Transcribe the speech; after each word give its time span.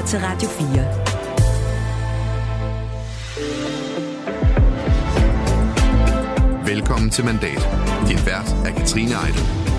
lytter 0.00 0.08
til 0.08 0.20
Radio 0.20 0.48
4. 0.48 0.84
Velkommen 6.66 7.10
til 7.10 7.24
Mandat. 7.24 7.68
Din 8.08 8.18
vært 8.26 8.54
er 8.66 8.70
Katrine 8.70 9.14
Eidel. 9.26 9.69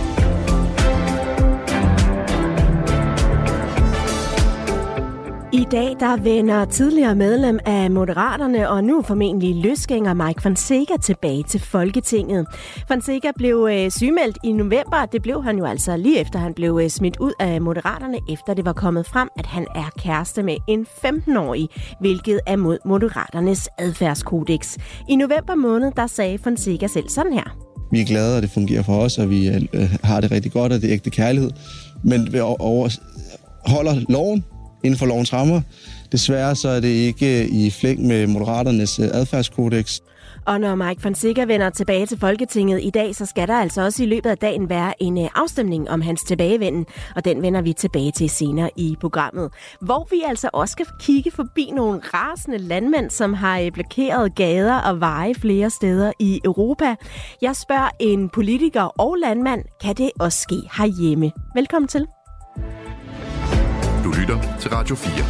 I 5.53 5.67
dag 5.71 5.95
der 5.99 6.17
vender 6.17 6.65
tidligere 6.65 7.15
medlem 7.15 7.59
af 7.65 7.91
Moderaterne 7.91 8.69
og 8.69 8.83
nu 8.83 9.01
formentlig 9.01 9.55
løsgænger 9.55 10.13
Mike 10.13 10.41
Fonseca 10.41 10.93
tilbage 11.01 11.43
til 11.43 11.59
Folketinget. 11.59 12.47
Fonseca 12.87 13.31
blev 13.35 13.67
øh, 13.71 13.91
sygemeldt 13.91 14.37
i 14.43 14.51
november. 14.51 15.05
Det 15.11 15.21
blev 15.21 15.43
han 15.43 15.57
jo 15.57 15.65
altså 15.65 15.97
lige 15.97 16.19
efter 16.19 16.39
han 16.39 16.53
blev 16.53 16.79
øh, 16.83 16.89
smidt 16.89 17.17
ud 17.19 17.31
af 17.39 17.61
Moderaterne, 17.61 18.17
efter 18.29 18.53
det 18.53 18.65
var 18.65 18.73
kommet 18.73 19.05
frem, 19.05 19.29
at 19.39 19.45
han 19.45 19.67
er 19.75 19.89
kæreste 19.97 20.43
med 20.43 20.57
en 20.67 20.85
15-årig, 21.05 21.67
hvilket 21.99 22.39
er 22.47 22.55
mod 22.55 22.77
Moderaternes 22.85 23.69
adfærdskodex. 23.77 24.77
I 25.09 25.15
november 25.15 25.55
måned 25.55 25.91
der 25.97 26.07
sagde 26.07 26.37
Fonseca 26.37 26.87
selv 26.87 27.09
sådan 27.09 27.33
her. 27.33 27.57
Vi 27.91 28.01
er 28.01 28.05
glade, 28.05 28.35
og 28.35 28.41
det 28.41 28.51
fungerer 28.51 28.83
for 28.83 28.97
os, 28.97 29.17
og 29.17 29.29
vi 29.29 29.47
øh, 29.47 29.95
har 30.03 30.21
det 30.21 30.31
rigtig 30.31 30.51
godt, 30.51 30.73
og 30.73 30.81
det 30.81 30.89
er 30.89 30.93
ægte 30.93 31.09
kærlighed. 31.09 31.51
Men 32.03 32.33
vi 32.33 32.39
over, 32.39 32.89
holder 33.65 33.95
loven, 34.09 34.43
inden 34.83 34.99
for 34.99 35.05
lovens 35.05 35.33
rammer. 35.33 35.61
Desværre 36.11 36.55
så 36.55 36.69
er 36.69 36.79
det 36.79 36.87
ikke 36.87 37.43
øh, 37.43 37.49
i 37.51 37.69
flæng 37.69 38.07
med 38.07 38.27
Moderaternes 38.27 38.99
øh, 38.99 39.07
adfærdskodex. 39.13 39.99
Og 40.45 40.59
når 40.59 40.75
Mike 40.75 41.01
Fonseca 41.01 41.45
vender 41.45 41.69
tilbage 41.69 42.05
til 42.05 42.19
Folketinget 42.19 42.79
i 42.83 42.89
dag, 42.89 43.15
så 43.15 43.25
skal 43.25 43.47
der 43.47 43.53
altså 43.53 43.81
også 43.81 44.03
i 44.03 44.05
løbet 44.05 44.29
af 44.29 44.37
dagen 44.37 44.69
være 44.69 45.03
en 45.03 45.17
øh, 45.17 45.29
afstemning 45.35 45.89
om 45.89 46.01
hans 46.01 46.23
tilbagevenden, 46.23 46.85
og 47.15 47.25
den 47.25 47.41
vender 47.41 47.61
vi 47.61 47.73
tilbage 47.73 48.11
til 48.11 48.29
senere 48.29 48.69
i 48.75 48.95
programmet. 49.01 49.49
Hvor 49.81 50.07
vi 50.11 50.23
altså 50.27 50.49
også 50.53 50.71
skal 50.71 50.85
kigge 50.99 51.31
forbi 51.31 51.71
nogle 51.75 52.01
rasende 52.13 52.57
landmænd, 52.57 53.09
som 53.09 53.33
har 53.33 53.69
blokeret 53.73 54.35
gader 54.35 54.75
og 54.75 54.99
veje 54.99 55.35
flere 55.35 55.69
steder 55.69 56.11
i 56.19 56.41
Europa. 56.45 56.95
Jeg 57.41 57.55
spørger 57.55 57.89
en 57.99 58.29
politiker 58.29 58.81
og 58.81 59.15
landmand, 59.15 59.63
kan 59.81 59.95
det 59.95 60.11
også 60.19 60.39
ske 60.39 60.55
herhjemme? 60.77 61.31
Velkommen 61.55 61.87
til. 61.87 62.20
Lytter 64.31 64.57
til 64.59 64.71
Radio 64.71 64.95
4. 64.95 65.25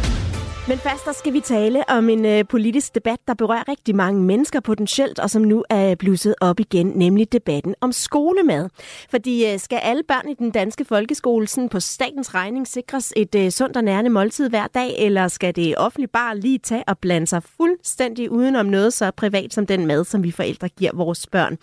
Men 0.68 0.78
først 0.78 1.04
der 1.04 1.12
skal 1.12 1.32
vi 1.32 1.40
tale 1.40 1.88
om 1.88 2.08
en 2.08 2.24
øh, 2.24 2.44
politisk 2.48 2.94
debat, 2.94 3.18
der 3.28 3.34
berører 3.34 3.68
rigtig 3.68 3.96
mange 3.96 4.22
mennesker 4.22 4.60
potentielt, 4.60 5.18
og 5.18 5.30
som 5.30 5.42
nu 5.42 5.64
er 5.70 5.94
blusset 5.94 6.34
op 6.40 6.60
igen, 6.60 6.86
nemlig 6.86 7.32
debatten 7.32 7.74
om 7.80 7.92
skolemad. 7.92 8.68
Fordi 9.10 9.52
øh, 9.52 9.58
skal 9.58 9.78
alle 9.82 10.02
børn 10.08 10.28
i 10.28 10.34
den 10.34 10.50
danske 10.50 10.84
folkeskole 10.84 11.48
sådan 11.48 11.68
på 11.68 11.80
statens 11.80 12.34
regning 12.34 12.68
sikres 12.68 13.12
et 13.16 13.34
øh, 13.34 13.50
sundt 13.50 13.76
og 13.76 13.84
nærende 13.84 14.10
måltid 14.10 14.48
hver 14.48 14.66
dag, 14.66 14.94
eller 14.98 15.28
skal 15.28 15.56
det 15.56 15.74
offentligt 15.76 16.12
bare 16.12 16.38
lige 16.38 16.58
tage 16.58 16.84
og 16.86 16.98
blande 16.98 17.26
sig 17.26 17.42
fuldstændig 17.56 18.30
udenom 18.30 18.66
noget 18.66 18.92
så 18.92 19.10
privat 19.10 19.54
som 19.54 19.66
den 19.66 19.86
mad, 19.86 20.04
som 20.04 20.22
vi 20.22 20.30
forældre 20.30 20.68
giver 20.68 20.90
vores 20.94 21.26
børn? 21.26 21.58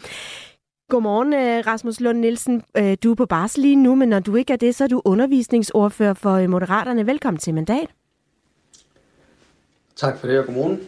Godmorgen, 0.90 1.34
øh, 1.34 1.68
Rasmus 1.68 2.00
Lund 2.00 2.20
Nielsen. 2.20 2.64
Øh, 2.78 2.98
du 3.04 3.12
er 3.12 3.16
på 3.16 3.26
barsel 3.26 3.62
lige 3.62 3.76
nu, 3.76 3.95
men 3.95 4.09
når 4.09 4.20
du 4.20 4.36
ikke 4.36 4.54
er 4.54 4.58
det, 4.58 4.76
så 4.76 4.84
er 4.84 4.88
du 4.88 5.02
undervisningsordfører 5.06 6.14
for 6.14 6.34
øh, 6.34 6.50
Moderaterne. 6.50 7.08
Velkommen 7.08 7.40
til 7.40 7.54
Mandat. 7.54 7.88
Tak 9.95 10.17
for 10.17 10.28
det, 10.28 10.40
og 10.40 10.45
godmorgen. 10.45 10.80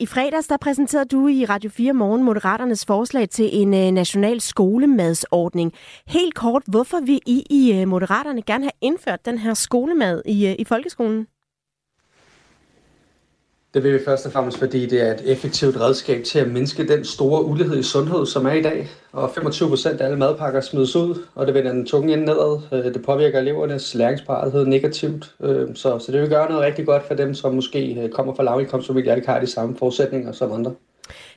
I 0.00 0.06
fredags 0.06 0.46
der 0.46 0.56
præsenterede 0.56 1.08
du 1.08 1.28
i 1.28 1.44
Radio 1.44 1.70
4 1.70 1.92
Morgen 1.92 2.22
Moderaternes 2.22 2.86
forslag 2.86 3.28
til 3.28 3.50
en 3.52 3.94
national 3.94 4.40
skolemadsordning. 4.40 5.72
Helt 6.06 6.34
kort, 6.34 6.62
hvorfor 6.66 7.00
vil 7.00 7.20
I 7.26 7.44
i 7.50 7.84
Moderaterne 7.84 8.42
gerne 8.42 8.64
have 8.64 8.72
indført 8.80 9.26
den 9.26 9.38
her 9.38 9.54
skolemad 9.54 10.22
i, 10.26 10.54
i 10.58 10.64
folkeskolen? 10.64 11.26
Det 13.74 13.84
vil 13.84 13.92
vi 13.92 14.04
først 14.04 14.26
og 14.26 14.32
fremmest, 14.32 14.58
fordi 14.58 14.86
det 14.86 15.08
er 15.08 15.14
et 15.14 15.22
effektivt 15.24 15.80
redskab 15.80 16.24
til 16.24 16.38
at 16.38 16.50
mindske 16.50 16.88
den 16.88 17.04
store 17.04 17.44
ulighed 17.44 17.78
i 17.78 17.82
sundhed, 17.82 18.26
som 18.26 18.46
er 18.46 18.52
i 18.52 18.62
dag. 18.62 18.88
Og 19.12 19.30
25 19.34 19.68
procent 19.68 20.00
af 20.00 20.04
alle 20.04 20.18
madpakker 20.18 20.60
smides 20.60 20.96
ud, 20.96 21.26
og 21.34 21.46
det 21.46 21.54
vender 21.54 21.72
den 21.72 21.86
tunge 21.86 22.12
ende 22.12 22.24
nedad. 22.24 22.60
Øh, 22.72 22.94
det 22.94 23.02
påvirker 23.04 23.38
elevernes 23.38 23.94
læringsparathed 23.94 24.66
negativt. 24.66 25.34
Øh, 25.42 25.68
så, 25.74 25.98
så 25.98 26.12
det 26.12 26.20
vil 26.20 26.28
gøre 26.28 26.48
noget 26.48 26.64
rigtig 26.64 26.86
godt 26.86 27.06
for 27.06 27.14
dem, 27.14 27.34
som 27.34 27.54
måske 27.54 27.94
øh, 28.02 28.10
kommer 28.10 28.34
fra 28.34 28.42
lavindkomstfamilier 28.42 29.12
og 29.12 29.18
ikke 29.18 29.28
har 29.28 29.40
de 29.40 29.46
samme 29.46 29.76
forudsætninger 29.76 30.32
som 30.32 30.52
andre. 30.52 30.74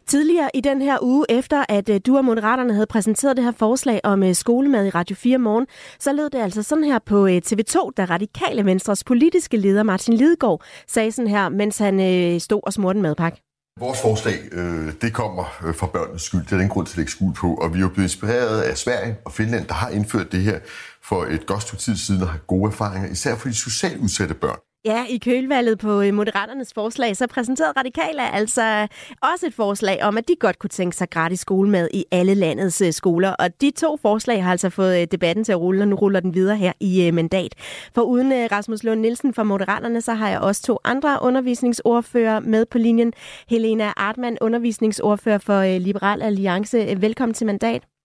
Tidligere 0.07 0.50
i 0.53 0.62
den 0.62 0.81
her 0.81 0.97
uge, 1.01 1.25
efter 1.29 1.66
at 1.69 1.90
øh, 1.90 2.00
du 2.06 2.18
og 2.18 2.25
Moderaterne 2.25 2.73
havde 2.73 2.85
præsenteret 2.85 3.38
det 3.38 3.45
her 3.45 3.51
forslag 3.51 4.01
om 4.03 4.23
øh, 4.23 4.35
skolemad 4.35 4.85
i 4.85 4.90
Radio 4.90 5.16
4 5.16 5.38
morgen, 5.38 5.68
så 6.00 6.13
lød 6.13 6.29
det 6.29 6.40
altså 6.40 6.63
sådan 6.63 6.84
her 6.84 7.00
på 7.00 7.28
øh, 7.28 7.41
TV2, 7.45 7.90
da 7.97 8.06
Radikale 8.06 8.66
Venstres 8.66 9.03
politiske 9.03 9.57
leder 9.57 9.84
Martin 9.84 10.13
Lidegaard 10.13 10.63
sagde 10.88 11.12
sådan 11.12 11.29
her, 11.29 11.50
mens 11.50 11.78
han 11.78 12.40
stod 12.40 12.62
og 12.63 12.73
smurte 12.73 12.97
en 12.97 13.01
madpakke. 13.01 13.41
Vores 13.79 14.01
forslag, 14.01 14.35
øh, 14.51 14.94
det 15.01 15.13
kommer 15.13 15.44
fra 15.73 15.88
børnenes 15.88 16.22
skyld. 16.22 16.41
Det 16.41 16.51
er 16.51 16.57
den 16.57 16.69
grund 16.69 16.88
til 16.88 16.94
at 16.94 16.97
lægge 16.97 17.12
skuld 17.12 17.35
på. 17.35 17.56
Og 17.56 17.73
vi 17.73 17.78
er 17.78 17.81
jo 17.81 17.90
blevet 17.90 18.06
inspireret 18.06 18.62
af 18.62 18.78
Sverige 18.78 19.17
og 19.25 19.31
Finland, 19.31 19.67
der 19.67 19.73
har 19.73 19.90
indført 19.90 20.31
det 20.31 20.41
her 20.41 20.59
for 21.03 21.23
et 21.23 21.46
godt 21.46 21.62
stykke 21.62 21.81
tid 21.81 21.96
siden 21.97 22.22
og 22.22 22.29
har 22.29 22.40
gode 22.47 22.67
erfaringer, 22.67 23.09
især 23.09 23.35
for 23.35 23.47
de 23.47 23.53
socialt 23.53 23.97
udsatte 24.01 24.34
børn. 24.34 24.59
Ja, 24.88 25.06
i 25.09 25.18
kølvalget 25.18 25.80
på 25.80 26.02
øh, 26.02 26.14
Moderaternes 26.14 26.74
forslag, 26.74 27.18
så 27.18 27.28
præsenterede 27.28 27.74
Radikale 27.78 28.34
altså 28.34 28.88
også 29.34 29.46
et 29.48 29.53
forslag 29.53 30.03
om, 30.03 30.18
at 30.18 30.28
de 30.28 30.36
godt 30.40 30.59
kunne 30.59 30.70
tænke 30.70 30.96
sig 30.96 31.09
gratis 31.09 31.40
skolemad 31.40 31.88
i 31.94 32.06
alle 32.12 32.34
landets 32.34 32.81
øh, 32.81 32.94
skoler. 32.94 33.30
Og 33.30 33.62
de 33.62 33.72
to 33.72 33.97
forslag 34.02 34.44
har 34.44 34.52
altså 34.52 34.70
fået 34.70 35.02
øh, 35.02 35.08
debatten 35.12 35.44
til 35.44 35.52
at 35.52 35.59
rulle, 35.59 35.84
og 35.84 35.88
nu 35.88 35.96
ruller 35.96 36.20
den 36.20 36.34
videre 36.34 36.58
her 36.58 36.72
i 36.80 37.12
mandat. 37.12 37.53
For 37.96 38.02
uden 38.02 38.52
Rasmus 38.52 38.84
Lund 38.84 39.00
Nielsen 39.00 39.34
fra 39.34 39.44
Moderaterne, 39.44 40.02
så 40.02 40.14
har 40.14 40.30
jeg 40.30 40.40
også 40.40 40.62
to 40.62 40.78
andre 40.84 41.18
undervisningsordfører 41.22 42.40
med 42.40 42.66
på 42.66 42.78
linjen. 42.78 43.14
Helena 43.50 43.94
Artmann, 43.97 44.38
undervisningsordfører 44.42 45.38
for 45.38 45.78
Liberal 45.78 46.22
Alliance. 46.22 47.02
Velkommen 47.02 47.34
til 47.34 47.47
mandat. 47.47 47.97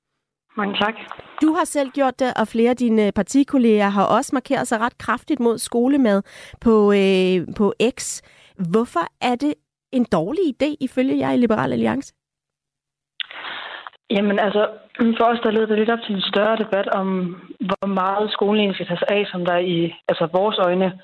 Mange 0.57 0.75
tak. 0.75 0.95
Du 1.43 1.53
har 1.53 1.65
selv 1.65 1.91
gjort 1.91 2.19
det, 2.19 2.31
og 2.41 2.49
flere 2.49 2.71
af 2.71 2.77
dine 2.77 3.13
partikolleger 3.13 3.89
har 3.89 4.07
også 4.17 4.31
markeret 4.33 4.69
sig 4.69 4.81
ret 4.81 4.99
kraftigt 4.99 5.41
mod 5.41 5.59
skolemad 5.59 6.23
på, 6.61 6.93
øh, 6.93 7.55
på 7.57 7.75
X. 7.99 8.23
Hvorfor 8.71 9.05
er 9.21 9.35
det 9.35 9.55
en 9.93 10.07
dårlig 10.13 10.45
idé, 10.55 10.77
ifølge 10.81 11.19
jer 11.19 11.33
i 11.33 11.37
Liberal 11.37 11.73
Alliance? 11.73 12.15
Jamen 14.11 14.39
altså, 14.39 14.63
for 15.19 15.25
os 15.25 15.41
der 15.43 15.51
leder 15.51 15.67
det 15.67 15.79
lidt 15.79 15.91
op 15.91 16.03
til 16.07 16.15
en 16.15 16.29
større 16.33 16.57
debat 16.57 16.89
om, 16.89 17.07
hvor 17.69 17.87
meget 17.87 18.33
skolen 18.33 18.75
skal 18.75 18.87
tage 18.87 18.99
sig 18.99 19.09
af, 19.11 19.27
som 19.33 19.45
der 19.45 19.57
i 19.59 19.95
altså 20.09 20.29
vores 20.33 20.59
øjne 20.59 21.01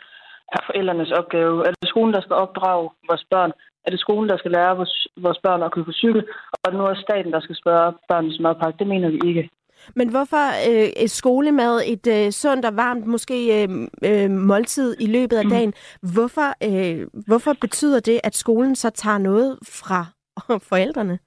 er 0.56 0.60
forældrenes 0.66 1.10
opgave. 1.10 1.66
Er 1.66 1.70
det 1.70 1.88
skolen, 1.88 2.14
der 2.14 2.20
skal 2.20 2.36
opdrage 2.36 2.90
vores 3.08 3.24
børn? 3.30 3.52
Er 3.88 3.92
det 3.92 4.00
skolen, 4.00 4.28
der 4.28 4.36
skal 4.36 4.50
lære 4.50 4.76
vores, 4.76 5.06
vores 5.16 5.38
børn 5.42 5.62
at 5.62 5.72
køre 5.72 5.84
på 5.84 5.92
cykel? 5.92 6.22
Og 6.52 6.58
er 6.66 6.76
nu 6.76 6.86
også 6.86 7.02
staten, 7.02 7.32
der 7.32 7.40
skal 7.40 7.56
spørge 7.56 7.92
børnenes 8.08 8.40
madpakke? 8.40 8.78
Det 8.78 8.86
mener 8.86 9.08
vi 9.10 9.20
ikke. 9.30 9.50
Men 9.94 10.08
hvorfor 10.10 10.44
øh, 10.70 10.88
et 11.04 11.10
skolemad, 11.10 11.74
et 11.94 12.06
øh, 12.16 12.30
sundt 12.30 12.64
og 12.64 12.76
varmt 12.76 13.06
måske 13.06 13.38
øh, 13.58 13.68
øh, 14.08 14.30
måltid 14.30 14.96
i 15.00 15.06
løbet 15.16 15.36
af 15.36 15.44
mm. 15.44 15.50
dagen, 15.50 15.72
hvorfor, 16.14 16.48
øh, 16.68 17.06
hvorfor 17.26 17.52
betyder 17.60 18.00
det, 18.00 18.20
at 18.24 18.34
skolen 18.34 18.76
så 18.76 18.90
tager 18.90 19.18
noget 19.18 19.58
fra 19.80 20.00
forældrene? 20.70 21.18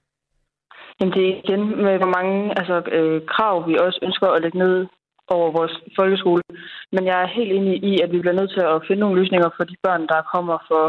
Jamen 1.00 1.14
det 1.14 1.24
er 1.30 1.36
igen 1.44 1.64
med, 1.84 1.98
hvor 1.98 2.12
mange 2.18 2.60
altså, 2.60 2.76
øh, 2.98 3.22
krav 3.34 3.68
vi 3.68 3.74
også 3.86 4.00
ønsker 4.04 4.28
at 4.28 4.42
lægge 4.42 4.58
ned 4.58 4.88
over 5.28 5.52
vores 5.52 5.76
folkeskole. 6.00 6.42
Men 6.92 7.06
jeg 7.06 7.22
er 7.22 7.36
helt 7.38 7.52
enig 7.52 7.84
i, 7.84 8.02
at 8.04 8.12
vi 8.12 8.20
bliver 8.20 8.40
nødt 8.40 8.52
til 8.52 8.64
at 8.74 8.84
finde 8.88 9.00
nogle 9.00 9.20
løsninger 9.22 9.50
for 9.58 9.64
de 9.64 9.76
børn, 9.84 10.08
der 10.08 10.30
kommer 10.34 10.58
for 10.72 10.86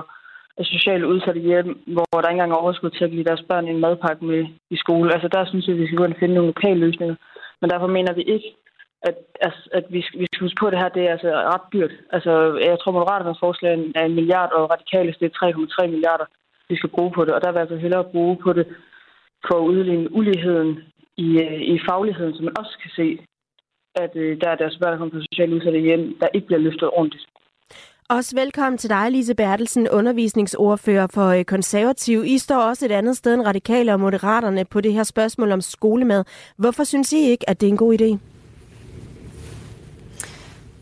socialt 0.61 1.05
udsatte 1.05 1.41
hjem, 1.41 1.83
hvor 1.87 2.21
der 2.21 2.29
ikke 2.29 2.39
engang 2.39 2.53
er 2.53 2.63
overskud 2.65 2.91
til 2.91 3.05
at 3.05 3.11
give 3.11 3.25
deres 3.25 3.45
børn 3.49 3.69
en 3.69 3.81
madpakke 3.81 4.25
med 4.25 4.47
i 4.71 4.77
skole. 4.77 5.13
Altså 5.13 5.29
der 5.29 5.45
synes 5.45 5.67
jeg, 5.67 5.75
at 5.75 5.81
vi 5.81 5.87
skal 5.87 5.99
gå 5.99 6.05
ind 6.05 6.15
og 6.15 6.19
finde 6.19 6.35
nogle 6.35 6.53
lokale 6.55 6.81
løsninger. 6.81 7.17
Men 7.61 7.71
derfor 7.71 7.87
mener 7.87 8.13
vi 8.13 8.23
ikke, 8.23 8.49
at, 9.03 9.17
at, 9.41 9.55
at 9.73 9.85
vi, 9.89 10.01
vi 10.21 10.27
skal 10.27 10.45
huske 10.45 10.61
på, 10.61 10.67
at 10.67 10.73
det 10.73 10.81
her 10.83 10.89
det 10.89 11.03
er 11.07 11.13
altså 11.13 11.29
ret 11.55 11.67
dyrt. 11.73 11.93
Altså, 12.13 12.33
jeg 12.69 12.79
tror, 12.79 12.93
Moderaternes 12.93 13.43
forslag 13.45 13.73
er 13.95 14.05
en 14.05 14.15
milliard, 14.15 14.53
og 14.53 14.71
radikale 14.71 15.15
det 15.21 15.27
er 15.27 15.85
3,3 15.85 15.87
milliarder, 15.87 16.27
vi 16.69 16.77
skal 16.77 16.91
bruge 16.97 17.13
på 17.15 17.25
det. 17.25 17.33
Og 17.35 17.41
der 17.43 17.51
vil 17.51 17.59
jeg 17.59 17.67
altså 17.67 17.77
hellere 17.85 18.11
bruge 18.15 18.37
på 18.45 18.53
det 18.53 18.67
for 19.47 19.55
at 19.59 19.69
udligne 19.69 20.13
uligheden 20.13 20.71
i, 21.17 21.29
øh, 21.45 21.61
i 21.75 21.79
fagligheden, 21.89 22.35
så 22.35 22.43
man 22.43 22.59
også 22.59 22.75
kan 22.83 22.91
se, 22.97 23.19
at 23.95 24.17
øh, 24.17 24.41
der 24.41 24.49
er 24.51 24.57
deres 24.57 24.79
børn, 24.81 24.93
der 24.93 24.99
kommer 24.99 25.15
på 25.15 25.25
socialt 25.31 25.53
udsatte 25.53 25.79
hjem, 25.79 26.19
der 26.21 26.29
ikke 26.35 26.47
bliver 26.47 26.61
løftet 26.67 26.91
ordentligt. 26.93 27.27
Også 28.13 28.35
velkommen 28.35 28.79
til 28.79 28.91
dig, 28.91 29.11
Lise 29.11 29.35
Bertelsen, 29.35 29.89
undervisningsordfører 29.89 31.07
for 31.07 31.27
øh, 31.27 31.45
Konservativ. 31.45 32.25
I 32.25 32.39
står 32.39 32.57
også 32.57 32.85
et 32.85 32.93
andet 32.93 33.17
sted 33.17 33.35
end 33.35 33.43
radikale 33.43 33.93
og 33.93 34.01
moderaterne 34.01 34.65
på 34.65 34.81
det 34.81 34.93
her 34.93 35.03
spørgsmål 35.03 35.53
om 35.53 35.61
skolemad. 35.61 36.25
Hvorfor 36.57 36.85
synes 36.85 37.13
I 37.13 37.31
ikke, 37.31 37.51
at 37.51 37.61
det 37.61 37.67
er 37.67 37.71
en 37.71 37.77
god 37.77 38.01
idé? 38.01 38.32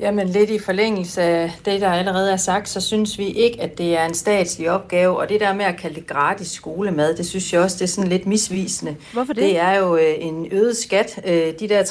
Jamen 0.00 0.28
lidt 0.28 0.50
i 0.50 0.58
forlængelse 0.58 1.22
af 1.22 1.52
det, 1.64 1.80
der 1.80 1.90
allerede 1.90 2.32
er 2.32 2.36
sagt, 2.36 2.68
så 2.68 2.80
synes 2.80 3.18
vi 3.18 3.26
ikke, 3.26 3.62
at 3.62 3.78
det 3.78 3.96
er 3.96 4.04
en 4.04 4.14
statslig 4.14 4.70
opgave. 4.70 5.18
Og 5.18 5.28
det 5.28 5.40
der 5.40 5.54
med 5.54 5.64
at 5.64 5.76
kalde 5.76 5.94
det 5.94 6.06
gratis 6.06 6.48
skolemad, 6.48 7.16
det 7.16 7.26
synes 7.26 7.52
jeg 7.52 7.60
også, 7.60 7.76
det 7.78 7.84
er 7.84 7.88
sådan 7.88 8.10
lidt 8.10 8.26
misvisende. 8.26 8.96
Hvorfor 9.12 9.32
det? 9.32 9.42
Det 9.42 9.58
er 9.58 9.78
jo 9.78 9.96
øh, 9.96 10.14
en 10.18 10.48
øget 10.52 10.76
skat. 10.76 11.20
Øh, 11.26 11.52
de 11.60 11.68
der 11.68 11.82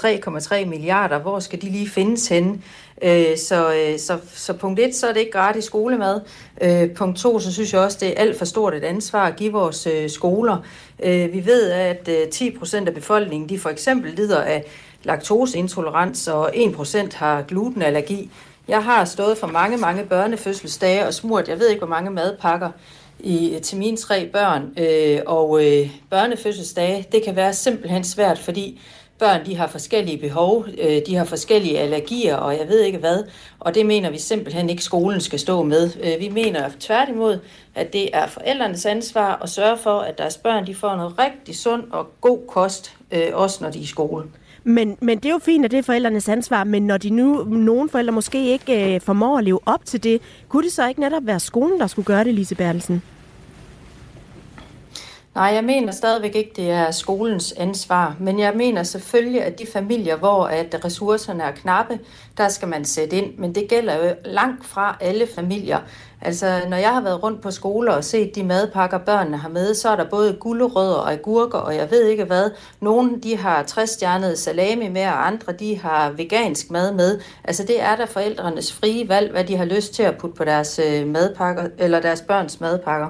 3,3 0.61 0.65
milliarder, 0.65 1.19
hvor 1.19 1.39
skal 1.39 1.61
de 1.61 1.69
lige 1.69 1.89
findes 1.89 2.27
henne? 2.27 2.61
Øh, 3.01 3.37
så, 3.37 3.73
øh, 3.73 3.99
så, 3.99 4.17
så 4.33 4.53
punkt 4.53 4.79
et, 4.79 4.95
så 4.95 5.07
er 5.07 5.13
det 5.13 5.19
ikke 5.19 5.31
gratis 5.31 5.63
skolemad. 5.63 6.21
Øh, 6.61 6.89
punkt 6.91 7.17
to, 7.17 7.39
så 7.39 7.53
synes 7.53 7.73
jeg 7.73 7.81
også, 7.81 7.97
det 8.01 8.07
er 8.09 8.13
alt 8.21 8.37
for 8.37 8.45
stort 8.45 8.73
et 8.73 8.83
ansvar 8.83 9.27
at 9.27 9.35
give 9.35 9.51
vores 9.51 9.87
øh, 9.87 10.09
skoler. 10.09 10.57
Øh, 11.03 11.33
vi 11.33 11.45
ved, 11.45 11.69
at 11.71 12.07
øh, 12.07 12.27
10 12.27 12.51
procent 12.51 12.87
af 12.87 12.93
befolkningen, 12.93 13.49
de 13.49 13.59
for 13.59 13.69
eksempel 13.69 14.13
lider 14.13 14.41
af 14.41 14.65
laktoseintolerans, 15.03 16.27
og 16.27 16.55
1% 16.55 17.17
har 17.17 17.41
glutenallergi. 17.41 18.31
Jeg 18.67 18.83
har 18.83 19.05
stået 19.05 19.37
for 19.37 19.47
mange, 19.47 19.77
mange 19.77 20.03
børnefødselsdage 20.03 21.07
og 21.07 21.13
smurt, 21.13 21.47
jeg 21.47 21.59
ved 21.59 21.69
ikke, 21.69 21.79
hvor 21.79 21.87
mange 21.87 22.11
madpakker 22.11 22.71
i, 23.19 23.59
til 23.63 23.77
mine 23.77 23.97
tre 23.97 24.29
børn. 24.33 24.73
Øh, 24.77 25.19
og 25.25 25.65
øh, 25.65 25.89
børnefødselsdage, 26.09 27.05
det 27.11 27.23
kan 27.23 27.35
være 27.35 27.53
simpelthen 27.53 28.03
svært, 28.03 28.39
fordi 28.39 28.81
børn 29.19 29.45
de 29.45 29.55
har 29.55 29.67
forskellige 29.67 30.17
behov, 30.17 30.65
øh, 30.77 31.01
de 31.07 31.15
har 31.15 31.25
forskellige 31.25 31.79
allergier, 31.79 32.35
og 32.35 32.57
jeg 32.57 32.67
ved 32.67 32.81
ikke 32.81 32.97
hvad. 32.97 33.23
Og 33.59 33.75
det 33.75 33.85
mener 33.85 34.09
vi 34.09 34.17
simpelthen 34.17 34.69
ikke, 34.69 34.83
skolen 34.83 35.21
skal 35.21 35.39
stå 35.39 35.63
med. 35.63 35.91
Øh, 36.03 36.19
vi 36.19 36.29
mener 36.29 36.69
tværtimod, 36.79 37.39
at 37.75 37.93
det 37.93 38.09
er 38.13 38.27
forældrenes 38.27 38.85
ansvar 38.85 39.39
at 39.43 39.49
sørge 39.49 39.77
for, 39.77 39.99
at 39.99 40.17
deres 40.17 40.37
børn 40.37 40.67
de 40.67 40.75
får 40.75 40.95
noget 40.95 41.19
rigtig 41.19 41.57
sund 41.57 41.83
og 41.91 42.07
god 42.21 42.39
kost, 42.47 42.95
øh, 43.11 43.27
også 43.33 43.63
når 43.63 43.71
de 43.71 43.79
er 43.79 43.83
i 43.83 43.85
skole. 43.85 44.25
Men, 44.63 44.97
men 45.01 45.17
det 45.17 45.25
er 45.25 45.33
jo 45.33 45.39
fint, 45.39 45.65
at 45.65 45.71
det 45.71 45.79
er 45.79 45.83
forældrenes 45.83 46.29
ansvar, 46.29 46.63
men 46.63 46.87
når 46.87 46.97
de 46.97 47.09
nu, 47.09 47.43
nogle 47.43 47.89
forældre 47.89 48.11
måske 48.11 48.51
ikke 48.51 48.95
øh, 48.95 49.01
formår 49.01 49.37
at 49.37 49.43
leve 49.43 49.59
op 49.65 49.85
til 49.85 50.03
det, 50.03 50.21
kunne 50.49 50.63
det 50.63 50.71
så 50.71 50.87
ikke 50.87 50.99
netop 50.99 51.25
være 51.25 51.39
skolen, 51.39 51.79
der 51.79 51.87
skulle 51.87 52.05
gøre 52.05 52.23
det, 52.23 52.33
Lise 52.33 52.55
Bertelsen? 52.55 53.01
Nej, 55.35 55.45
jeg 55.45 55.63
mener 55.63 55.91
stadigvæk 55.91 56.35
ikke, 56.35 56.51
det 56.55 56.69
er 56.69 56.91
skolens 56.91 57.51
ansvar, 57.51 58.15
men 58.19 58.39
jeg 58.39 58.53
mener 58.55 58.83
selvfølgelig, 58.83 59.43
at 59.43 59.59
de 59.59 59.65
familier, 59.73 60.15
hvor 60.15 60.43
at 60.43 60.85
ressourcerne 60.85 61.43
er 61.43 61.51
knappe, 61.51 61.99
der 62.37 62.49
skal 62.49 62.67
man 62.67 62.85
sætte 62.85 63.15
ind, 63.15 63.37
men 63.37 63.55
det 63.55 63.67
gælder 63.69 64.07
jo 64.07 64.15
langt 64.25 64.65
fra 64.65 64.97
alle 65.01 65.27
familier. 65.35 65.79
Altså, 66.21 66.61
når 66.69 66.77
jeg 66.77 66.89
har 66.89 67.01
været 67.01 67.23
rundt 67.23 67.41
på 67.41 67.51
skoler 67.51 67.91
og 67.91 68.03
set 68.03 68.35
de 68.35 68.43
madpakker, 68.43 68.97
børnene 68.97 69.37
har 69.37 69.49
med, 69.49 69.73
så 69.73 69.89
er 69.89 69.95
der 69.95 70.09
både 70.09 70.37
gulerødder 70.39 70.95
og 70.95 71.11
agurker, 71.11 71.57
og 71.57 71.75
jeg 71.75 71.91
ved 71.91 72.05
ikke 72.05 72.23
hvad. 72.23 72.51
Nogle, 72.81 73.19
de 73.23 73.37
har 73.37 73.63
60-stjernet 73.63 74.35
salami 74.35 74.87
med, 74.87 75.05
og 75.05 75.27
andre, 75.27 75.53
de 75.53 75.79
har 75.79 76.11
vegansk 76.11 76.71
mad 76.71 76.93
med. 76.93 77.19
Altså, 77.43 77.63
det 77.63 77.81
er 77.81 77.95
der 77.95 78.05
forældrenes 78.05 78.73
frie 78.73 79.09
valg, 79.09 79.31
hvad 79.31 79.43
de 79.43 79.57
har 79.57 79.65
lyst 79.65 79.93
til 79.93 80.03
at 80.03 80.17
putte 80.17 80.35
på 80.35 80.43
deres 80.43 80.79
øh, 80.79 81.07
madpakker, 81.07 81.67
eller 81.77 81.99
deres 81.99 82.21
børns 82.21 82.59
madpakker. 82.59 83.07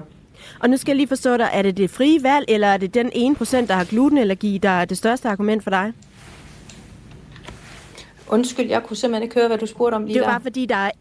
Og 0.60 0.70
nu 0.70 0.78
skal 0.78 0.92
jeg 0.92 0.98
lige 0.98 1.08
forstå 1.08 1.38
dig, 1.38 1.50
er 1.54 1.62
det 1.62 1.78
det 1.78 1.90
frie 1.90 2.24
valg, 2.24 2.46
eller 2.48 2.68
er 2.68 2.78
det 2.78 2.94
den 2.94 3.08
1%, 3.08 3.68
der 3.68 3.74
har 3.74 3.84
glutenallergi, 3.84 4.58
der 4.58 4.70
er 4.70 4.86
det 4.86 4.98
største 4.98 5.30
argument 5.30 5.64
for 5.64 5.70
dig? 5.70 5.94
Undskyld, 8.30 8.68
jeg 8.70 8.84
kunne 8.84 8.98
simpelthen 8.98 9.24
ikke 9.24 9.36
høre, 9.36 9.48
hvad 9.48 9.58
du 9.58 9.66
spurgte 9.66 9.96
om 9.96 10.06
lige 10.06 10.14
Det 10.14 10.20
er 10.20 10.24
der. 10.26 10.32
bare 10.32 10.42
fordi, 10.42 10.66
der 10.66 10.76
er 10.76 10.92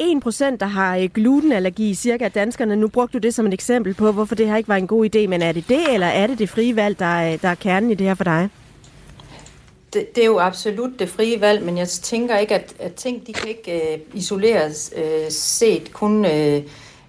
1%, 0.52 0.56
der 0.56 0.66
har 0.66 0.96
øh, 0.96 1.08
glutenallergi, 1.14 1.94
cirka 1.94 2.24
af 2.24 2.32
danskerne. 2.32 2.76
Nu 2.76 2.88
brugte 2.88 3.18
du 3.18 3.22
det 3.22 3.34
som 3.34 3.46
et 3.46 3.54
eksempel 3.54 3.94
på, 3.94 4.12
hvorfor 4.12 4.34
det 4.34 4.46
her 4.48 4.56
ikke 4.56 4.68
var 4.68 4.76
en 4.76 4.86
god 4.86 5.06
idé. 5.16 5.26
Men 5.26 5.42
er 5.42 5.52
det 5.52 5.68
det, 5.68 5.94
eller 5.94 6.06
er 6.06 6.26
det 6.26 6.38
det 6.38 6.48
frie 6.48 6.76
valg, 6.76 6.98
der 6.98 7.04
er, 7.06 7.36
der 7.36 7.48
er 7.48 7.54
kernen 7.54 7.90
i 7.90 7.94
det 7.94 8.06
her 8.06 8.14
for 8.14 8.24
dig? 8.24 8.48
Det, 9.92 10.14
det 10.14 10.22
er 10.22 10.26
jo 10.26 10.38
absolut 10.38 10.98
det 10.98 11.08
frie 11.08 11.40
valg, 11.40 11.62
men 11.64 11.78
jeg 11.78 11.88
tænker 11.88 12.36
ikke, 12.36 12.54
at, 12.54 12.74
at 12.78 12.94
ting 12.94 13.26
de 13.26 13.32
kan 13.32 13.48
ikke 13.48 13.92
øh, 13.92 13.98
isoleres 14.14 14.92
øh, 14.96 15.30
set 15.30 15.92
kun 15.92 16.24
øh, 16.24 16.62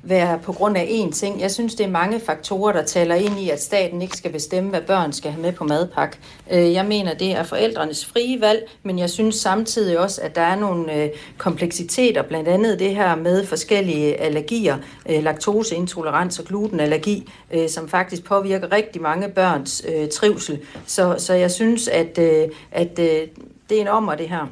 være 0.04 0.40
på 0.44 0.54
grund 0.54 0.78
af 0.78 0.84
én 0.84 1.12
ting. 1.12 1.42
Jeg 1.42 1.51
synes, 1.51 1.75
det 1.75 1.86
er 1.86 1.90
mange 1.90 2.19
faktorer, 2.19 2.74
der 2.74 2.84
taler 2.84 3.16
ind 3.16 3.40
i, 3.40 3.50
at 3.50 3.62
staten 3.62 4.01
ikke 4.01 4.18
skal 4.18 4.31
bestemme, 4.31 4.69
hvad 4.69 4.81
børn 4.81 5.13
skal 5.13 5.31
have 5.31 5.42
med 5.42 5.51
på 5.51 5.63
madpakke. 5.63 6.18
Øh, 6.51 6.74
jeg 6.74 6.86
mener, 6.86 7.13
det 7.13 7.31
er 7.31 7.44
forældrenes 7.44 8.06
frie 8.06 8.42
valg, 8.42 8.69
men 8.84 9.00
jeg 9.00 9.10
synes 9.10 9.36
samtidig 9.36 10.00
også, 10.00 10.22
at 10.22 10.36
der 10.36 10.42
er 10.42 10.56
nogle 10.56 10.96
øh, 10.96 11.10
kompleksiteter, 11.38 12.22
blandt 12.22 12.48
andet 12.48 12.80
det 12.80 12.96
her 12.96 13.16
med 13.16 13.46
forskellige 13.46 14.16
allergier, 14.22 14.78
øh, 15.10 15.24
laktoseintolerans 15.24 16.40
og 16.40 16.45
glutenallergi, 16.45 17.30
som 17.68 17.90
faktisk 17.90 18.24
påvirker 18.24 18.72
rigtig 18.72 19.02
mange 19.02 19.30
børns 19.30 19.86
trivsel. 20.13 20.60
Så, 20.86 21.16
så 21.18 21.34
jeg 21.34 21.52
synes, 21.52 21.88
at, 21.88 22.19
at 22.72 22.98
det 22.98 23.31
er 23.72 23.81
en 23.81 23.88
ommer, 23.88 24.16
det 24.16 24.30
her. 24.30 24.48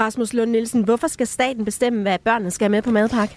Rasmus 0.00 0.32
Lund 0.32 0.50
Nielsen, 0.50 0.82
hvorfor 0.82 1.06
skal 1.06 1.26
staten 1.26 1.64
bestemme, 1.64 2.02
hvad 2.02 2.18
børnene 2.24 2.50
skal 2.50 2.64
have 2.64 2.70
med 2.70 2.82
på 2.82 2.90
madpakke? 2.90 3.36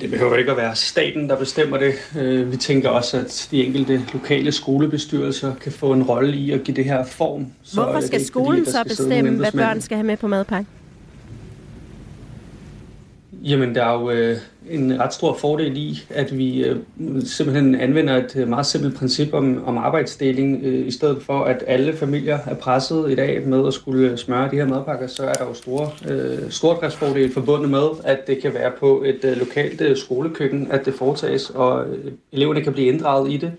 Det 0.00 0.10
behøver 0.10 0.36
ikke 0.36 0.50
at 0.50 0.56
være 0.56 0.76
staten, 0.76 1.28
der 1.28 1.36
bestemmer 1.38 1.78
det. 1.78 1.94
Øh, 2.18 2.52
Vi 2.52 2.56
tænker 2.56 2.88
også, 2.88 3.16
at 3.16 3.48
de 3.50 3.64
enkelte 3.64 4.02
lokale 4.12 4.52
skolebestyrelser 4.52 5.54
kan 5.54 5.72
få 5.72 5.92
en 5.92 6.02
rolle 6.02 6.36
i 6.36 6.50
at 6.50 6.64
give 6.64 6.76
det 6.76 6.84
her 6.84 7.04
form. 7.04 7.46
Så 7.62 7.82
Hvorfor 7.82 7.98
det 7.98 8.06
skal 8.06 8.18
ikke 8.18 8.26
skolen 8.26 8.58
fordi, 8.58 8.70
så 8.70 8.84
bestemme, 8.84 9.30
hvad 9.30 9.52
børn 9.52 9.80
skal 9.80 9.96
have 9.96 10.06
med 10.06 10.16
på 10.16 10.26
madpakke? 10.26 10.70
Jamen, 13.44 13.74
der 13.74 13.84
er 13.84 14.00
jo 14.00 14.10
øh, 14.10 14.36
en 14.70 15.00
ret 15.00 15.14
stor 15.14 15.36
fordel 15.36 15.76
i, 15.76 15.98
at 16.10 16.38
vi 16.38 16.64
øh, 16.64 16.76
simpelthen 17.24 17.74
anvender 17.74 18.16
et 18.16 18.36
øh, 18.36 18.48
meget 18.48 18.66
simpelt 18.66 18.96
princip 18.96 19.34
om, 19.34 19.64
om 19.64 19.78
arbejdsdeling, 19.78 20.60
øh, 20.64 20.86
i 20.86 20.90
stedet 20.90 21.22
for 21.22 21.44
at 21.44 21.64
alle 21.66 21.96
familier 21.96 22.38
er 22.46 22.54
presset 22.54 23.10
i 23.10 23.14
dag 23.14 23.46
med 23.46 23.66
at 23.66 23.74
skulle 23.74 24.16
smøre 24.16 24.50
de 24.50 24.56
her 24.56 24.66
madpakker, 24.66 25.06
så 25.06 25.22
er 25.22 25.32
der 25.32 25.44
jo 25.44 25.54
store 25.54 25.90
øh, 26.08 26.50
stordriftsfordele 26.50 27.32
forbundet 27.32 27.70
med, 27.70 27.88
at 28.04 28.26
det 28.26 28.42
kan 28.42 28.54
være 28.54 28.72
på 28.80 29.02
et 29.06 29.24
øh, 29.24 29.36
lokalt 29.36 29.80
øh, 29.80 29.96
skolekøkken, 29.96 30.68
at 30.70 30.84
det 30.84 30.94
foretages, 30.94 31.50
og 31.50 31.86
øh, 31.86 32.12
eleverne 32.32 32.60
kan 32.60 32.72
blive 32.72 32.88
inddraget 32.88 33.32
i 33.32 33.36
det. 33.36 33.52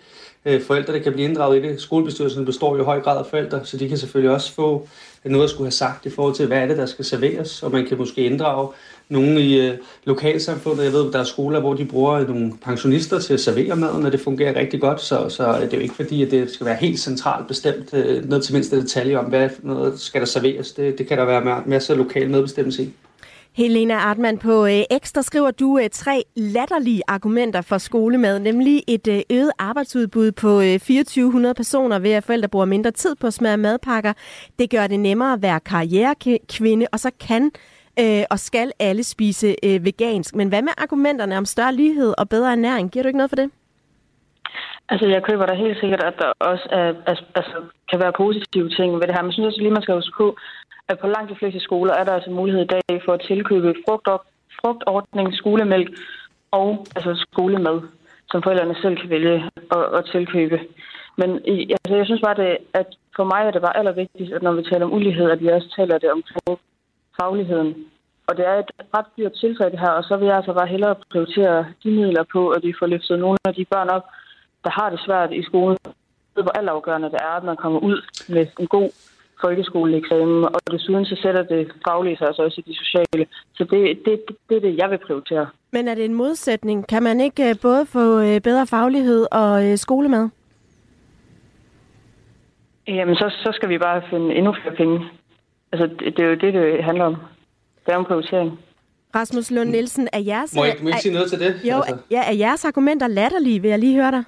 Øh, 0.46 0.62
forældrene 0.62 1.00
kan 1.00 1.14
blive 1.14 1.28
inddraget 1.28 1.64
i 1.64 1.68
det. 1.68 1.82
Skolebestyrelsen 1.82 2.46
består 2.46 2.76
jo 2.76 2.82
i 2.82 2.86
høj 2.86 3.02
grad 3.02 3.18
af 3.18 3.26
forældre, 3.26 3.60
så 3.64 3.78
de 3.78 3.90
kan 3.90 3.98
selvfølgelig 3.98 4.36
også 4.36 4.54
få 4.54 4.88
noget 5.26 5.44
at 5.44 5.50
skulle 5.50 5.66
have 5.66 5.72
sagt 5.72 6.06
i 6.06 6.10
forhold 6.10 6.36
til, 6.36 6.48
hvad 6.48 6.58
er 6.58 6.68
det, 6.68 6.78
der 6.78 6.86
skal 6.86 7.06
serveres, 7.06 7.64
og 7.64 7.72
man 7.72 7.86
kan 7.86 7.98
måske 7.98 8.22
inddrage 8.22 8.68
nogle 9.10 9.42
i 9.42 9.68
øh, 9.68 9.78
lokalsamfundet. 10.04 10.84
Jeg 10.84 10.94
ved, 10.94 11.12
der 11.12 11.20
er 11.20 11.24
skoler, 11.24 11.60
hvor 11.60 11.74
de 11.74 11.86
bruger 11.86 12.28
nogle 12.28 12.54
pensionister 12.64 13.20
til 13.20 13.34
at 13.34 13.40
servere 13.40 13.76
maden, 13.76 14.06
og 14.06 14.12
det 14.12 14.20
fungerer 14.20 14.56
rigtig 14.56 14.82
godt, 14.82 15.02
så, 15.02 15.30
så 15.30 15.54
det 15.62 15.74
er 15.74 15.78
jo 15.78 15.84
ikke 15.84 15.96
fordi, 15.96 16.24
at 16.24 16.32
det 16.32 16.52
skal 16.52 16.66
være 16.66 16.76
helt 16.76 17.00
centralt 17.00 17.48
bestemt, 17.48 17.94
øh, 17.94 18.30
ned 18.30 18.42
til 18.42 18.54
mindste 18.54 18.82
detalje 18.82 19.20
om, 19.20 19.26
hvad 19.26 19.50
noget 19.64 20.00
skal 20.00 20.22
der 20.22 20.28
serveres. 20.28 20.72
Det, 20.72 20.98
det 20.98 21.08
kan 21.08 21.18
der 21.18 21.26
være 21.26 21.64
masser 21.66 21.94
af 21.94 21.98
lokal 21.98 22.30
medbestemmelse 22.30 22.84
i. 22.84 22.94
Helena 23.58 23.94
Artmann, 23.94 24.38
på 24.38 24.66
øh, 24.66 24.82
Ekstra 24.92 25.22
skriver 25.22 25.52
du 25.52 25.80
øh, 25.80 25.90
tre 25.90 26.24
latterlige 26.36 27.02
argumenter 27.08 27.62
for 27.62 27.78
skolemad, 27.78 28.40
nemlig 28.40 28.84
et 28.88 29.08
øh, 29.08 29.22
øget 29.32 29.52
arbejdsudbud 29.60 30.32
på 30.32 30.48
2400 30.50 31.54
personer 31.54 32.00
ved, 32.00 32.12
at 32.12 32.24
forældre 32.24 32.50
bruger 32.50 32.66
mindre 32.66 32.92
tid 32.92 33.16
på 33.16 33.28
at 33.28 33.34
smøre 33.34 33.58
madpakker. 33.58 34.14
Det 34.60 34.70
gør 34.70 34.88
det 34.88 35.00
nemmere 35.00 35.34
at 35.34 35.42
være 35.42 35.60
karrierekvinde, 35.60 36.88
og 36.92 37.00
så 37.00 37.12
kan 37.28 37.52
øh, 38.00 38.24
og 38.30 38.40
skal 38.40 38.72
alle 38.80 39.04
spise 39.04 39.56
øh, 39.64 39.86
vegansk. 39.86 40.36
Men 40.36 40.48
hvad 40.50 40.62
med 40.62 40.72
argumenterne 40.78 41.38
om 41.38 41.46
større 41.46 41.76
lighed 41.76 42.14
og 42.18 42.30
bedre 42.30 42.52
ernæring? 42.52 42.92
Giver 42.92 43.04
du 43.04 43.08
ikke 43.08 43.18
noget 43.18 43.32
for 43.32 43.36
det? 43.36 43.52
Altså, 44.90 45.06
jeg 45.08 45.24
køber 45.24 45.46
da 45.46 45.54
helt 45.54 45.80
sikkert, 45.80 46.04
at 46.04 46.14
der 46.20 46.32
også 46.40 46.68
er, 46.72 46.94
altså, 47.36 47.54
kan 47.90 48.00
være 48.00 48.14
positive 48.18 48.70
ting 48.70 48.94
ved 48.94 49.08
det 49.08 49.16
her. 49.16 49.22
Men 49.22 49.30
jeg 49.30 49.34
synes 49.34 49.48
også 49.48 49.62
lige, 49.62 49.78
man 49.78 49.82
skal 49.82 49.96
huske 49.96 50.18
på, 50.18 50.38
at 50.90 51.00
på 51.00 51.08
langt 51.08 51.32
de 51.32 51.36
fleste 51.36 51.60
skoler 51.60 51.94
er 51.94 52.04
der 52.04 52.14
altså 52.14 52.32
mulighed 52.32 52.62
i 52.64 52.74
dag 52.76 53.02
for 53.06 53.14
at 53.14 53.22
tilkøbe 53.28 53.76
frugt, 53.86 54.10
frugtordning, 54.62 55.34
skolemælk 55.34 55.90
og 56.52 56.86
altså 56.96 57.26
skolemad, 57.32 57.82
som 58.32 58.44
forældrene 58.44 58.76
selv 58.82 58.98
kan 58.98 59.10
vælge 59.10 59.36
at, 59.72 59.86
at 59.98 60.06
tilkøbe. 60.12 60.60
Men 61.18 61.30
altså, 61.76 61.96
jeg 61.96 62.06
synes 62.06 62.22
bare, 62.22 62.36
det, 62.36 62.58
at 62.74 62.88
for 63.16 63.24
mig 63.24 63.42
er 63.48 63.52
det 63.52 63.62
bare 63.62 63.78
allervigtigst, 63.78 64.34
at 64.34 64.44
når 64.44 64.54
vi 64.54 64.64
taler 64.64 64.86
om 64.86 64.94
ulighed, 64.94 65.32
at 65.32 65.42
vi 65.42 65.48
også 65.48 65.74
taler 65.76 65.98
det 65.98 66.12
omkring 66.12 66.60
fagligheden. 67.22 67.76
Og 68.28 68.38
det 68.38 68.48
er 68.48 68.56
et 68.60 68.72
ret 68.96 69.10
dyrt 69.18 69.34
tiltag 69.34 69.72
det 69.72 69.80
her, 69.80 69.90
og 69.90 70.04
så 70.04 70.18
vil 70.18 70.28
jeg 70.28 70.36
altså 70.36 70.54
bare 70.54 70.68
hellere 70.68 70.96
prioritere 71.12 71.66
de 71.84 71.92
midler 71.92 72.24
på, 72.34 72.50
at 72.50 72.64
vi 72.64 72.74
får 72.80 72.88
løftet 72.88 73.20
nogle 73.20 73.38
af 73.46 73.54
de 73.54 73.66
børn 73.66 73.90
op, 73.90 74.06
der 74.64 74.70
har 74.70 74.90
det 74.90 75.00
svært 75.06 75.32
i 75.32 75.44
skolen. 75.44 75.78
Ved, 76.36 76.44
hvor 76.44 76.58
altafgørende 76.60 77.12
det 77.12 77.20
er, 77.22 77.36
at 77.40 77.44
man 77.44 77.58
kommer 77.58 77.80
ud 77.80 78.02
med 78.30 78.48
en 78.60 78.68
god 78.68 78.90
folkeskoleeksamen, 79.42 80.44
og 80.44 80.60
desuden 80.72 81.06
så 81.06 81.16
sætter 81.22 81.44
det 81.44 81.72
faglige 81.88 82.18
sig 82.18 82.28
altså 82.28 82.42
også 82.42 82.62
i 82.66 82.72
de 82.72 82.76
sociale. 82.78 83.26
Så 83.54 83.64
det, 83.64 84.00
det, 84.06 84.22
det, 84.28 84.36
det 84.50 84.58
er 84.58 84.62
det, 84.62 84.78
jeg 84.78 84.90
vil 84.90 84.98
prioritere. 84.98 85.48
Men 85.72 85.88
er 85.88 85.96
det 85.96 86.06
en 86.06 86.14
modsætning? 86.14 86.88
Kan 86.88 87.04
man 87.04 87.20
ikke 87.20 87.50
øh, 87.50 87.56
både 87.62 87.86
få 87.86 88.20
øh, 88.20 88.42
bedre 88.42 88.68
faglighed 88.68 89.28
og 89.32 89.66
øh, 89.68 89.78
skolemad? 89.78 90.30
Jamen, 92.88 93.16
så, 93.16 93.30
så 93.30 93.52
skal 93.54 93.70
vi 93.70 93.78
bare 93.78 94.02
finde 94.10 94.36
endnu 94.36 94.56
flere 94.62 94.76
penge. 94.76 95.06
Altså, 95.72 95.88
det, 95.88 96.18
det 96.18 96.26
er 96.26 96.30
jo 96.30 96.36
det, 96.36 96.54
det 96.54 96.84
handler 96.84 97.06
om. 97.06 97.16
Det 97.86 97.94
er 97.94 97.98
en 98.00 98.06
prioritering. 98.06 98.60
Rasmus 99.16 99.52
Lund 99.52 99.70
Nielsen, 99.70 100.08
er 100.14 100.20
jeres, 100.20 100.56
Må 100.56 100.64
jeg, 100.66 100.76
må 100.82 100.90
jeg 100.90 100.98
sige 101.00 101.14
noget 101.14 101.30
til 101.30 101.40
det? 101.40 101.62
jo, 101.64 101.76
Altså. 101.76 101.98
ja, 102.12 102.24
er 102.32 102.34
jeres 102.36 102.66
argumenter 102.66 103.08
latterlige, 103.08 103.62
vil 103.62 103.70
jeg 103.70 103.80
lige 103.80 103.96
høre 103.96 104.12
dig? 104.12 104.24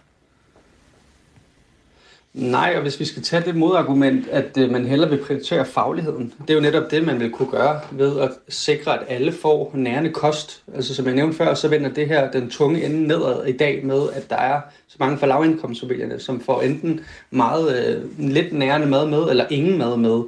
Nej, 2.34 2.74
og 2.76 2.82
hvis 2.82 3.00
vi 3.00 3.06
skal 3.06 3.24
tage 3.24 3.44
det 3.46 3.56
modargument, 3.56 4.28
at 4.28 4.58
øh, 4.58 4.72
man 4.72 4.86
hellere 4.86 5.10
vil 5.10 5.24
prioritere 5.24 5.66
fagligheden, 5.66 6.34
det 6.42 6.50
er 6.50 6.54
jo 6.54 6.62
netop 6.62 6.92
det, 6.92 7.06
man 7.06 7.20
vil 7.20 7.32
kunne 7.32 7.52
gøre 7.52 7.80
ved 7.92 8.20
at 8.20 8.30
sikre, 8.50 9.00
at 9.00 9.06
alle 9.10 9.32
får 9.32 9.72
nærende 9.74 10.10
kost. 10.10 10.64
Altså 10.76 10.96
som 10.96 11.06
jeg 11.06 11.16
nævnte 11.16 11.38
før, 11.38 11.54
så 11.54 11.68
vender 11.68 11.90
det 11.90 12.08
her 12.08 12.32
den 12.32 12.50
tunge 12.50 12.86
ende 12.86 13.08
nedad 13.08 13.46
i 13.46 13.58
dag 13.58 13.86
med, 13.86 14.02
at 14.14 14.30
der 14.30 14.36
er 14.36 14.62
så 14.88 14.96
mange 15.00 15.18
for 15.18 15.26
lavindkomstfamilierne, 15.26 16.20
som 16.20 16.40
får 16.40 16.62
enten 16.62 17.00
meget 17.32 17.88
øh, 17.88 18.20
lidt 18.32 18.54
nærende 18.54 18.88
mad 18.88 19.08
med, 19.08 19.30
eller 19.30 19.46
ingen 19.50 19.78
mad 19.78 19.98
med. 19.98 20.24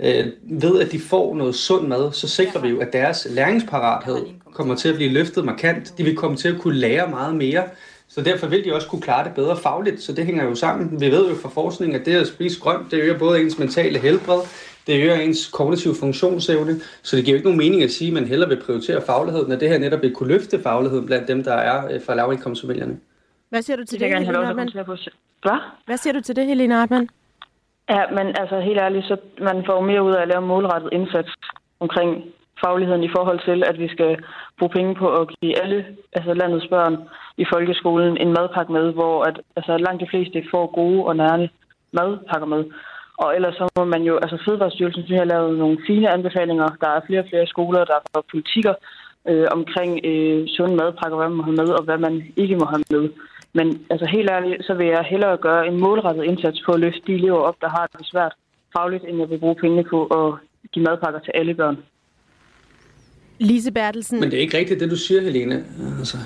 Øh, 0.00 0.26
ved 0.42 0.80
at 0.80 0.92
de 0.92 1.00
får 1.00 1.34
noget 1.34 1.54
sund 1.54 1.88
mad, 1.88 2.12
så 2.12 2.28
sikrer 2.28 2.60
vi 2.60 2.68
jo, 2.68 2.78
at 2.78 2.92
deres 2.92 3.26
læringsparathed 3.30 4.26
kommer 4.52 4.74
til 4.74 4.88
at 4.88 4.94
blive 4.94 5.10
løftet 5.10 5.44
markant. 5.44 5.98
De 5.98 6.04
vil 6.04 6.16
komme 6.16 6.36
til 6.36 6.48
at 6.48 6.60
kunne 6.60 6.76
lære 6.76 7.10
meget 7.10 7.34
mere. 7.34 7.64
Så 8.08 8.22
derfor 8.22 8.46
vil 8.46 8.64
de 8.64 8.74
også 8.74 8.88
kunne 8.88 9.02
klare 9.02 9.24
det 9.24 9.34
bedre 9.34 9.56
fagligt, 9.56 10.02
så 10.02 10.12
det 10.12 10.26
hænger 10.26 10.44
jo 10.44 10.54
sammen. 10.54 11.00
Vi 11.00 11.10
ved 11.10 11.28
jo 11.28 11.34
fra 11.34 11.48
forskning, 11.48 11.94
at 11.94 12.06
det 12.06 12.14
at 12.14 12.26
spise 12.26 12.60
grønt, 12.60 12.90
det 12.90 13.00
øger 13.00 13.18
både 13.18 13.40
ens 13.40 13.58
mentale 13.58 13.98
helbred, 13.98 14.40
det 14.86 15.02
øger 15.02 15.14
ens 15.14 15.48
kognitive 15.48 15.94
funktionsevne, 16.00 16.74
så 17.02 17.16
det 17.16 17.24
giver 17.24 17.34
jo 17.34 17.38
ikke 17.38 17.48
nogen 17.48 17.58
mening 17.58 17.82
at 17.82 17.90
sige, 17.90 18.08
at 18.08 18.14
man 18.14 18.24
hellere 18.24 18.48
vil 18.48 18.62
prioritere 18.66 19.02
fagligheden, 19.06 19.48
når 19.48 19.56
det 19.56 19.68
her 19.68 19.78
netop 19.78 20.02
vil 20.02 20.14
kunne 20.14 20.28
løfte 20.28 20.62
fagligheden 20.62 21.06
blandt 21.06 21.28
dem, 21.28 21.44
der 21.44 21.54
er 21.54 21.94
øh, 21.94 22.00
fra 22.06 22.14
lavindkomstfamilierne. 22.14 22.98
Hvad 23.48 23.62
siger 23.62 23.76
du 23.76 23.84
til 23.84 24.00
Det 24.00 24.08
Helena 24.08 24.44
Hartmann? 24.44 24.70
Hvad? 25.42 25.58
Hvad 25.86 25.96
siger 25.96 26.12
du 26.12 26.20
til 26.20 26.36
det, 26.36 26.46
Helena 26.46 26.74
Hartmann? 26.74 27.08
Ja, 27.90 28.02
men 28.16 28.26
altså 28.26 28.60
helt 28.60 28.78
ærligt, 28.78 29.06
så 29.06 29.16
man 29.40 29.62
får 29.66 29.80
mere 29.80 30.02
ud 30.02 30.12
af 30.12 30.22
at 30.22 30.28
lave 30.28 30.42
en 30.42 30.48
målrettet 30.48 30.90
indsats 30.92 31.28
omkring 31.80 32.24
fagligheden 32.64 33.04
i 33.04 33.10
forhold 33.16 33.40
til, 33.48 33.64
at 33.64 33.78
vi 33.78 33.88
skal 33.88 34.16
bruge 34.58 34.76
penge 34.78 34.94
på 34.94 35.06
at 35.20 35.28
give 35.28 35.62
alle 35.62 35.86
altså 36.12 36.34
landets 36.34 36.68
børn 36.74 36.96
i 37.42 37.44
folkeskolen 37.52 38.16
en 38.16 38.32
madpakke 38.36 38.72
med, 38.72 38.92
hvor 38.92 39.22
at, 39.28 39.40
altså, 39.56 39.76
langt 39.76 40.02
de 40.02 40.10
fleste 40.10 40.44
får 40.50 40.66
gode 40.80 41.04
og 41.04 41.16
nærende 41.16 41.48
madpakker 41.92 42.46
med. 42.46 42.64
Og 43.22 43.36
ellers 43.36 43.54
så 43.54 43.68
må 43.76 43.84
man 43.84 44.02
jo, 44.02 44.14
altså 44.16 44.38
Fødevarestyrelsen 44.44 45.02
synes, 45.02 45.16
jeg 45.16 45.20
har 45.26 45.34
lavet 45.34 45.58
nogle 45.58 45.78
fine 45.86 46.10
anbefalinger. 46.16 46.68
Der 46.82 46.88
er 46.88 47.06
flere 47.06 47.20
og 47.20 47.28
flere 47.30 47.46
skoler, 47.46 47.84
der 47.84 47.98
er 48.14 48.30
politikker 48.30 48.74
øh, 49.28 49.46
omkring 49.56 49.92
øh, 50.04 50.48
sunde 50.56 50.76
madpakker, 50.76 51.16
hvad 51.16 51.28
man 51.28 51.36
må 51.36 51.42
have 51.42 51.60
med, 51.62 51.68
og 51.78 51.82
hvad 51.84 51.98
man 51.98 52.14
ikke 52.36 52.56
må 52.56 52.66
have 52.72 52.84
med. 52.90 53.04
Men 53.52 53.66
altså 53.90 54.06
helt 54.14 54.30
ærligt, 54.30 54.64
så 54.66 54.74
vil 54.74 54.86
jeg 54.86 55.04
hellere 55.12 55.36
gøre 55.36 55.66
en 55.68 55.80
målrettet 55.80 56.24
indsats 56.24 56.62
på 56.66 56.72
at 56.72 56.80
løfte 56.80 57.06
de 57.06 57.14
elever 57.14 57.40
op, 57.48 57.56
der 57.60 57.68
har 57.68 57.86
det 57.92 58.06
svært 58.06 58.34
fagligt, 58.76 59.04
end 59.04 59.18
jeg 59.18 59.30
vil 59.30 59.38
bruge 59.38 59.60
pengene 59.62 59.84
på 59.84 59.98
at 60.20 60.28
give 60.72 60.84
madpakker 60.84 61.20
til 61.20 61.32
alle 61.34 61.54
børn. 61.54 61.78
Lise 63.38 63.72
Bertelsen, 63.72 64.20
Men 64.20 64.30
det 64.30 64.36
er 64.36 64.40
ikke 64.40 64.58
rigtigt, 64.58 64.80
det 64.80 64.90
du 64.90 64.96
siger, 64.96 65.20
Helene. 65.20 65.64
Altså, 65.98 66.16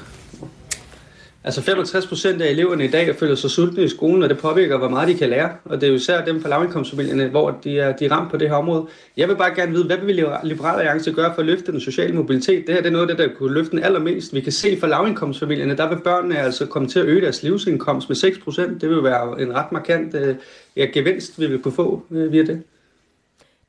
altså 1.44 1.62
65 1.62 2.06
procent 2.06 2.42
af 2.42 2.50
eleverne 2.50 2.84
i 2.84 2.88
dag 2.88 3.16
føler 3.16 3.34
sig 3.34 3.50
sultne 3.50 3.84
i 3.84 3.88
skolen, 3.88 4.22
og 4.22 4.28
det 4.28 4.38
påvirker, 4.38 4.78
hvor 4.78 4.88
meget 4.88 5.08
de 5.08 5.14
kan 5.14 5.28
lære. 5.28 5.50
Og 5.64 5.80
det 5.80 5.86
er 5.86 5.90
jo 5.90 5.94
især 5.94 6.24
dem 6.24 6.42
fra 6.42 6.48
lavindkomstfamilierne, 6.48 7.28
hvor 7.28 7.58
de 7.64 7.78
er, 7.78 7.96
de 7.96 8.04
er 8.04 8.12
ramt 8.12 8.30
på 8.30 8.36
det 8.36 8.48
her 8.48 8.56
område. 8.56 8.86
Jeg 9.16 9.28
vil 9.28 9.36
bare 9.36 9.54
gerne 9.54 9.72
vide, 9.72 9.84
hvad 9.84 9.96
vil 9.96 10.26
Liberale 10.44 10.78
Alliance 10.78 11.12
gøre 11.12 11.34
for 11.34 11.40
at 11.40 11.46
løfte 11.46 11.72
den 11.72 11.80
sociale 11.80 12.14
mobilitet? 12.14 12.66
Det 12.66 12.74
her 12.74 12.82
det 12.82 12.88
er 12.88 12.92
noget 12.92 13.10
af 13.10 13.16
det, 13.16 13.28
der 13.28 13.34
kunne 13.34 13.54
løfte 13.54 13.70
den 13.70 13.84
allermest. 13.84 14.34
Vi 14.34 14.40
kan 14.40 14.52
se 14.52 14.76
for 14.80 14.86
lavindkomstfamilierne, 14.86 15.76
der 15.76 15.88
vil 15.88 15.98
børnene 16.04 16.38
altså 16.38 16.66
komme 16.66 16.88
til 16.88 16.98
at 16.98 17.06
øge 17.06 17.20
deres 17.20 17.42
livsindkomst 17.42 18.08
med 18.08 18.16
6 18.16 18.38
procent. 18.38 18.80
Det 18.80 18.88
vil 18.88 19.02
være 19.02 19.42
en 19.42 19.54
ret 19.54 19.72
markant 19.72 20.14
øh, 20.14 20.36
ja, 20.76 20.84
gevinst, 20.84 21.40
vi 21.40 21.46
vil 21.46 21.58
kunne 21.58 21.74
få 21.74 22.02
øh, 22.10 22.32
via 22.32 22.42
det 22.42 22.62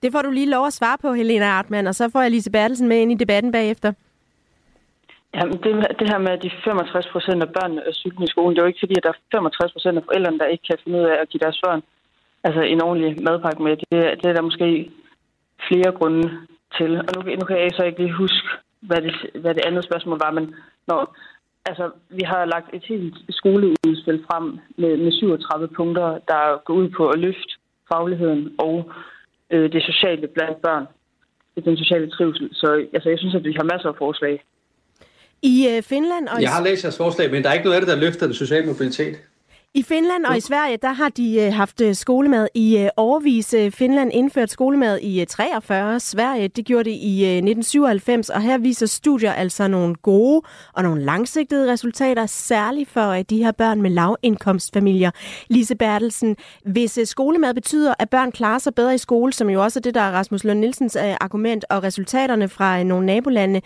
det 0.03 0.11
får 0.11 0.21
du 0.21 0.31
lige 0.31 0.49
lov 0.55 0.65
at 0.67 0.73
svare 0.73 0.97
på, 1.01 1.13
Helena 1.13 1.45
Artmann, 1.45 1.87
og 1.87 1.95
så 1.95 2.09
får 2.09 2.21
jeg 2.21 2.31
Lise 2.31 2.51
Bertelsen 2.51 2.87
med 2.87 2.97
ind 3.01 3.11
i 3.11 3.21
debatten 3.23 3.51
bagefter. 3.51 3.93
Jamen, 5.35 5.57
det, 5.63 5.71
det 5.99 6.07
her 6.11 6.17
med 6.17 6.37
de 6.37 6.51
65 6.63 7.07
procent 7.07 7.43
af 7.43 7.49
børnene 7.57 7.81
er 7.87 7.93
syge 7.93 8.23
i 8.23 8.27
skolen, 8.27 8.51
det 8.55 8.59
er 8.59 8.65
jo 8.65 8.67
ikke 8.67 8.83
fordi, 8.83 8.95
at 8.97 9.03
der 9.03 9.09
er 9.09 9.37
65 9.37 9.71
procent 9.71 9.97
af 9.97 10.03
forældrene, 10.03 10.39
der 10.39 10.45
ikke 10.45 10.67
kan 10.69 10.77
finde 10.83 10.99
ud 10.99 11.05
af 11.05 11.17
at 11.21 11.29
give 11.29 11.43
deres 11.45 11.61
børn 11.65 11.81
altså 12.43 12.61
en 12.61 12.81
ordentlig 12.81 13.23
madpakke 13.23 13.63
med. 13.63 13.77
Det, 13.77 13.89
det 14.19 14.25
er 14.29 14.33
der 14.33 14.49
måske 14.49 14.91
flere 15.67 15.91
grunde 15.99 16.23
til. 16.77 16.91
Og 17.07 17.09
nu, 17.15 17.19
nu 17.39 17.45
kan 17.45 17.57
jeg 17.57 17.71
så 17.73 17.83
ikke 17.83 17.99
lige 18.03 18.21
huske, 18.23 18.47
hvad 18.81 19.01
det, 19.01 19.13
hvad 19.41 19.53
det 19.53 19.65
andet 19.65 19.83
spørgsmål 19.85 20.19
var, 20.25 20.31
men 20.31 20.55
når, 20.87 21.15
altså, 21.65 21.85
vi 22.09 22.23
har 22.31 22.45
lagt 22.45 22.69
et 22.73 22.85
helt 22.91 23.15
skoleudspil 23.29 24.19
frem 24.27 24.59
med, 24.77 24.97
med 24.97 25.11
37 25.11 25.67
punkter, 25.67 26.07
der 26.31 26.63
går 26.65 26.73
ud 26.73 26.89
på 26.89 27.09
at 27.09 27.19
løfte 27.19 27.53
fagligheden 27.91 28.55
og 28.57 28.91
øh, 29.51 29.71
det 29.71 29.83
sociale 29.83 30.27
blandt 30.27 30.61
børn. 30.61 30.85
Den 31.65 31.77
sociale 31.77 32.09
trivsel. 32.09 32.49
Så 32.53 32.85
altså, 32.93 33.09
jeg 33.09 33.19
synes, 33.19 33.35
at 33.35 33.43
vi 33.43 33.53
har 33.53 33.63
masser 33.63 33.89
af 33.89 33.95
forslag. 33.97 34.43
I 35.41 35.67
øh, 35.71 35.83
Finland 35.83 36.27
og 36.27 36.39
i 36.39 36.43
Jeg 36.43 36.51
har 36.51 36.63
læst 36.63 36.83
jeres 36.83 36.97
forslag, 36.97 37.31
men 37.31 37.43
der 37.43 37.49
er 37.49 37.53
ikke 37.53 37.65
noget 37.65 37.75
af 37.75 37.81
det, 37.81 37.93
der 37.93 38.01
løfter 38.05 38.25
den 38.25 38.35
sociale 38.35 38.65
mobilitet. 38.65 39.15
I 39.75 39.83
Finland 39.83 40.25
og 40.25 40.37
i 40.37 40.39
Sverige, 40.39 40.77
der 40.77 40.93
har 40.93 41.09
de 41.09 41.41
øh, 41.41 41.53
haft 41.53 41.81
øh, 41.81 41.95
skolemad 41.95 42.47
i 42.55 42.89
overvis. 42.97 43.53
Øh, 43.53 43.71
Finland 43.71 44.11
indført 44.13 44.49
skolemad 44.49 44.99
i 44.99 45.21
øh, 45.21 45.27
43, 45.27 45.99
Sverige 45.99 46.47
det 46.47 46.65
gjorde 46.65 46.83
det 46.83 46.95
i 46.95 47.25
øh, 47.25 47.37
1997, 47.37 48.29
og 48.29 48.41
her 48.41 48.57
viser 48.57 48.85
studier 48.85 49.33
altså 49.33 49.67
nogle 49.67 49.95
gode 49.95 50.41
og 50.73 50.83
nogle 50.83 51.03
langsigtede 51.03 51.71
resultater, 51.71 52.25
særligt 52.25 52.89
for 52.89 53.13
de 53.13 53.37
her 53.37 53.51
børn 53.51 53.81
med 53.81 53.89
lavindkomstfamilier. 53.89 55.11
Lise 55.47 55.75
Bertelsen, 55.75 56.35
hvis 56.65 56.99
skolemad 57.05 57.53
betyder, 57.53 57.93
at 57.99 58.09
børn 58.09 58.31
klarer 58.31 58.59
sig 58.59 58.75
bedre 58.75 58.95
i 58.95 58.97
skole, 58.97 59.33
som 59.33 59.49
jo 59.49 59.63
også 59.63 59.79
er 59.79 59.81
det, 59.81 59.95
der 59.95 60.01
er 60.01 60.11
Rasmus 60.11 60.43
Lund 60.43 60.59
Nielsens 60.59 60.95
argument, 60.95 61.65
og 61.69 61.83
resultaterne 61.83 62.49
fra 62.49 62.83
nogle 62.83 63.05
nabolande 63.05 63.61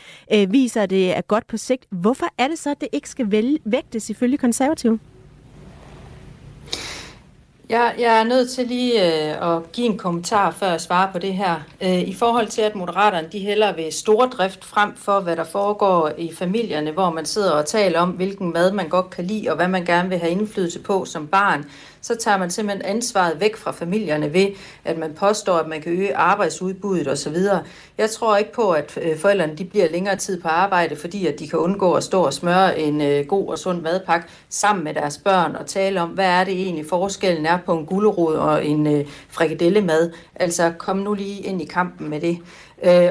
viser, 0.47 0.81
at 0.81 0.89
det 0.89 1.17
er 1.17 1.21
godt 1.21 1.47
på 1.47 1.57
sigt, 1.57 1.85
hvorfor 1.89 2.25
er 2.37 2.47
det 2.47 2.59
så, 2.59 2.71
at 2.71 2.81
det 2.81 2.89
ikke 2.91 3.09
skal 3.09 3.31
vægtes 3.65 4.09
ifølge 4.09 4.37
konservative? 4.37 4.99
Jeg, 7.69 7.95
jeg 7.99 8.19
er 8.19 8.23
nødt 8.23 8.49
til 8.49 8.67
lige 8.67 9.05
øh, 9.05 9.55
at 9.55 9.71
give 9.71 9.87
en 9.87 9.97
kommentar, 9.97 10.51
før 10.51 10.69
jeg 10.69 10.81
svarer 10.81 11.11
på 11.11 11.19
det 11.19 11.33
her. 11.33 11.55
Øh, 11.81 12.01
I 12.01 12.13
forhold 12.13 12.47
til, 12.47 12.61
at 12.61 12.75
moderaterne 12.75 13.27
de 13.31 13.39
hellere 13.39 13.75
vil 13.75 13.93
stordrift 13.93 14.65
frem 14.65 14.95
for, 14.95 15.19
hvad 15.19 15.35
der 15.35 15.43
foregår 15.43 16.11
i 16.17 16.31
familierne, 16.33 16.91
hvor 16.91 17.09
man 17.09 17.25
sidder 17.25 17.51
og 17.51 17.65
taler 17.65 17.99
om, 17.99 18.09
hvilken 18.09 18.53
mad 18.53 18.71
man 18.71 18.89
godt 18.89 19.09
kan 19.09 19.25
lide, 19.25 19.49
og 19.49 19.55
hvad 19.55 19.67
man 19.67 19.85
gerne 19.85 20.09
vil 20.09 20.17
have 20.17 20.31
indflydelse 20.31 20.79
på 20.79 21.05
som 21.05 21.27
barn, 21.27 21.65
så 22.07 22.15
tager 22.15 22.37
man 22.37 22.49
simpelthen 22.49 22.85
ansvaret 22.85 23.39
væk 23.39 23.55
fra 23.55 23.71
familierne 23.71 24.33
ved, 24.33 24.47
at 24.85 24.97
man 24.97 25.13
påstår, 25.13 25.57
at 25.57 25.67
man 25.67 25.81
kan 25.81 25.91
øge 25.91 26.15
arbejdsudbuddet 26.15 27.07
osv. 27.07 27.35
Jeg 27.97 28.09
tror 28.09 28.37
ikke 28.37 28.51
på, 28.51 28.71
at 28.71 28.97
øh, 29.01 29.17
forældrene 29.17 29.55
de 29.55 29.65
bliver 29.65 29.91
længere 29.91 30.15
tid 30.15 30.41
på 30.41 30.47
arbejde, 30.47 30.95
fordi 30.95 31.27
at 31.27 31.39
de 31.39 31.47
kan 31.47 31.59
undgå 31.59 31.93
at 31.93 32.03
stå 32.03 32.21
og 32.21 32.33
smøre 32.33 32.79
en 32.79 33.01
øh, 33.01 33.25
god 33.25 33.47
og 33.47 33.59
sund 33.59 33.81
madpakke 33.81 34.27
sammen 34.49 34.83
med 34.83 34.93
deres 34.93 35.17
børn 35.17 35.55
og 35.55 35.65
tale 35.65 36.01
om, 36.01 36.09
hvad 36.09 36.25
er 36.25 36.43
det 36.43 36.53
egentlig 36.53 36.85
forskellen 36.89 37.45
er 37.45 37.57
på 37.65 37.73
en 37.77 37.85
gulerod 37.85 38.35
og 38.35 38.65
en 38.65 38.87
øh, 38.87 39.05
frikadellemad. 39.29 40.11
Altså 40.35 40.73
kom 40.77 40.97
nu 40.97 41.13
lige 41.13 41.41
ind 41.41 41.61
i 41.61 41.65
kampen 41.65 42.09
med 42.09 42.21
det. 42.21 42.39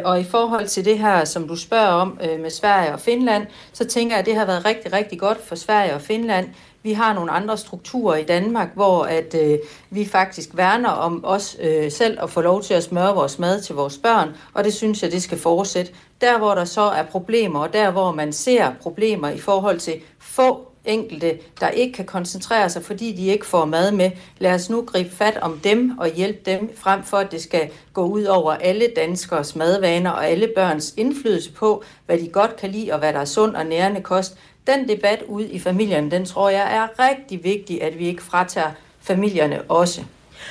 Og 0.04 0.20
i 0.20 0.24
forhold 0.24 0.66
til 0.66 0.84
det 0.84 0.98
her, 0.98 1.24
som 1.24 1.48
du 1.48 1.56
spørger 1.56 1.86
om 1.86 2.18
med 2.40 2.50
Sverige 2.50 2.92
og 2.92 3.00
Finland, 3.00 3.46
så 3.72 3.84
tænker 3.84 4.16
jeg, 4.16 4.20
at 4.20 4.26
det 4.26 4.36
har 4.36 4.44
været 4.44 4.64
rigtig, 4.64 4.92
rigtig 4.92 5.18
godt 5.18 5.46
for 5.46 5.54
Sverige 5.54 5.94
og 5.94 6.00
Finland. 6.00 6.48
Vi 6.86 6.92
har 6.92 7.14
nogle 7.14 7.30
andre 7.30 7.58
strukturer 7.58 8.16
i 8.16 8.22
Danmark, 8.22 8.68
hvor 8.74 9.04
at 9.04 9.34
øh, 9.34 9.58
vi 9.90 10.04
faktisk 10.04 10.50
værner 10.52 10.88
om 10.88 11.24
os 11.24 11.56
øh, 11.62 11.92
selv 11.92 12.18
at 12.22 12.30
få 12.30 12.40
lov 12.40 12.62
til 12.62 12.74
at 12.74 12.82
smøre 12.82 13.14
vores 13.14 13.38
mad 13.38 13.60
til 13.60 13.74
vores 13.74 13.98
børn, 13.98 14.28
og 14.54 14.64
det 14.64 14.74
synes 14.74 15.02
jeg, 15.02 15.12
det 15.12 15.22
skal 15.22 15.38
fortsætte. 15.38 15.92
Der, 16.20 16.38
hvor 16.38 16.54
der 16.54 16.64
så 16.64 16.80
er 16.80 17.02
problemer, 17.02 17.60
og 17.60 17.72
der, 17.72 17.90
hvor 17.90 18.12
man 18.12 18.32
ser 18.32 18.72
problemer 18.80 19.28
i 19.28 19.38
forhold 19.38 19.78
til 19.78 19.94
få 20.18 20.68
enkelte, 20.84 21.38
der 21.60 21.68
ikke 21.68 21.92
kan 21.92 22.04
koncentrere 22.04 22.70
sig, 22.70 22.82
fordi 22.82 23.12
de 23.12 23.26
ikke 23.26 23.46
får 23.46 23.64
mad 23.64 23.92
med. 23.92 24.10
Lad 24.38 24.54
os 24.54 24.70
nu 24.70 24.82
gribe 24.82 25.10
fat 25.10 25.38
om 25.42 25.58
dem 25.64 25.98
og 25.98 26.08
hjælpe 26.08 26.40
dem, 26.46 26.76
frem 26.76 27.02
for 27.02 27.16
at 27.16 27.32
det 27.32 27.42
skal 27.42 27.70
gå 27.92 28.04
ud 28.04 28.24
over 28.24 28.52
alle 28.52 28.88
danskers 28.96 29.56
madvaner 29.56 30.10
og 30.10 30.26
alle 30.28 30.52
børns 30.56 30.94
indflydelse 30.96 31.52
på, 31.52 31.84
hvad 32.06 32.18
de 32.18 32.28
godt 32.28 32.56
kan 32.56 32.70
lide 32.70 32.92
og 32.92 32.98
hvad 32.98 33.12
der 33.12 33.20
er 33.20 33.24
sund 33.24 33.56
og 33.56 33.66
nærende 33.66 34.00
kost. 34.00 34.38
Den 34.66 34.88
debat 34.88 35.22
ud 35.28 35.44
i 35.44 35.58
familien, 35.58 36.10
den 36.10 36.24
tror 36.24 36.48
jeg 36.48 36.76
er 36.76 37.10
rigtig 37.10 37.44
vigtig, 37.44 37.82
at 37.82 37.98
vi 37.98 38.06
ikke 38.06 38.22
fratager 38.22 38.70
familierne 39.00 39.62
også. 39.62 40.02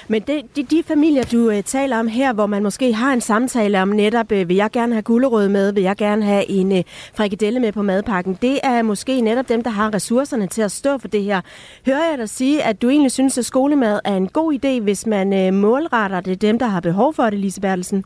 Men 0.07 0.21
det, 0.21 0.55
de, 0.55 0.63
de 0.63 0.83
familier, 0.83 1.23
du 1.23 1.49
øh, 1.49 1.63
taler 1.63 1.99
om 1.99 2.07
her, 2.07 2.33
hvor 2.33 2.45
man 2.45 2.63
måske 2.63 2.93
har 2.93 3.13
en 3.13 3.21
samtale 3.21 3.81
om 3.81 3.87
netop, 3.87 4.31
øh, 4.31 4.49
vil 4.49 4.55
jeg 4.55 4.71
gerne 4.71 4.93
have 4.93 5.01
gulerod 5.01 5.49
med, 5.49 5.71
vil 5.71 5.83
jeg 5.83 5.95
gerne 5.95 6.25
have 6.25 6.49
en 6.49 6.77
øh, 6.77 6.83
frikadelle 7.13 7.59
med 7.59 7.71
på 7.71 7.81
madpakken, 7.81 8.37
det 8.41 8.59
er 8.63 8.81
måske 8.81 9.21
netop 9.21 9.49
dem, 9.49 9.63
der 9.63 9.69
har 9.69 9.93
ressourcerne 9.93 10.47
til 10.47 10.61
at 10.61 10.71
stå 10.71 10.97
for 10.97 11.07
det 11.07 11.23
her. 11.23 11.41
Hører 11.85 12.09
jeg 12.09 12.17
dig 12.17 12.29
sige, 12.29 12.63
at 12.63 12.81
du 12.81 12.89
egentlig 12.89 13.11
synes, 13.11 13.37
at 13.37 13.45
skolemad 13.45 13.99
er 14.05 14.15
en 14.15 14.27
god 14.27 14.53
idé, 14.53 14.81
hvis 14.81 15.05
man 15.05 15.33
øh, 15.33 15.53
målretter 15.53 16.21
det 16.21 16.41
dem, 16.41 16.59
der 16.59 16.67
har 16.67 16.79
behov 16.79 17.13
for 17.13 17.29
det, 17.29 17.39
Lise 17.39 17.61
Bertelsen? 17.61 18.05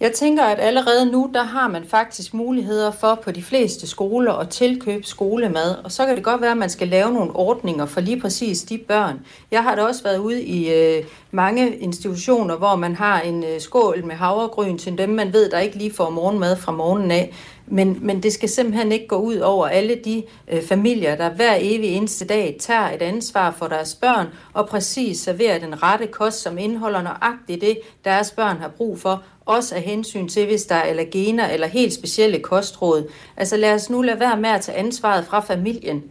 Jeg 0.00 0.12
tænker, 0.12 0.44
at 0.44 0.60
allerede 0.60 1.10
nu, 1.10 1.30
der 1.34 1.42
har 1.42 1.68
man 1.68 1.84
faktisk 1.84 2.34
muligheder 2.34 2.90
for 2.90 3.20
på 3.24 3.30
de 3.30 3.42
fleste 3.42 3.86
skoler 3.86 4.32
at 4.32 4.48
tilkøbe 4.48 5.06
skolemad, 5.06 5.74
og 5.84 5.92
så 5.92 6.06
kan 6.06 6.16
det 6.16 6.24
godt 6.24 6.40
være, 6.40 6.50
at 6.50 6.56
man 6.56 6.70
skal 6.70 6.88
lave 6.88 7.12
nogle 7.12 7.36
ordninger 7.36 7.86
for 7.86 8.00
lige 8.00 8.20
præcis 8.20 8.62
de 8.62 8.78
børn. 8.78 9.20
Jeg 9.50 9.62
har 9.62 9.74
da 9.74 9.82
også 9.82 10.02
været 10.02 10.18
ude 10.18 10.42
i 10.42 10.72
øh, 10.72 11.04
mange 11.30 11.76
institutioner, 11.76 12.56
hvor 12.56 12.76
man 12.76 12.96
har 12.96 13.20
en 13.20 13.44
øh, 13.44 13.60
skål 13.60 14.04
med 14.04 14.14
havregryn 14.14 14.78
til 14.78 14.98
dem, 14.98 15.08
man 15.08 15.32
ved, 15.32 15.50
der 15.50 15.58
ikke 15.58 15.76
lige 15.76 15.94
får 15.94 16.10
morgenmad 16.10 16.56
fra 16.56 16.72
morgenen 16.72 17.10
af. 17.10 17.34
Men, 17.66 17.98
men 18.00 18.22
det 18.22 18.32
skal 18.32 18.48
simpelthen 18.48 18.92
ikke 18.92 19.06
gå 19.06 19.16
ud 19.16 19.36
over 19.36 19.66
alle 19.66 19.94
de 20.04 20.22
øh, 20.48 20.62
familier, 20.62 21.16
der 21.16 21.30
hver 21.30 21.56
evig 21.60 21.88
eneste 21.88 22.24
dag 22.24 22.56
tager 22.60 22.90
et 22.90 23.02
ansvar 23.02 23.50
for 23.50 23.66
deres 23.66 23.94
børn 23.94 24.26
og 24.52 24.68
præcis 24.68 25.20
serverer 25.20 25.58
den 25.58 25.82
rette 25.82 26.06
kost, 26.06 26.42
som 26.42 26.58
indeholder 26.58 27.02
nøjagtigt 27.02 27.60
det, 27.60 27.78
deres 28.04 28.30
børn 28.30 28.56
har 28.56 28.68
brug 28.68 28.98
for, 28.98 29.22
også 29.48 29.74
af 29.74 29.82
hensyn 29.82 30.28
til, 30.28 30.46
hvis 30.46 30.62
der 30.62 30.74
er 30.74 30.82
allergener 30.82 31.48
eller 31.48 31.66
helt 31.66 31.92
specielle 31.92 32.38
kostråd. 32.38 33.10
Altså 33.36 33.56
lad 33.56 33.74
os 33.74 33.90
nu 33.90 34.02
lade 34.02 34.20
være 34.20 34.40
med 34.40 34.50
at 34.50 34.60
tage 34.60 34.78
ansvaret 34.78 35.24
fra 35.24 35.40
familien. 35.40 36.02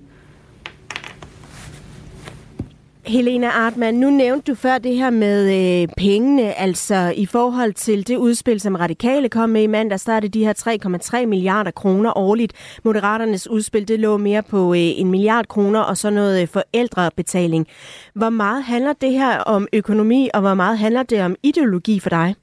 Helena 3.08 3.48
Artmann, 3.48 4.00
nu 4.00 4.10
nævnte 4.10 4.52
du 4.52 4.56
før 4.56 4.78
det 4.78 4.96
her 4.96 5.10
med 5.10 5.82
øh, 5.82 5.88
pengene, 5.98 6.54
altså 6.54 7.14
i 7.16 7.26
forhold 7.26 7.74
til 7.74 8.08
det 8.08 8.18
udspil, 8.18 8.60
som 8.60 8.76
Radikale 8.76 9.30
kom 9.30 9.50
med 9.50 9.62
i 9.62 9.68
mandag, 9.68 10.00
der 10.06 10.14
er 10.14 10.20
det 10.20 10.34
de 10.34 10.46
her 10.46 10.54
3,3 11.22 11.26
milliarder 11.26 11.72
kroner 11.72 12.18
årligt. 12.18 12.54
Moderaternes 12.84 13.50
udspil, 13.50 13.88
det 13.88 14.00
lå 14.00 14.18
mere 14.18 14.44
på 14.44 14.74
øh, 14.74 14.80
en 14.80 15.12
milliard 15.12 15.48
kroner 15.48 15.80
og 15.80 15.98
så 15.98 16.10
noget 16.10 16.42
øh, 16.42 16.48
forældrebetaling. 16.48 17.68
Hvor 18.14 18.30
meget 18.30 18.64
handler 18.64 18.94
det 18.94 19.12
her 19.12 19.38
om 19.38 19.68
økonomi, 19.74 20.30
og 20.34 20.42
hvor 20.42 20.54
meget 20.54 20.78
handler 20.78 21.04
det 21.04 21.22
om 21.22 21.36
ideologi 21.44 22.00
for 22.00 22.10
dig? 22.10 22.36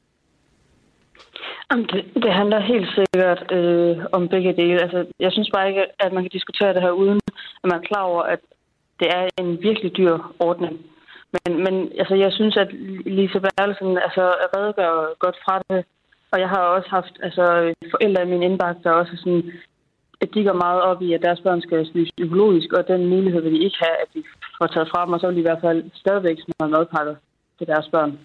Jamen, 1.71 1.87
det, 1.93 2.05
det 2.25 2.33
handler 2.33 2.61
helt 2.61 2.89
sikkert 2.99 3.53
øh, 3.53 3.97
om 4.13 4.29
begge 4.29 4.53
dele. 4.53 4.83
Altså, 4.83 5.07
jeg 5.21 5.33
synes 5.33 5.51
bare 5.55 5.69
ikke, 5.69 5.85
at 5.99 6.13
man 6.13 6.23
kan 6.23 6.31
diskutere 6.31 6.75
det 6.75 6.83
her 6.83 6.91
uden, 6.91 7.21
at 7.63 7.67
man 7.71 7.79
er 7.79 7.89
klar 7.91 8.03
over, 8.03 8.23
at 8.23 8.41
det 9.01 9.09
er 9.17 9.29
en 9.39 9.63
virkelig 9.63 9.97
dyr 9.97 10.19
ordning. 10.39 10.75
Men, 11.35 11.65
men 11.65 11.75
altså, 11.99 12.15
jeg 12.15 12.33
synes, 12.33 12.57
at 12.57 12.69
Lise 13.19 13.41
Berlesen 13.41 13.99
altså, 14.07 14.25
redegør 14.57 15.19
godt 15.19 15.37
fra 15.45 15.63
det. 15.71 15.85
Og 16.33 16.41
jeg 16.41 16.49
har 16.49 16.63
også 16.77 16.89
haft 16.89 17.15
altså, 17.23 17.75
forældre 17.91 18.23
i 18.23 18.31
min 18.33 18.43
indbakke, 18.43 18.81
der 18.85 18.91
også 18.91 19.13
sådan, 19.17 19.53
at 20.21 20.29
de 20.35 20.45
går 20.45 20.53
meget 20.67 20.83
op 20.83 21.03
i, 21.03 21.13
at 21.13 21.23
deres 21.23 21.41
børn 21.41 21.61
skal 21.61 21.87
spise 21.87 22.13
økologisk, 22.21 22.73
og 22.73 22.89
den 22.89 23.07
mulighed 23.07 23.41
vil 23.43 23.53
de 23.53 23.65
ikke 23.65 23.77
have, 23.85 23.97
at 24.03 24.09
de 24.15 24.23
får 24.59 24.67
taget 24.67 24.89
fra 24.93 25.05
dem, 25.05 25.13
og 25.13 25.21
så 25.21 25.27
vil 25.27 25.37
de 25.37 25.41
i 25.41 25.49
hvert 25.49 25.65
fald 25.67 25.91
stadigvæk 25.95 26.39
smøre 26.41 26.71
madpakker 26.71 27.15
til 27.59 27.67
deres 27.67 27.89
børn. 27.93 28.19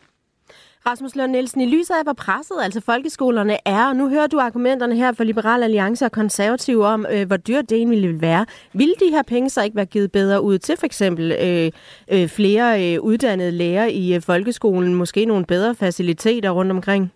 Rasmus 0.86 1.16
Lund 1.16 1.32
Nielsen, 1.32 1.62
i 1.62 1.66
lyset 1.66 1.94
af, 1.94 2.04
hvor 2.04 2.14
presset 2.14 2.56
altså 2.62 2.82
folkeskolerne 2.82 3.58
er, 3.66 3.88
og 3.88 3.96
nu 3.96 4.10
hører 4.10 4.28
du 4.28 4.40
argumenterne 4.40 4.96
her 4.96 5.12
fra 5.12 5.24
Liberal 5.24 5.64
Alliance 5.64 6.06
og 6.06 6.12
Konservative 6.12 6.86
om, 6.86 7.06
øh, 7.12 7.28
hvor 7.28 7.38
dyrt 7.38 7.70
det 7.70 7.78
egentlig 7.78 8.10
vil 8.10 8.22
være. 8.22 8.46
Vil 8.74 8.94
de 9.00 9.10
her 9.10 9.22
penge 9.22 9.50
så 9.50 9.64
ikke 9.64 9.76
være 9.76 9.86
givet 9.86 10.12
bedre 10.12 10.42
ud 10.42 10.58
til 10.58 10.78
for 10.78 10.86
eksempel 10.86 11.32
øh, 11.32 11.72
øh, 12.12 12.28
flere 12.28 12.94
øh, 12.94 13.02
uddannede 13.02 13.52
lærere 13.52 13.92
i 13.92 14.16
øh, 14.16 14.22
folkeskolen, 14.22 14.96
måske 14.96 15.26
nogle 15.26 15.46
bedre 15.46 15.76
faciliteter 15.76 16.50
rundt 16.50 16.72
omkring? 16.72 17.12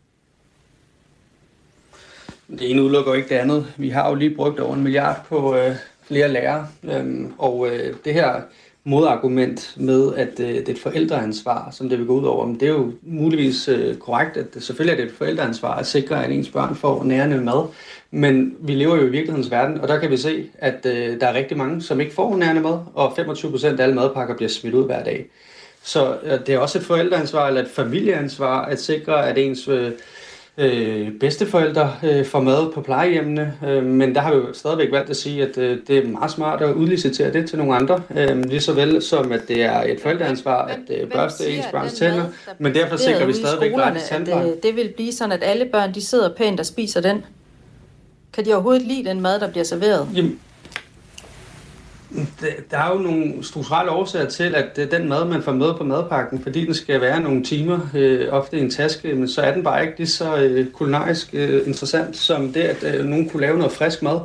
Det 2.49 2.71
ene 2.71 2.81
udelukker 2.83 3.13
ikke 3.13 3.29
det 3.29 3.35
andet. 3.35 3.73
Vi 3.77 3.89
har 3.89 4.09
jo 4.09 4.15
lige 4.15 4.35
brugt 4.35 4.59
over 4.59 4.75
en 4.75 4.83
milliard 4.83 5.25
på 5.29 5.55
øh, 5.55 5.75
flere 6.07 6.27
lærere, 6.27 6.67
øh, 6.83 7.25
og 7.37 7.67
øh, 7.67 7.95
det 8.05 8.13
her 8.13 8.41
modargument 8.85 9.73
med, 9.77 10.15
at 10.15 10.39
øh, 10.39 10.47
det 10.47 10.69
er 10.69 10.73
et 10.73 10.79
forældreansvar, 10.79 11.71
som 11.71 11.89
det 11.89 11.99
vil 11.99 12.07
gå 12.07 12.19
ud 12.19 12.25
over. 12.25 12.45
Men 12.45 12.59
det 12.59 12.63
er 12.63 12.71
jo 12.71 12.91
muligvis 13.01 13.67
øh, 13.67 13.97
korrekt, 13.97 14.37
at 14.37 14.53
det, 14.53 14.63
selvfølgelig 14.63 14.99
er 14.99 15.05
det 15.05 15.11
et 15.11 15.17
forældreansvar 15.17 15.75
at 15.75 15.87
sikre, 15.87 16.25
at 16.25 16.31
ens 16.31 16.49
børn 16.49 16.75
får 16.75 17.03
nærende 17.03 17.37
mad. 17.37 17.67
Men 18.11 18.55
vi 18.59 18.73
lever 18.73 18.95
jo 18.95 19.01
i 19.01 19.09
virkelighedens 19.09 19.51
verden, 19.51 19.81
og 19.81 19.87
der 19.87 19.99
kan 19.99 20.11
vi 20.11 20.17
se, 20.17 20.49
at 20.59 20.85
øh, 20.85 21.19
der 21.19 21.27
er 21.27 21.33
rigtig 21.33 21.57
mange, 21.57 21.81
som 21.81 22.01
ikke 22.01 22.13
får 22.13 22.37
nærende 22.37 22.61
mad, 22.61 22.79
og 22.93 23.13
25 23.15 23.51
procent 23.51 23.79
af 23.79 23.83
alle 23.83 23.95
madpakker 23.95 24.35
bliver 24.35 24.49
smidt 24.49 24.75
ud 24.75 24.85
hver 24.85 25.03
dag. 25.03 25.25
Så 25.83 26.17
øh, 26.23 26.39
det 26.47 26.49
er 26.49 26.59
også 26.59 26.77
et 26.77 26.85
forældreansvar 26.85 27.47
eller 27.47 27.61
et 27.61 27.69
familieansvar 27.69 28.65
at 28.65 28.81
sikre, 28.81 29.29
at 29.29 29.37
ens 29.37 29.67
øh, 29.67 29.91
øh, 30.57 31.11
bedsteforældre 31.19 31.95
øh, 32.03 32.25
får 32.25 32.41
mad 32.41 32.71
på 32.71 32.81
plejehjemmene, 32.81 33.53
øh, 33.67 33.83
men 33.83 34.15
der 34.15 34.21
har 34.21 34.33
vi 34.33 34.37
jo 34.37 34.53
stadigvæk 34.53 34.91
valgt 34.91 35.09
at 35.09 35.15
sige, 35.15 35.43
at 35.43 35.57
øh, 35.57 35.77
det 35.87 35.97
er 35.97 36.07
meget 36.07 36.31
smart 36.31 36.61
at 36.61 36.73
udlicitere 36.73 37.33
det 37.33 37.49
til 37.49 37.57
nogle 37.57 37.75
andre, 37.75 38.01
øh, 38.15 38.45
lige 38.45 38.59
så 38.59 38.73
vel 38.73 39.01
som 39.01 39.31
at 39.31 39.41
det 39.47 39.63
er 39.63 39.81
et 39.81 39.99
forældreansvar 40.01 40.65
at 40.65 40.79
øh, 40.89 41.09
børste 41.09 41.49
ens 41.49 41.65
børns 41.71 41.93
tænder, 41.93 42.25
men 42.59 42.75
derfor 42.75 42.97
sikrer 42.97 43.25
vi 43.25 43.33
stadigvæk 43.33 43.73
gratis 43.73 44.03
tandpleje. 44.03 44.45
Det, 44.45 44.63
det 44.63 44.75
vil 44.75 44.93
blive 44.95 45.11
sådan, 45.11 45.31
at 45.31 45.43
alle 45.43 45.65
børn 45.65 45.93
de 45.93 46.01
sidder 46.01 46.29
pænt 46.35 46.59
og 46.59 46.65
spiser 46.65 47.01
den. 47.01 47.25
Kan 48.33 48.45
de 48.45 48.53
overhovedet 48.53 48.81
lide 48.81 49.09
den 49.09 49.21
mad, 49.21 49.39
der 49.39 49.51
bliver 49.51 49.63
serveret? 49.63 50.07
Jamen, 50.15 50.39
der 52.71 52.77
er 52.77 52.93
jo 52.93 52.99
nogle 52.99 53.43
strukturelle 53.43 53.91
årsager 53.91 54.29
til, 54.29 54.55
at 54.55 54.79
øh, 54.79 54.91
den 54.91 55.09
mad, 55.09 55.25
man 55.25 55.43
får 55.43 55.51
med 55.51 55.73
på 55.77 55.83
madpakken, 55.83 56.39
fordi 56.43 56.65
den 56.65 56.73
skal 56.73 57.01
være 57.01 57.21
nogle 57.21 57.43
timer, 57.43 57.79
øh, 57.95 58.33
ofte 58.33 58.57
i 58.57 58.61
en 58.61 58.69
taske, 58.69 59.15
men 59.15 59.27
så 59.27 59.41
er 59.41 59.53
den 59.53 59.63
bare 59.63 59.81
ikke 59.81 59.97
lige 59.97 60.07
så 60.07 60.37
øh, 60.37 60.71
kulinarisk 60.71 61.29
øh, 61.33 61.67
interessant, 61.67 62.17
som 62.17 62.53
det, 62.53 62.61
at 62.61 62.95
øh, 62.95 63.05
nogen 63.05 63.29
kunne 63.29 63.41
lave 63.41 63.57
noget 63.57 63.71
frisk 63.71 64.03
mad. 64.03 64.19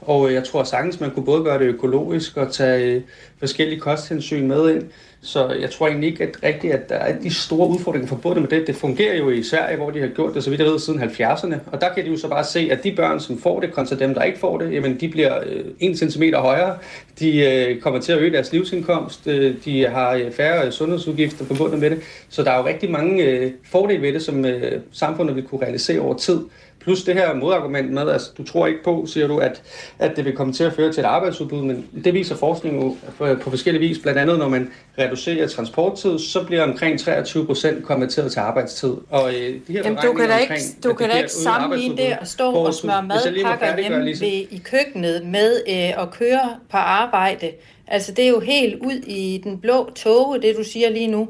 Og 0.00 0.28
øh, 0.28 0.34
jeg 0.34 0.44
tror 0.44 0.64
sagtens, 0.64 1.00
man 1.00 1.10
kunne 1.10 1.24
både 1.24 1.44
gøre 1.44 1.58
det 1.58 1.64
økologisk 1.64 2.36
og 2.36 2.52
tage 2.52 2.94
øh, 2.94 3.02
forskellige 3.38 3.80
kosthensyn 3.80 4.48
med 4.48 4.74
ind. 4.74 4.82
Så 5.24 5.48
jeg 5.60 5.70
tror 5.70 5.86
egentlig 5.86 6.10
ikke 6.10 6.24
at 6.24 6.36
rigtigt, 6.42 6.72
at 6.72 6.88
der 6.88 6.94
er 6.94 7.18
de 7.18 7.34
store 7.34 7.68
udfordringer 7.68 8.08
forbundet 8.08 8.42
med 8.42 8.50
det. 8.50 8.66
Det 8.66 8.76
fungerer 8.76 9.16
jo 9.16 9.30
i 9.30 9.42
Sverige, 9.42 9.76
hvor 9.76 9.90
de 9.90 10.00
har 10.00 10.08
gjort 10.08 10.34
det, 10.34 10.44
så 10.44 10.50
vidt 10.50 10.60
jeg 10.60 10.70
ved, 10.70 10.78
siden 10.78 11.00
70'erne. 11.00 11.54
Og 11.72 11.80
der 11.80 11.94
kan 11.94 12.04
de 12.04 12.10
jo 12.10 12.16
så 12.16 12.28
bare 12.28 12.44
se, 12.44 12.68
at 12.70 12.84
de 12.84 12.92
børn, 12.92 13.20
som 13.20 13.38
får 13.38 13.60
det, 13.60 13.72
kontra 13.72 13.96
dem, 13.96 14.14
der 14.14 14.22
ikke 14.22 14.38
får 14.38 14.58
det, 14.58 14.72
jamen 14.72 15.00
de 15.00 15.08
bliver 15.08 15.38
øh, 15.46 15.64
1 15.80 16.12
cm 16.12 16.22
højere. 16.34 16.78
De 17.18 17.44
øh, 17.44 17.80
kommer 17.80 18.00
til 18.00 18.12
at 18.12 18.18
øge 18.18 18.32
deres 18.32 18.52
livsindkomst. 18.52 19.26
Øh, 19.26 19.54
de 19.64 19.86
har 19.86 20.14
øh, 20.14 20.32
færre 20.32 20.66
øh, 20.66 20.72
sundhedsudgifter 20.72 21.44
forbundet 21.44 21.78
med 21.78 21.90
det. 21.90 22.00
Så 22.28 22.42
der 22.42 22.50
er 22.50 22.58
jo 22.58 22.66
rigtig 22.66 22.90
mange 22.90 23.24
øh, 23.24 23.50
fordele 23.70 24.02
ved 24.02 24.12
det, 24.12 24.22
som 24.22 24.44
øh, 24.44 24.80
samfundet 24.92 25.36
vil 25.36 25.44
kunne 25.44 25.62
realisere 25.62 26.00
over 26.00 26.14
tid. 26.14 26.40
Plus 26.84 27.02
det 27.02 27.14
her 27.14 27.34
modargument 27.34 27.92
med, 27.92 28.02
at 28.02 28.12
altså, 28.12 28.30
du 28.38 28.44
tror 28.44 28.66
ikke 28.66 28.82
på, 28.84 29.06
siger 29.06 29.26
du, 29.26 29.38
at, 29.38 29.62
at 29.98 30.16
det 30.16 30.24
vil 30.24 30.36
komme 30.36 30.52
til 30.52 30.64
at 30.64 30.72
føre 30.72 30.92
til 30.92 31.00
et 31.00 31.06
arbejdsudbud, 31.06 31.62
men 31.62 31.86
det 32.04 32.14
viser 32.14 32.36
forskning 32.36 32.82
jo 32.82 32.96
på 33.18 33.50
forskellige 33.50 33.88
vis. 33.88 33.98
Blandt 33.98 34.18
andet, 34.18 34.38
når 34.38 34.48
man 34.48 34.70
reducerer 34.98 35.48
transporttid, 35.48 36.18
så 36.18 36.44
bliver 36.44 36.62
omkring 36.62 37.00
23 37.00 37.46
procent 37.46 37.84
konverteret 37.84 38.32
til 38.32 38.40
arbejdstid. 38.40 38.94
Og 39.10 39.34
øh, 39.34 39.40
de 39.66 39.72
her 39.72 39.82
Jamen, 39.84 39.98
du 40.02 40.12
kan 40.12 40.28
da 40.28 40.36
ikke, 40.36 40.54
du 40.84 40.94
kan 40.94 41.10
da 41.10 41.16
ikke 41.16 41.32
sammenligne 41.32 41.96
det 41.96 42.16
at 42.20 42.28
stå 42.28 42.52
og 42.52 42.74
smøre 42.74 43.02
madpakker 43.02 43.80
hjemme 43.80 44.06
ved, 44.06 44.46
i 44.50 44.62
køkkenet 44.64 45.26
med 45.26 45.62
øh, 45.68 46.02
at 46.02 46.10
køre 46.10 46.56
på 46.70 46.76
arbejde. 46.76 47.50
Altså, 47.86 48.12
det 48.12 48.24
er 48.24 48.28
jo 48.28 48.40
helt 48.40 48.74
ud 48.74 49.02
i 49.06 49.40
den 49.44 49.58
blå 49.58 49.90
tåge, 49.94 50.42
det 50.42 50.56
du 50.56 50.64
siger 50.64 50.90
lige 50.90 51.06
nu. 51.06 51.28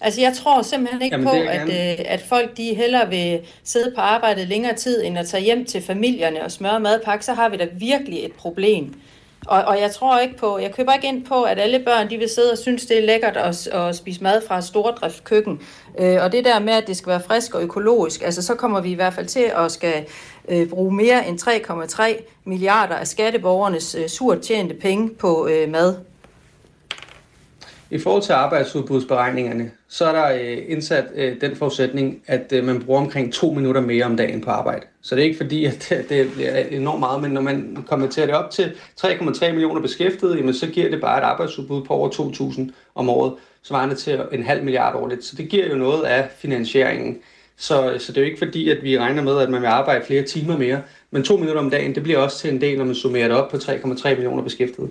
Altså, 0.00 0.20
jeg 0.20 0.32
tror 0.32 0.62
simpelthen 0.62 1.02
ikke 1.02 1.14
Jamen, 1.14 1.28
på, 1.28 1.50
at, 1.50 1.68
øh, 1.68 2.04
at 2.04 2.22
folk 2.28 2.56
de 2.56 2.74
hellere 2.74 3.08
vil 3.08 3.40
sidde 3.64 3.92
på 3.94 4.00
arbejde 4.00 4.44
længere 4.44 4.74
tid, 4.74 5.04
end 5.04 5.18
at 5.18 5.26
tage 5.26 5.42
hjem 5.42 5.64
til 5.64 5.82
familierne 5.82 6.44
og 6.44 6.50
smøre 6.50 6.80
madpakke. 6.80 7.24
Så 7.24 7.32
har 7.32 7.48
vi 7.48 7.56
da 7.56 7.66
virkelig 7.72 8.24
et 8.24 8.32
problem. 8.32 8.94
Og, 9.46 9.62
og 9.62 9.80
jeg 9.80 9.90
tror 9.90 10.18
ikke 10.18 10.36
på, 10.36 10.58
jeg 10.58 10.74
køber 10.74 10.92
ikke 10.92 11.08
ind 11.08 11.24
på, 11.24 11.42
at 11.42 11.58
alle 11.58 11.78
børn 11.78 12.10
de 12.10 12.16
vil 12.16 12.28
sidde 12.28 12.52
og 12.52 12.58
synes, 12.58 12.86
det 12.86 12.98
er 12.98 13.06
lækkert 13.06 13.36
at, 13.36 13.66
at 13.66 13.96
spise 13.96 14.22
mad 14.22 14.42
fra 14.48 14.60
stordrift 14.60 15.24
køkken. 15.24 15.60
Øh, 15.98 16.22
og 16.22 16.32
det 16.32 16.44
der 16.44 16.58
med, 16.58 16.72
at 16.72 16.86
det 16.86 16.96
skal 16.96 17.10
være 17.10 17.22
frisk 17.26 17.54
og 17.54 17.62
økologisk, 17.62 18.22
altså 18.22 18.42
så 18.42 18.54
kommer 18.54 18.80
vi 18.80 18.90
i 18.90 18.94
hvert 18.94 19.14
fald 19.14 19.26
til 19.26 19.52
at 19.56 19.72
skal 19.72 20.04
øh, 20.48 20.68
bruge 20.68 20.94
mere 20.94 21.28
end 21.28 21.40
3,3 21.40 22.40
milliarder 22.44 22.94
af 22.94 23.06
skatteborgernes 23.06 23.94
øh, 23.94 24.08
surt 24.08 24.40
tjente 24.40 24.74
penge 24.74 25.10
på 25.10 25.48
øh, 25.48 25.68
mad. 25.68 25.94
I 27.92 27.98
forhold 27.98 28.22
til 28.22 28.32
arbejdsudbudsberegningerne, 28.32 29.70
så 29.88 30.04
er 30.04 30.12
der 30.12 30.34
øh, 30.34 30.58
indsat 30.68 31.04
øh, 31.14 31.40
den 31.40 31.56
forudsætning, 31.56 32.22
at 32.26 32.52
øh, 32.52 32.64
man 32.64 32.82
bruger 32.82 33.00
omkring 33.00 33.32
to 33.32 33.52
minutter 33.52 33.80
mere 33.80 34.04
om 34.04 34.16
dagen 34.16 34.40
på 34.40 34.50
arbejde. 34.50 34.86
Så 35.02 35.14
det 35.14 35.22
er 35.22 35.24
ikke 35.24 35.36
fordi, 35.36 35.64
at 35.64 35.86
det, 35.88 36.08
det 36.08 36.32
bliver 36.32 36.56
enormt 36.56 37.00
meget, 37.00 37.22
men 37.22 37.30
når 37.30 37.40
man 37.40 37.84
konverterer 37.88 38.26
det 38.26 38.34
op 38.34 38.50
til 38.50 38.72
3,3 39.00 39.50
millioner 39.50 39.80
beskæftigede, 39.80 40.36
jamen, 40.36 40.54
så 40.54 40.66
giver 40.66 40.90
det 40.90 41.00
bare 41.00 41.18
et 41.18 41.24
arbejdsudbud 41.24 41.84
på 41.84 41.94
over 41.94 42.08
2.000 42.08 42.70
om 42.94 43.08
året, 43.08 43.32
svarende 43.62 43.94
til 43.94 44.20
en 44.32 44.42
halv 44.42 44.64
milliard 44.64 44.94
årligt. 44.94 45.24
Så 45.24 45.36
det 45.36 45.48
giver 45.48 45.68
jo 45.68 45.74
noget 45.74 46.02
af 46.02 46.28
finansieringen. 46.36 47.18
Så, 47.56 47.96
så 47.98 48.12
det 48.12 48.18
er 48.18 48.22
jo 48.22 48.26
ikke 48.26 48.38
fordi, 48.38 48.70
at 48.70 48.82
vi 48.82 48.98
regner 48.98 49.22
med, 49.22 49.38
at 49.38 49.50
man 49.50 49.62
vil 49.62 49.68
arbejde 49.68 50.04
flere 50.06 50.22
timer 50.22 50.58
mere, 50.58 50.82
men 51.10 51.22
to 51.22 51.36
minutter 51.36 51.62
om 51.62 51.70
dagen, 51.70 51.94
det 51.94 52.02
bliver 52.02 52.18
også 52.18 52.38
til 52.38 52.50
en 52.50 52.60
del, 52.60 52.78
når 52.78 52.84
man 52.84 52.94
summerer 52.94 53.28
det 53.28 53.36
op 53.36 53.50
på 53.50 53.56
3,3 53.56 54.08
millioner 54.08 54.42
beskæftigede. 54.42 54.90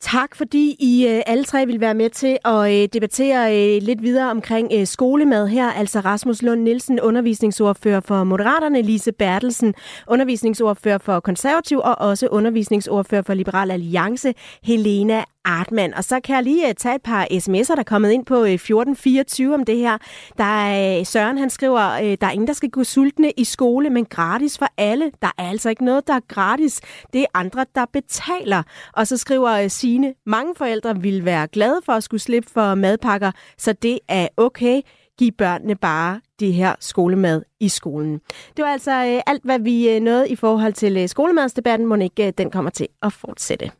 Tak, 0.00 0.36
fordi 0.36 0.76
I 0.78 1.06
øh, 1.08 1.22
alle 1.26 1.44
tre 1.44 1.66
vil 1.66 1.80
være 1.80 1.94
med 1.94 2.10
til 2.10 2.38
at 2.44 2.82
øh, 2.82 2.88
debattere 2.92 3.56
øh, 3.76 3.82
lidt 3.82 4.02
videre 4.02 4.30
omkring 4.30 4.68
øh, 4.74 4.86
skolemad 4.86 5.48
her. 5.48 5.70
Altså 5.72 6.00
Rasmus 6.00 6.42
Lund 6.42 6.62
Nielsen, 6.62 7.00
undervisningsordfører 7.00 8.00
for 8.00 8.24
Moderaterne, 8.24 8.82
Lise 8.82 9.12
Bertelsen, 9.12 9.74
undervisningsordfører 10.08 10.98
for 10.98 11.20
Konservativ 11.20 11.78
og 11.78 11.98
også 11.98 12.28
undervisningsordfører 12.30 13.22
for 13.22 13.34
Liberal 13.34 13.70
Alliance, 13.70 14.34
Helena 14.62 15.24
Artmann. 15.48 15.94
Og 15.94 16.04
så 16.04 16.20
kan 16.20 16.34
jeg 16.34 16.42
lige 16.42 16.68
øh, 16.68 16.74
tage 16.74 16.94
et 16.94 17.02
par 17.02 17.24
sms'er, 17.24 17.74
der 17.74 17.80
er 17.80 17.82
kommet 17.82 18.10
ind 18.10 18.26
på 18.26 18.34
øh, 18.44 18.52
1424 18.52 19.54
om 19.54 19.64
det 19.64 19.76
her. 19.76 19.98
Der 20.38 20.44
er 20.44 20.98
øh, 20.98 21.06
Søren, 21.06 21.38
han 21.38 21.50
skriver, 21.50 21.80
der 22.20 22.26
er 22.26 22.30
ingen, 22.30 22.46
der 22.46 22.52
skal 22.52 22.70
gå 22.70 22.84
sultne 22.84 23.30
i 23.36 23.44
skole, 23.44 23.90
men 23.90 24.04
gratis 24.04 24.58
for 24.58 24.66
alle. 24.76 25.12
Der 25.22 25.30
er 25.38 25.48
altså 25.50 25.70
ikke 25.70 25.84
noget, 25.84 26.06
der 26.06 26.14
er 26.14 26.20
gratis. 26.28 26.80
Det 27.12 27.20
er 27.20 27.26
andre, 27.34 27.66
der 27.74 27.84
betaler. 27.92 28.62
Og 28.92 29.06
så 29.06 29.16
skriver 29.16 29.68
Sine, 29.68 30.14
mange 30.26 30.54
forældre 30.56 31.00
vil 31.00 31.24
være 31.24 31.46
glade 31.46 31.80
for 31.84 31.92
at 31.92 32.02
skulle 32.02 32.20
slippe 32.20 32.50
for 32.50 32.74
madpakker, 32.74 33.32
så 33.58 33.72
det 33.72 33.98
er 34.08 34.28
okay 34.36 34.82
Giv 35.18 35.32
børnene 35.32 35.74
bare 35.74 36.20
det 36.40 36.52
her 36.52 36.74
skolemad 36.80 37.42
i 37.60 37.68
skolen. 37.68 38.20
Det 38.56 38.64
var 38.64 38.70
altså 38.70 38.90
alt, 39.26 39.44
hvad 39.44 39.58
vi 39.58 40.00
nåede 40.00 40.28
i 40.28 40.36
forhold 40.36 40.72
til 40.72 41.08
skolemadsdebatten. 41.08 41.86
Må 41.86 41.94
ikke 41.94 42.30
den 42.30 42.50
kommer 42.50 42.70
til 42.70 42.88
at 43.02 43.12
fortsætte. 43.12 43.70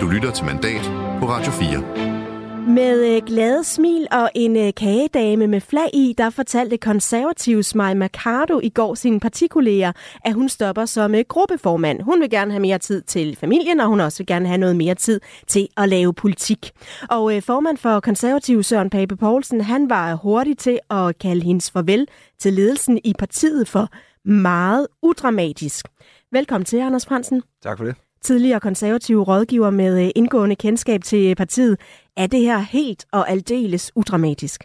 Du 0.00 0.08
lytter 0.08 0.30
til 0.32 0.44
Mandat 0.44 0.82
på 1.20 1.26
Radio 1.28 1.52
4. 1.52 2.74
Med 2.74 3.16
øh, 3.16 3.22
glade 3.26 3.64
smil 3.64 4.06
og 4.10 4.30
en 4.34 4.56
øh, 4.56 4.74
kagedame 4.76 5.46
med 5.46 5.60
flag 5.60 5.90
i, 5.94 6.14
der 6.18 6.30
fortalte 6.30 6.76
konservative 6.76 7.64
Maja 7.74 7.94
Mercado 7.94 8.60
i 8.62 8.68
går 8.68 8.94
sine 8.94 9.20
partikolleger, 9.20 9.92
at 10.24 10.34
hun 10.34 10.48
stopper 10.48 10.84
som 10.84 11.14
øh, 11.14 11.24
gruppeformand. 11.28 12.02
Hun 12.02 12.20
vil 12.20 12.30
gerne 12.30 12.50
have 12.50 12.60
mere 12.60 12.78
tid 12.78 13.02
til 13.02 13.36
familien, 13.36 13.80
og 13.80 13.86
hun 13.88 14.00
også 14.00 14.18
vil 14.18 14.26
gerne 14.26 14.46
have 14.46 14.58
noget 14.58 14.76
mere 14.76 14.94
tid 14.94 15.20
til 15.46 15.68
at 15.76 15.88
lave 15.88 16.14
politik. 16.14 16.70
Og 17.10 17.32
formand 17.42 17.76
for 17.76 18.00
konservative 18.00 18.62
Søren 18.62 18.90
Pape 18.90 19.16
Poulsen, 19.16 19.60
han 19.60 19.90
var 19.90 20.14
hurtig 20.14 20.58
til 20.58 20.78
at 20.90 21.18
kalde 21.18 21.44
hendes 21.44 21.70
farvel 21.70 22.08
til 22.38 22.52
ledelsen 22.52 23.00
i 23.04 23.14
partiet 23.18 23.68
for 23.68 23.88
meget 24.24 24.86
udramatisk. 25.02 25.86
Velkommen 26.32 26.64
til, 26.64 26.76
Anders 26.76 27.06
Fransen. 27.06 27.42
Tak 27.62 27.78
for 27.78 27.84
det 27.84 27.94
tidligere 28.22 28.60
konservative 28.60 29.22
rådgiver 29.22 29.70
med 29.70 30.04
øh, 30.04 30.10
indgående 30.14 30.56
kendskab 30.56 31.04
til 31.04 31.30
øh, 31.30 31.36
partiet. 31.36 31.80
Er 32.16 32.26
det 32.26 32.40
her 32.40 32.58
helt 32.58 33.06
og 33.12 33.30
aldeles 33.30 33.92
udramatisk? 33.94 34.64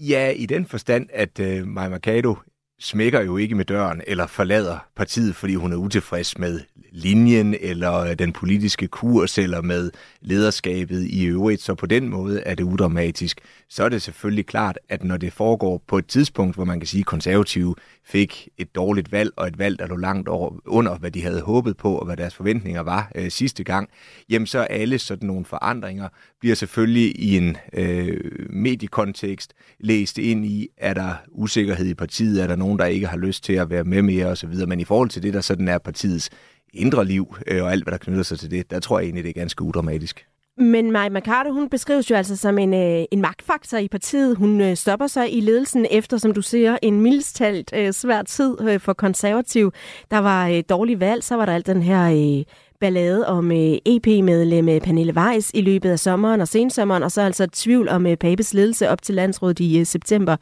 Ja, 0.00 0.30
i 0.30 0.46
den 0.46 0.66
forstand, 0.66 1.08
at 1.12 1.40
øh, 1.40 1.66
Maja 1.66 1.88
Mercado 1.88 2.34
smækker 2.80 3.20
jo 3.20 3.36
ikke 3.36 3.54
med 3.54 3.64
døren 3.64 4.02
eller 4.06 4.26
forlader 4.26 4.78
partiet, 4.96 5.36
fordi 5.36 5.54
hun 5.54 5.72
er 5.72 5.76
utilfreds 5.76 6.38
med 6.38 6.60
linjen 6.92 7.56
eller 7.60 7.98
øh, 7.98 8.18
den 8.18 8.32
politiske 8.32 8.88
kurs 8.88 9.38
eller 9.38 9.62
med 9.62 9.90
lederskabet 10.20 11.06
i 11.06 11.24
øvrigt. 11.24 11.62
Så 11.62 11.74
på 11.74 11.86
den 11.86 12.08
måde 12.08 12.40
er 12.40 12.54
det 12.54 12.64
udramatisk. 12.64 13.40
Så 13.68 13.84
er 13.84 13.88
det 13.88 14.02
selvfølgelig 14.02 14.46
klart, 14.46 14.78
at 14.88 15.04
når 15.04 15.16
det 15.16 15.32
foregår 15.32 15.82
på 15.86 15.98
et 15.98 16.06
tidspunkt, 16.06 16.54
hvor 16.54 16.64
man 16.64 16.80
kan 16.80 16.86
sige, 16.86 17.00
at 17.00 17.06
konservative 17.06 17.74
fik 18.04 18.48
et 18.58 18.74
dårligt 18.74 19.12
valg, 19.12 19.30
og 19.36 19.46
et 19.46 19.58
valg, 19.58 19.78
der 19.78 19.86
lå 19.86 19.96
langt 19.96 20.28
over, 20.28 20.52
under, 20.66 20.98
hvad 20.98 21.10
de 21.10 21.22
havde 21.22 21.40
håbet 21.40 21.76
på, 21.76 21.94
og 21.94 22.06
hvad 22.06 22.16
deres 22.16 22.34
forventninger 22.34 22.80
var 22.80 23.10
øh, 23.14 23.30
sidste 23.30 23.64
gang, 23.64 23.88
jamen 24.28 24.46
så 24.46 24.58
alle 24.58 24.98
sådan 24.98 25.26
nogle 25.26 25.44
forandringer 25.44 26.08
bliver 26.40 26.54
selvfølgelig 26.54 27.20
i 27.20 27.36
en 27.36 27.56
øh, 27.72 28.20
mediekontekst 28.50 29.54
læst 29.80 30.18
ind 30.18 30.44
i, 30.44 30.68
er 30.76 30.94
der 30.94 31.14
usikkerhed 31.32 31.86
i 31.86 31.94
partiet, 31.94 32.42
er 32.42 32.46
der 32.46 32.56
nogen, 32.56 32.78
der 32.78 32.84
ikke 32.84 33.06
har 33.06 33.16
lyst 33.16 33.44
til 33.44 33.52
at 33.52 33.70
være 33.70 33.84
med 33.84 34.02
mere 34.02 34.26
osv., 34.26 34.54
men 34.66 34.80
i 34.80 34.84
forhold 34.84 35.08
til 35.08 35.22
det, 35.22 35.34
der 35.34 35.40
sådan 35.40 35.68
er 35.68 35.78
partiets 35.78 36.30
indre 36.74 37.04
liv 37.04 37.36
øh, 37.46 37.62
og 37.62 37.72
alt, 37.72 37.84
hvad 37.84 37.92
der 37.92 37.98
knytter 37.98 38.22
sig 38.22 38.38
til 38.38 38.50
det, 38.50 38.70
der 38.70 38.80
tror 38.80 38.98
jeg 38.98 39.04
egentlig, 39.04 39.24
det 39.24 39.30
er 39.30 39.40
ganske 39.40 39.62
udramatisk. 39.62 40.26
Men 40.58 40.90
Maja 40.90 41.08
Mercado, 41.08 41.52
hun 41.52 41.68
beskrives 41.68 42.10
jo 42.10 42.16
altså 42.16 42.36
som 42.36 42.58
en, 42.58 42.74
øh, 42.74 43.04
en 43.10 43.20
magtfaktor 43.20 43.78
i 43.78 43.88
partiet. 43.88 44.36
Hun 44.36 44.60
øh, 44.60 44.76
stopper 44.76 45.06
sig 45.06 45.36
i 45.36 45.40
ledelsen 45.40 45.86
efter, 45.90 46.18
som 46.18 46.34
du 46.34 46.42
siger, 46.42 46.78
en 46.82 47.00
mildstalt 47.00 47.70
øh, 47.74 47.92
svær 47.92 48.22
tid 48.22 48.56
øh, 48.60 48.80
for 48.80 48.92
konservativ. 48.92 49.72
Der 50.10 50.18
var 50.18 50.48
øh, 50.48 50.62
dårlig 50.68 51.00
valg, 51.00 51.24
så 51.24 51.36
var 51.36 51.46
der 51.46 51.54
alt 51.54 51.66
den 51.66 51.82
her... 51.82 52.38
Øh, 52.38 52.44
ballade 52.80 53.28
om 53.28 53.52
øh, 53.52 53.78
EP-medlem 53.86 54.68
øh, 54.68 54.80
Pernille 54.80 55.12
Weiss 55.16 55.50
i 55.54 55.60
løbet 55.60 55.90
af 55.90 55.98
sommeren 55.98 56.40
og 56.40 56.48
sensommeren, 56.48 57.02
og 57.02 57.12
så 57.12 57.20
altså 57.20 57.46
tvivl 57.52 57.88
om 57.88 58.06
øh, 58.06 58.16
Papes 58.16 58.54
ledelse 58.54 58.88
op 58.88 59.02
til 59.02 59.14
landsrådet 59.14 59.60
i 59.60 59.84
september. 59.84 60.36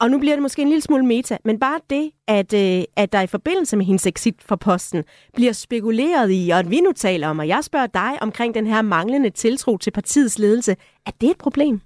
Og 0.00 0.10
nu 0.10 0.18
bliver 0.18 0.34
det 0.34 0.42
måske 0.42 0.62
en 0.62 0.68
lille 0.68 0.80
smule 0.80 1.06
meta, 1.06 1.36
men 1.44 1.58
bare 1.58 1.80
det, 1.90 2.10
at, 2.28 2.52
øh, 2.54 2.84
at 2.96 3.12
der 3.12 3.20
i 3.20 3.26
forbindelse 3.26 3.76
med 3.76 3.84
hendes 3.86 4.06
exit 4.06 4.34
fra 4.38 4.56
posten 4.56 5.04
bliver 5.34 5.52
spekuleret 5.52 6.30
i, 6.32 6.50
og 6.50 6.58
at 6.58 6.70
vi 6.70 6.80
nu 6.80 6.92
taler 6.92 7.28
om, 7.28 7.38
og 7.38 7.48
jeg 7.48 7.64
spørger 7.64 7.86
dig 7.86 8.12
omkring 8.20 8.54
den 8.54 8.66
her 8.66 8.82
manglende 8.82 9.30
tiltro 9.30 9.76
til 9.76 9.90
partiets 9.90 10.38
ledelse, 10.38 10.76
er 11.06 11.10
det 11.20 11.30
et 11.30 11.38
problem? 11.38 11.80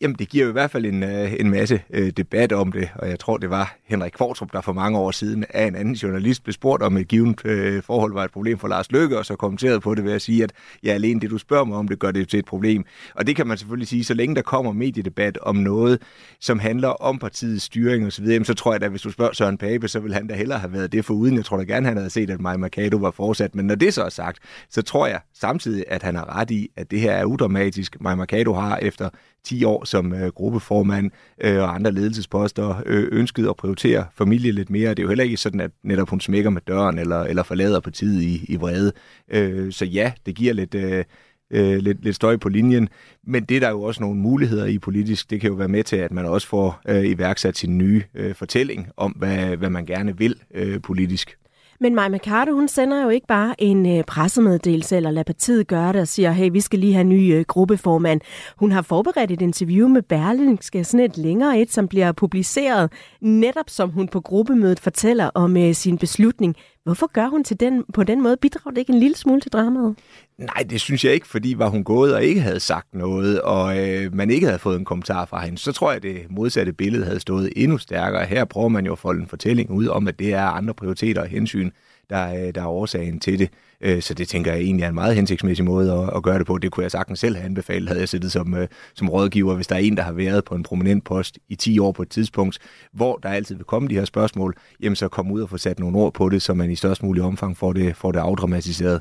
Jamen, 0.00 0.16
det 0.18 0.28
giver 0.28 0.44
jo 0.44 0.48
i 0.48 0.52
hvert 0.52 0.70
fald 0.70 0.86
en, 0.86 1.02
øh, 1.02 1.32
en 1.40 1.50
masse 1.50 1.82
øh, 1.90 2.10
debat 2.10 2.52
om 2.52 2.72
det, 2.72 2.88
og 2.94 3.08
jeg 3.08 3.18
tror, 3.18 3.36
det 3.36 3.50
var 3.50 3.76
Henrik 3.84 4.12
Kvartrup, 4.12 4.52
der 4.52 4.60
for 4.60 4.72
mange 4.72 4.98
år 4.98 5.10
siden 5.10 5.44
af 5.50 5.66
en 5.66 5.76
anden 5.76 5.94
journalist 5.94 6.42
blev 6.42 6.52
spurgt 6.52 6.82
om 6.82 6.96
et 6.96 7.08
givet 7.08 7.46
øh, 7.46 7.82
forhold 7.82 8.12
var 8.12 8.24
et 8.24 8.30
problem 8.30 8.58
for 8.58 8.68
Lars 8.68 8.92
Løkke, 8.92 9.18
og 9.18 9.26
så 9.26 9.36
kommenterede 9.36 9.80
på 9.80 9.94
det 9.94 10.04
ved 10.04 10.12
at 10.12 10.22
sige, 10.22 10.44
at 10.44 10.52
ja, 10.82 10.92
alene 10.92 11.20
det, 11.20 11.30
du 11.30 11.38
spørger 11.38 11.64
mig 11.64 11.76
om, 11.76 11.88
det 11.88 11.98
gør 11.98 12.10
det 12.10 12.28
til 12.28 12.38
et 12.38 12.44
problem. 12.44 12.84
Og 13.14 13.26
det 13.26 13.36
kan 13.36 13.46
man 13.46 13.58
selvfølgelig 13.58 13.88
sige, 13.88 14.04
så 14.04 14.14
længe 14.14 14.34
der 14.34 14.42
kommer 14.42 14.72
mediedebat 14.72 15.38
om 15.38 15.56
noget, 15.56 16.02
som 16.40 16.58
handler 16.58 16.88
om 16.88 17.18
partiets 17.18 17.64
styring 17.64 18.06
osv., 18.06 18.26
så, 18.26 18.44
så 18.44 18.54
tror 18.54 18.72
jeg 18.72 18.80
da, 18.80 18.88
hvis 18.88 19.02
du 19.02 19.10
spørger 19.10 19.32
Søren 19.32 19.58
Pape, 19.58 19.88
så 19.88 20.00
vil 20.00 20.14
han 20.14 20.26
da 20.26 20.34
hellere 20.34 20.58
have 20.58 20.72
været 20.72 20.92
det 20.92 21.04
for 21.04 21.14
uden. 21.14 21.36
Jeg 21.36 21.44
tror 21.44 21.56
da 21.56 21.62
gerne, 21.62 21.86
han 21.86 21.96
havde 21.96 22.10
set, 22.10 22.30
at 22.30 22.40
Maja 22.40 22.56
Mercado 22.56 22.96
var 22.96 23.10
fortsat. 23.10 23.54
Men 23.54 23.66
når 23.66 23.74
det 23.74 23.94
så 23.94 24.02
er 24.02 24.08
sagt, 24.08 24.38
så 24.70 24.82
tror 24.82 25.06
jeg 25.06 25.20
samtidig, 25.34 25.84
at 25.88 26.02
han 26.02 26.14
har 26.14 26.36
ret 26.38 26.50
i, 26.50 26.68
at 26.76 26.90
det 26.90 27.00
her 27.00 27.12
er 27.12 27.24
udramatisk. 27.24 27.96
Maja 28.00 28.16
Mercado 28.16 28.52
har 28.52 28.76
efter 28.76 29.08
10 29.46 29.64
år 29.64 29.84
som 29.84 30.12
øh, 30.12 30.28
gruppeformand 30.28 31.10
øh, 31.40 31.58
og 31.58 31.74
andre 31.74 31.92
ledelsesposter 31.92 32.82
øh, 32.86 33.08
ønsket 33.12 33.48
at 33.48 33.56
prioritere 33.56 34.06
familie 34.14 34.52
lidt 34.52 34.70
mere. 34.70 34.90
Det 34.90 34.98
er 34.98 35.02
jo 35.02 35.08
heller 35.08 35.24
ikke 35.24 35.36
sådan, 35.36 35.60
at 35.60 35.70
netop 35.82 36.10
hun 36.10 36.20
smækker 36.20 36.50
med 36.50 36.60
døren 36.66 36.98
eller, 36.98 37.22
eller 37.22 37.42
forlader 37.42 37.80
partiet 37.80 38.22
i, 38.22 38.44
i 38.48 38.56
vrede. 38.56 38.92
Øh, 39.30 39.72
så 39.72 39.84
ja, 39.84 40.12
det 40.26 40.34
giver 40.34 40.52
lidt... 40.52 40.74
Øh, 40.74 41.04
øh, 41.50 41.78
lidt, 41.78 42.04
lidt 42.04 42.16
støj 42.16 42.36
på 42.36 42.48
linjen. 42.48 42.88
Men 43.26 43.44
det 43.44 43.56
er 43.56 43.60
der 43.60 43.70
jo 43.70 43.82
også 43.82 44.02
nogle 44.02 44.16
muligheder 44.20 44.66
i 44.66 44.78
politisk. 44.78 45.30
Det 45.30 45.40
kan 45.40 45.50
jo 45.50 45.56
være 45.56 45.68
med 45.68 45.84
til, 45.84 45.96
at 45.96 46.12
man 46.12 46.26
også 46.26 46.48
får 46.48 46.80
øh, 46.88 47.04
iværksat 47.04 47.56
sin 47.56 47.78
nye 47.78 48.02
øh, 48.14 48.34
fortælling 48.34 48.88
om, 48.96 49.12
hvad, 49.12 49.56
hvad 49.56 49.70
man 49.70 49.86
gerne 49.86 50.18
vil 50.18 50.42
øh, 50.54 50.80
politisk. 50.82 51.36
Men 51.80 51.94
Maja 51.94 52.08
Mercado, 52.08 52.52
hun 52.52 52.68
sender 52.68 53.02
jo 53.02 53.08
ikke 53.08 53.26
bare 53.26 53.54
en 53.58 53.98
øh, 53.98 54.04
pressemeddelelse 54.04 54.96
eller 54.96 55.10
lader 55.10 55.24
partiet 55.24 55.66
gøre 55.66 55.92
det 55.92 56.00
og 56.00 56.08
siger, 56.08 56.30
hey, 56.30 56.50
vi 56.52 56.60
skal 56.60 56.78
lige 56.78 56.92
have 56.92 57.00
en 57.00 57.08
ny 57.08 57.34
øh, 57.34 57.44
gruppeformand. 57.44 58.20
Hun 58.56 58.72
har 58.72 58.82
forberedt 58.82 59.30
et 59.30 59.42
interview 59.42 59.88
med 59.88 60.02
Berlingske, 60.02 60.84
sådan 60.84 61.04
et 61.04 61.16
længere 61.18 61.60
et, 61.60 61.72
som 61.72 61.88
bliver 61.88 62.12
publiceret, 62.12 62.92
netop 63.20 63.70
som 63.70 63.90
hun 63.90 64.08
på 64.08 64.20
gruppemødet 64.20 64.80
fortæller 64.80 65.30
om 65.34 65.56
øh, 65.56 65.74
sin 65.74 65.98
beslutning. 65.98 66.56
Hvorfor 66.86 67.12
gør 67.12 67.28
hun 67.28 67.44
til 67.44 67.60
den, 67.60 67.84
på 67.94 68.02
den 68.02 68.22
måde? 68.22 68.36
Bidrager 68.36 68.70
det 68.70 68.78
ikke 68.78 68.92
en 68.92 68.98
lille 68.98 69.16
smule 69.16 69.40
til 69.40 69.52
dramaet? 69.52 69.98
Nej, 70.38 70.66
det 70.70 70.80
synes 70.80 71.04
jeg 71.04 71.14
ikke, 71.14 71.26
fordi 71.26 71.54
var 71.58 71.68
hun 71.68 71.84
gået 71.84 72.14
og 72.14 72.24
ikke 72.24 72.40
havde 72.40 72.60
sagt 72.60 72.94
noget, 72.94 73.40
og 73.40 73.78
øh, 73.78 74.14
man 74.14 74.30
ikke 74.30 74.46
havde 74.46 74.58
fået 74.58 74.78
en 74.78 74.84
kommentar 74.84 75.24
fra 75.24 75.44
hende, 75.44 75.58
så 75.58 75.72
tror 75.72 75.90
jeg, 75.90 75.96
at 75.96 76.02
det 76.02 76.26
modsatte 76.30 76.72
billede 76.72 77.04
havde 77.04 77.20
stået 77.20 77.52
endnu 77.56 77.78
stærkere. 77.78 78.24
Her 78.24 78.44
prøver 78.44 78.68
man 78.68 78.86
jo 78.86 78.92
at 78.92 78.98
folde 78.98 79.20
en 79.20 79.26
fortælling 79.26 79.70
ud 79.70 79.86
om, 79.86 80.08
at 80.08 80.18
det 80.18 80.34
er 80.34 80.42
andre 80.42 80.74
prioriteter 80.74 81.22
og 81.22 81.28
hensyn, 81.28 81.70
der, 82.10 82.52
der 82.52 82.62
er 82.62 82.66
årsagen 82.66 83.20
til 83.20 83.38
det. 83.38 83.50
Øh, 83.80 84.02
så 84.02 84.14
det 84.14 84.28
tænker 84.28 84.52
jeg 84.52 84.60
egentlig 84.60 84.84
er 84.84 84.88
en 84.88 84.94
meget 84.94 85.14
hensigtsmæssig 85.14 85.64
måde 85.64 85.92
at, 85.92 86.16
at 86.16 86.22
gøre 86.22 86.38
det 86.38 86.46
på. 86.46 86.58
Det 86.58 86.70
kunne 86.70 86.82
jeg 86.82 86.90
sagtens 86.90 87.18
selv 87.18 87.36
have 87.36 87.44
anbefalet, 87.44 87.88
havde 87.88 88.00
jeg 88.00 88.08
siddet 88.08 88.32
som, 88.32 88.54
øh, 88.54 88.68
som 88.94 89.08
rådgiver, 89.08 89.54
hvis 89.54 89.66
der 89.66 89.74
er 89.74 89.80
en, 89.80 89.96
der 89.96 90.02
har 90.02 90.12
været 90.12 90.44
på 90.44 90.54
en 90.54 90.62
prominent 90.62 91.04
post 91.04 91.38
i 91.48 91.54
10 91.54 91.78
år 91.78 91.92
på 91.92 92.02
et 92.02 92.08
tidspunkt, 92.08 92.58
hvor 92.92 93.16
der 93.16 93.28
altid 93.28 93.54
vil 93.54 93.64
komme 93.64 93.88
de 93.88 93.94
her 93.94 94.04
spørgsmål, 94.04 94.54
jamen 94.82 94.96
så 94.96 95.08
kom 95.08 95.30
ud 95.30 95.40
og 95.40 95.50
få 95.50 95.58
sat 95.58 95.78
nogle 95.78 95.98
ord 95.98 96.14
på 96.14 96.28
det, 96.28 96.42
så 96.42 96.54
man 96.54 96.70
i 96.70 96.76
størst 96.76 97.02
mulig 97.02 97.22
omfang 97.22 97.56
får 97.56 97.72
det, 97.72 97.96
får 97.96 98.12
det 98.12 98.18
afdramatiseret. 98.18 99.00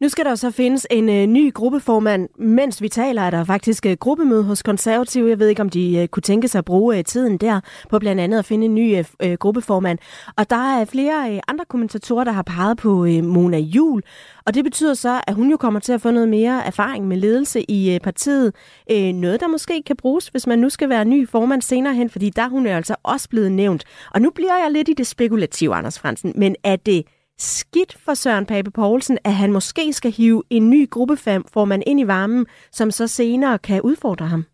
Nu 0.00 0.08
skal 0.08 0.24
der 0.24 0.34
så 0.34 0.50
findes 0.50 0.86
en 0.90 1.08
øh, 1.08 1.26
ny 1.26 1.54
gruppeformand. 1.54 2.28
Mens 2.38 2.82
vi 2.82 2.88
taler, 2.88 3.22
er 3.22 3.30
der 3.30 3.44
faktisk 3.44 3.86
øh, 3.86 3.96
gruppemøde 4.00 4.44
hos 4.44 4.62
konservative. 4.62 5.28
Jeg 5.28 5.38
ved 5.38 5.48
ikke, 5.48 5.62
om 5.62 5.70
de 5.70 5.98
øh, 5.98 6.08
kunne 6.08 6.22
tænke 6.22 6.48
sig 6.48 6.58
at 6.58 6.64
bruge 6.64 6.98
øh, 6.98 7.04
tiden 7.04 7.38
der 7.38 7.60
på 7.90 7.98
blandt 7.98 8.20
andet 8.20 8.38
at 8.38 8.44
finde 8.44 8.64
en 8.64 8.74
ny 8.74 8.98
øh, 8.98 9.04
øh 9.22 9.32
gruppeformand. 9.32 9.98
Og 10.36 10.50
der 10.50 10.76
er 10.78 10.84
flere 10.84 11.34
øh, 11.34 11.40
andre 11.48 11.64
kommentatorer, 11.64 12.24
der 12.24 12.32
har 12.32 12.42
peget 12.42 12.78
på 12.78 13.04
øh, 13.04 13.24
Mona 13.24 13.58
Jul. 13.58 14.02
Og 14.46 14.54
det 14.54 14.64
betyder 14.64 14.94
så, 14.94 15.20
at 15.26 15.34
hun 15.34 15.50
jo 15.50 15.56
kommer 15.56 15.80
til 15.80 15.92
at 15.92 16.00
få 16.00 16.10
noget 16.10 16.28
mere 16.28 16.66
erfaring 16.66 17.08
med 17.08 17.16
ledelse 17.16 17.62
i 17.70 17.94
øh, 17.94 18.00
partiet. 18.00 18.54
Øh, 18.90 19.12
noget, 19.12 19.40
der 19.40 19.48
måske 19.48 19.82
kan 19.86 19.96
bruges, 19.96 20.28
hvis 20.28 20.46
man 20.46 20.58
nu 20.58 20.68
skal 20.68 20.88
være 20.88 21.04
ny 21.04 21.28
formand 21.28 21.62
senere 21.62 21.94
hen, 21.94 22.10
fordi 22.10 22.30
der 22.30 22.48
hun 22.48 22.66
er 22.66 22.76
altså 22.76 22.96
også 23.02 23.28
blevet 23.28 23.52
nævnt. 23.52 23.84
Og 24.10 24.22
nu 24.22 24.30
bliver 24.30 24.56
jeg 24.62 24.70
lidt 24.70 24.88
i 24.88 24.92
det 24.92 25.06
spekulative, 25.06 25.74
Anders 25.74 25.98
Fransen. 25.98 26.32
Men 26.36 26.56
er 26.64 26.76
det 26.76 27.04
skidt 27.42 27.98
for 27.98 28.14
Søren 28.14 28.46
Pape 28.46 28.70
Poulsen, 28.70 29.18
at 29.24 29.34
han 29.34 29.52
måske 29.52 29.92
skal 29.92 30.12
hive 30.12 30.42
en 30.50 30.70
ny 30.70 30.90
gruppeformand 30.90 31.82
ind 31.86 32.00
i 32.00 32.06
varmen, 32.06 32.46
som 32.72 32.90
så 32.90 33.06
senere 33.06 33.58
kan 33.58 33.82
udfordre 33.82 34.26
ham? 34.26 34.44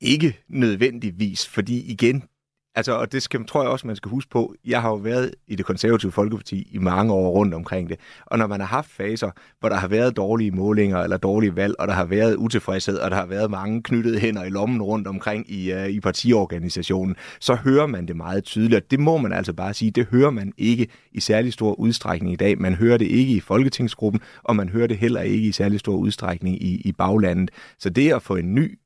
Ikke 0.00 0.38
nødvendigvis, 0.48 1.48
fordi 1.48 1.92
igen, 1.92 2.22
Altså, 2.74 2.92
og 2.92 3.12
det 3.12 3.22
skal, 3.22 3.44
tror 3.44 3.62
jeg 3.62 3.70
også, 3.70 3.86
man 3.86 3.96
skal 3.96 4.10
huske 4.10 4.30
på. 4.30 4.54
Jeg 4.64 4.82
har 4.82 4.88
jo 4.88 4.94
været 4.94 5.34
i 5.48 5.56
det 5.56 5.66
konservative 5.66 6.12
Folkeparti 6.12 6.68
i 6.70 6.78
mange 6.78 7.12
år 7.12 7.30
rundt 7.30 7.54
omkring 7.54 7.88
det. 7.88 8.00
Og 8.26 8.38
når 8.38 8.46
man 8.46 8.60
har 8.60 8.66
haft 8.66 8.90
faser, 8.90 9.30
hvor 9.60 9.68
der 9.68 9.76
har 9.76 9.88
været 9.88 10.16
dårlige 10.16 10.50
målinger 10.50 10.98
eller 10.98 11.16
dårlige 11.16 11.56
valg, 11.56 11.74
og 11.78 11.88
der 11.88 11.94
har 11.94 12.04
været 12.04 12.36
utilfredshed, 12.36 12.98
og 12.98 13.10
der 13.10 13.16
har 13.16 13.26
været 13.26 13.50
mange 13.50 13.82
knyttede 13.82 14.18
hænder 14.18 14.44
i 14.44 14.48
lommen 14.48 14.82
rundt 14.82 15.06
omkring 15.06 15.50
i, 15.50 15.72
uh, 15.72 15.86
i 15.86 16.00
partiorganisationen, 16.00 17.16
så 17.40 17.54
hører 17.54 17.86
man 17.86 18.08
det 18.08 18.16
meget 18.16 18.44
tydeligt. 18.44 18.90
Det 18.90 19.00
må 19.00 19.16
man 19.16 19.32
altså 19.32 19.52
bare 19.52 19.74
sige, 19.74 19.90
det 19.90 20.06
hører 20.10 20.30
man 20.30 20.52
ikke 20.58 20.88
i 21.12 21.20
særlig 21.20 21.52
stor 21.52 21.74
udstrækning 21.74 22.32
i 22.32 22.36
dag. 22.36 22.58
Man 22.58 22.74
hører 22.74 22.98
det 22.98 23.06
ikke 23.06 23.32
i 23.32 23.40
Folketingsgruppen, 23.40 24.20
og 24.42 24.56
man 24.56 24.68
hører 24.68 24.86
det 24.86 24.98
heller 24.98 25.20
ikke 25.20 25.48
i 25.48 25.52
særlig 25.52 25.80
stor 25.80 25.96
udstrækning 25.96 26.62
i, 26.62 26.82
i 26.84 26.92
baglandet. 26.92 27.50
Så 27.78 27.90
det 27.90 28.12
at 28.12 28.22
få 28.22 28.36
en 28.36 28.54
ny 28.54 28.78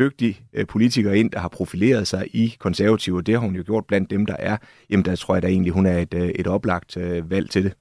dygtig 0.00 0.40
øh, 0.52 0.66
politiker 0.66 1.12
ind, 1.12 1.30
der 1.30 1.38
har 1.38 1.48
profileret 1.48 2.08
sig 2.08 2.26
i 2.32 2.56
konservative, 2.58 3.16
og 3.16 3.26
det 3.26 3.34
har 3.34 3.40
hun 3.40 3.56
jo 3.56 3.62
gjort 3.66 3.84
blandt 3.86 4.10
dem, 4.10 4.26
der 4.26 4.36
er, 4.38 4.56
jamen 4.90 5.04
der 5.04 5.16
tror 5.16 5.34
jeg 5.34 5.42
da 5.42 5.48
egentlig, 5.48 5.72
hun 5.72 5.86
er 5.86 5.98
et, 5.98 6.14
øh, 6.14 6.28
et 6.28 6.46
oplagt 6.46 6.96
øh, 6.96 7.30
valg 7.30 7.50
til 7.50 7.64
det. 7.64 7.72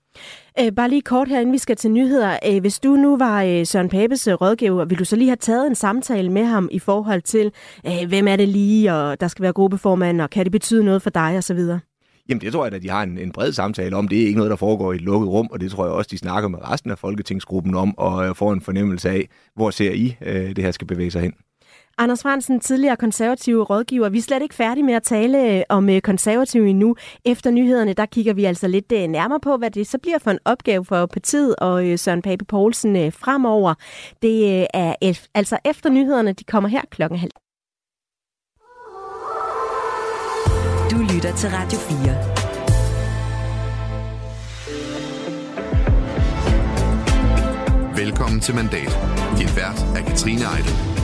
Øh, 0.59 0.71
bare 0.71 0.89
lige 0.89 1.01
kort 1.01 1.27
her, 1.27 1.39
inden 1.39 1.53
vi 1.53 1.57
skal 1.57 1.75
til 1.75 1.91
nyheder. 1.91 2.37
Øh, 2.47 2.61
hvis 2.61 2.79
du 2.79 2.95
nu 2.95 3.17
var 3.17 3.43
øh, 3.43 3.65
Søren 3.65 3.89
Papes 3.89 4.27
øh, 4.27 4.33
rådgiver, 4.33 4.85
vil 4.85 4.99
du 4.99 5.05
så 5.05 5.15
lige 5.15 5.29
have 5.29 5.35
taget 5.35 5.67
en 5.67 5.75
samtale 5.75 6.31
med 6.31 6.45
ham 6.45 6.69
i 6.71 6.79
forhold 6.79 7.21
til, 7.21 7.51
øh, 7.87 8.07
hvem 8.07 8.27
er 8.27 8.35
det 8.35 8.47
lige, 8.47 8.93
og 8.93 9.19
der 9.19 9.27
skal 9.27 9.43
være 9.43 9.53
gruppeformand, 9.53 10.21
og 10.21 10.29
kan 10.29 10.43
det 10.43 10.51
betyde 10.51 10.83
noget 10.83 11.01
for 11.01 11.09
dig, 11.09 11.37
osv.? 11.37 11.59
Jamen 12.29 12.41
det 12.41 12.53
tror 12.53 12.65
jeg 12.65 12.73
at 12.73 12.81
de 12.81 12.89
har 12.89 13.03
en, 13.03 13.17
en 13.17 13.31
bred 13.31 13.51
samtale 13.51 13.95
om. 13.95 14.07
Det 14.07 14.21
er 14.21 14.25
ikke 14.25 14.37
noget, 14.37 14.49
der 14.49 14.55
foregår 14.55 14.93
i 14.93 14.95
et 14.95 15.01
lukket 15.01 15.29
rum, 15.29 15.47
og 15.51 15.61
det 15.61 15.71
tror 15.71 15.85
jeg 15.85 15.93
også, 15.93 16.07
de 16.11 16.17
snakker 16.17 16.49
med 16.49 16.59
resten 16.71 16.91
af 16.91 16.99
Folketingsgruppen 16.99 17.75
om, 17.75 17.97
og 17.97 18.27
øh, 18.27 18.35
får 18.35 18.53
en 18.53 18.61
fornemmelse 18.61 19.09
af, 19.09 19.29
hvor 19.55 19.69
ser 19.69 19.91
I, 19.91 20.15
øh, 20.21 20.55
det 20.55 20.63
her 20.63 20.71
skal 20.71 20.87
bevæge 20.87 21.11
sig 21.11 21.21
hen. 21.21 21.33
Anders 21.99 22.21
Fransen, 22.21 22.59
tidligere 22.59 22.95
konservative 22.95 23.63
rådgiver. 23.63 24.09
Vi 24.09 24.17
er 24.17 24.21
slet 24.21 24.41
ikke 24.41 24.55
færdige 24.55 24.83
med 24.83 24.93
at 24.93 25.03
tale 25.03 25.53
øh, 25.53 25.61
om 25.69 25.89
øh, 25.89 26.01
konservative 26.01 26.69
endnu. 26.69 26.95
Efter 27.25 27.51
nyhederne, 27.51 27.93
der 27.93 28.05
kigger 28.05 28.33
vi 28.33 28.45
altså 28.45 28.67
lidt 28.67 28.91
øh, 28.91 29.07
nærmere 29.07 29.39
på, 29.39 29.57
hvad 29.57 29.71
det 29.71 29.87
så 29.87 29.97
bliver 29.97 30.17
for 30.17 30.31
en 30.31 30.39
opgave 30.45 30.85
for 30.85 31.05
partiet 31.05 31.55
og 31.55 31.99
Søren 31.99 32.21
Pape 32.21 32.45
Poulsen 32.45 33.11
fremover. 33.11 33.73
Det 34.21 34.67
er 34.73 34.93
altså 35.33 35.57
efter 35.65 35.89
nyhederne, 35.89 36.33
de 36.33 36.43
kommer 36.43 36.69
her 36.69 36.81
klokken 36.91 37.19
halv. 37.19 37.31
Du 40.91 40.97
lytter 41.13 41.35
til 41.35 41.49
Radio 41.49 41.79
4. 41.79 42.39
Velkommen 48.05 48.39
til 48.39 48.55
Mandat. 48.55 48.99
Din 49.37 49.49
vært 49.55 49.85
er 49.97 50.01
Katrine 50.07 50.41
Eidel. 50.41 50.98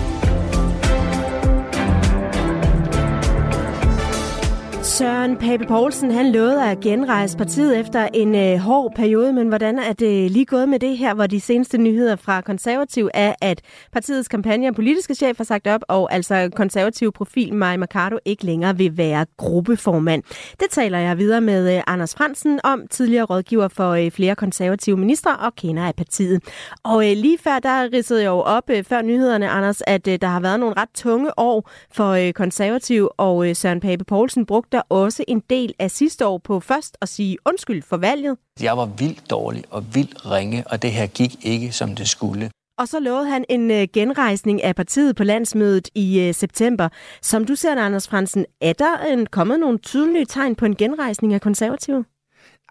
Søren 4.97 5.37
Pape 5.37 5.65
Poulsen, 5.67 6.11
han 6.11 6.31
lovede 6.31 6.63
at 6.71 6.79
genrejse 6.79 7.37
partiet 7.37 7.79
efter 7.79 8.09
en 8.13 8.35
øh, 8.35 8.57
hård 8.57 8.93
periode, 8.95 9.33
men 9.33 9.47
hvordan 9.47 9.79
er 9.79 9.93
det 9.93 10.31
lige 10.31 10.45
gået 10.45 10.69
med 10.69 10.79
det 10.79 10.97
her, 10.97 11.13
hvor 11.13 11.27
de 11.27 11.41
seneste 11.41 11.77
nyheder 11.77 12.15
fra 12.15 12.41
konservativ 12.41 13.09
er, 13.13 13.33
at 13.41 13.61
partiets 13.91 14.27
kampagne 14.27 14.67
og 14.67 14.75
politiske 14.75 15.15
chef 15.15 15.37
har 15.37 15.43
sagt 15.43 15.67
op, 15.67 15.81
og 15.87 16.13
altså 16.13 16.49
konservativ 16.55 17.11
profil 17.11 17.53
Maja 17.53 17.77
Mercado 17.77 18.17
ikke 18.25 18.45
længere 18.45 18.77
vil 18.77 18.97
være 18.97 19.25
gruppeformand. 19.37 20.23
Det 20.59 20.67
taler 20.71 20.99
jeg 20.99 21.17
videre 21.17 21.41
med 21.41 21.75
øh, 21.77 21.83
Anders 21.87 22.15
Fransen 22.15 22.59
om, 22.63 22.87
tidligere 22.87 23.25
rådgiver 23.25 23.67
for 23.67 23.91
øh, 23.91 24.11
flere 24.11 24.35
konservative 24.35 24.97
ministre 24.97 25.37
og 25.37 25.55
kender 25.55 25.83
af 25.83 25.95
partiet. 25.95 26.43
Og 26.83 27.11
øh, 27.11 27.17
lige 27.17 27.37
før, 27.37 27.59
der 27.59 27.93
ridsede 27.93 28.21
jeg 28.21 28.27
jo 28.27 28.39
op 28.39 28.69
øh, 28.69 28.83
før 28.83 29.01
nyhederne, 29.01 29.49
Anders, 29.49 29.81
at 29.87 30.07
øh, 30.07 30.17
der 30.21 30.27
har 30.27 30.39
været 30.39 30.59
nogle 30.59 30.75
ret 30.77 30.89
tunge 30.95 31.39
år 31.39 31.69
for 31.91 32.09
øh, 32.09 32.33
konservativ, 32.33 33.09
og 33.17 33.49
øh, 33.49 33.55
Søren 33.55 33.79
Pape 33.79 34.03
Poulsen 34.03 34.45
brugte 34.45 34.84
også 34.89 35.23
en 35.27 35.41
del 35.49 35.73
af 35.79 35.91
sidste 35.91 36.27
år 36.27 36.37
på 36.37 36.59
først 36.59 36.97
at 37.01 37.09
sige 37.09 37.37
undskyld 37.45 37.81
for 37.81 37.97
valget. 37.97 38.37
Jeg 38.61 38.77
var 38.77 38.85
vildt 38.85 39.29
dårlig 39.29 39.63
og 39.69 39.95
vildt 39.95 40.31
ringe, 40.31 40.63
og 40.67 40.81
det 40.81 40.91
her 40.91 41.07
gik 41.07 41.45
ikke, 41.45 41.71
som 41.71 41.95
det 41.95 42.09
skulle. 42.09 42.51
Og 42.77 42.87
så 42.87 42.99
lovede 42.99 43.29
han 43.29 43.45
en 43.49 43.71
uh, 43.71 43.83
genrejsning 43.93 44.63
af 44.63 44.75
partiet 44.75 45.15
på 45.15 45.23
landsmødet 45.23 45.89
i 45.95 46.29
uh, 46.29 46.35
september. 46.35 46.89
Som 47.21 47.45
du 47.45 47.55
ser 47.55 47.75
det, 47.75 47.81
Anders 47.81 48.07
Fransen, 48.07 48.45
er 48.61 48.73
der 48.73 48.97
en, 48.97 49.25
kommet 49.25 49.59
nogle 49.59 49.77
tydelige 49.77 50.25
tegn 50.25 50.55
på 50.55 50.65
en 50.65 50.75
genrejsning 50.75 51.33
af 51.33 51.41
konservative? 51.41 52.05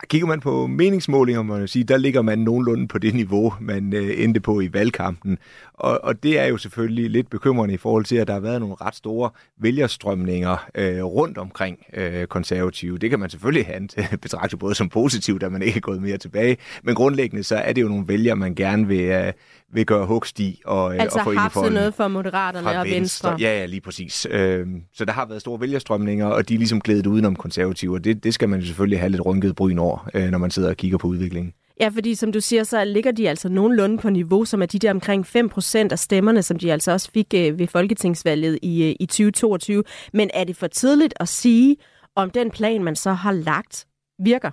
Kigger 0.08 0.26
man 0.26 0.40
på 0.40 0.66
meningsmålinger, 0.66 1.42
må 1.42 1.56
man 1.58 1.68
sige, 1.68 1.84
der 1.84 1.96
ligger 1.96 2.22
man 2.22 2.38
nogenlunde 2.38 2.88
på 2.88 2.98
det 2.98 3.14
niveau, 3.14 3.54
man 3.60 3.92
øh, 3.92 4.22
endte 4.22 4.40
på 4.40 4.60
i 4.60 4.72
valgkampen. 4.72 5.38
Og, 5.74 6.04
og 6.04 6.22
det 6.22 6.38
er 6.38 6.46
jo 6.46 6.56
selvfølgelig 6.56 7.10
lidt 7.10 7.30
bekymrende 7.30 7.74
i 7.74 7.76
forhold 7.76 8.04
til, 8.04 8.16
at 8.16 8.26
der 8.26 8.32
har 8.32 8.40
været 8.40 8.60
nogle 8.60 8.76
ret 8.80 8.94
store 8.94 9.30
vælgerstrømninger 9.60 10.66
øh, 10.74 11.04
rundt 11.04 11.38
omkring 11.38 11.78
øh, 11.94 12.26
konservative. 12.26 12.98
Det 12.98 13.10
kan 13.10 13.18
man 13.18 13.30
selvfølgelig 13.30 13.66
have 13.66 14.18
betragte 14.22 14.56
både 14.56 14.74
som 14.74 14.88
positivt, 14.88 15.42
at 15.42 15.52
man 15.52 15.62
ikke 15.62 15.76
er 15.76 15.80
gået 15.80 16.02
mere 16.02 16.18
tilbage. 16.18 16.56
Men 16.82 16.94
grundlæggende 16.94 17.42
så 17.42 17.56
er 17.56 17.72
det 17.72 17.82
jo 17.82 17.88
nogle 17.88 18.08
vælgere, 18.08 18.36
man 18.36 18.54
gerne 18.54 18.86
vil, 18.86 19.04
øh, 19.04 19.32
vil 19.72 19.86
gøre 19.86 20.06
hugst 20.06 20.40
i. 20.40 20.60
Og, 20.64 20.94
øh, 20.94 21.02
altså 21.02 21.18
og 21.18 21.24
få 21.24 21.34
haft 21.34 21.56
noget 21.56 21.94
for 21.94 22.08
Moderaterne 22.08 22.68
og 22.68 22.84
Venstre. 22.84 22.96
venstre. 22.96 23.36
Ja, 23.40 23.58
ja, 23.58 23.66
lige 23.66 23.80
præcis. 23.80 24.26
Øh, 24.30 24.66
så 24.92 25.04
der 25.04 25.12
har 25.12 25.26
været 25.26 25.40
store 25.40 25.60
vælgerstrømninger, 25.60 26.26
og 26.26 26.48
de 26.48 26.54
er 26.54 26.58
ligesom 26.58 26.80
glædet 26.80 27.06
udenom 27.06 27.36
konservative. 27.36 27.94
Og 27.94 28.04
det, 28.04 28.24
det 28.24 28.34
skal 28.34 28.48
man 28.48 28.60
jo 28.60 28.66
selvfølgelig 28.66 28.98
have 28.98 29.10
lidt 29.10 29.26
rynket 29.26 29.56
bryn 29.56 29.78
over, 29.78 30.08
øh, 30.14 30.30
når 30.30 30.38
man 30.38 30.50
sidder 30.50 30.68
og 30.68 30.76
kigger 30.76 30.98
på 30.98 31.08
udviklingen. 31.08 31.52
Ja, 31.80 31.88
fordi 31.88 32.14
som 32.14 32.32
du 32.32 32.40
siger, 32.40 32.64
så 32.64 32.84
ligger 32.84 33.12
de 33.12 33.28
altså 33.28 33.48
nogenlunde 33.48 33.98
på 33.98 34.10
niveau, 34.10 34.44
som 34.44 34.62
er 34.62 34.66
de 34.66 34.78
der 34.78 34.90
omkring 34.90 35.26
5% 35.26 35.92
af 35.92 35.98
stemmerne, 35.98 36.42
som 36.42 36.58
de 36.58 36.72
altså 36.72 36.92
også 36.92 37.10
fik 37.10 37.34
øh, 37.34 37.58
ved 37.58 37.66
folketingsvalget 37.66 38.58
i, 38.62 38.84
øh, 38.84 38.94
i 39.00 39.06
2022. 39.06 39.84
Men 40.12 40.30
er 40.34 40.44
det 40.44 40.56
for 40.56 40.66
tidligt 40.66 41.14
at 41.20 41.28
sige, 41.28 41.76
om 42.16 42.30
den 42.30 42.50
plan, 42.50 42.84
man 42.84 42.96
så 42.96 43.12
har 43.12 43.32
lagt, 43.32 43.86
virker? 44.24 44.50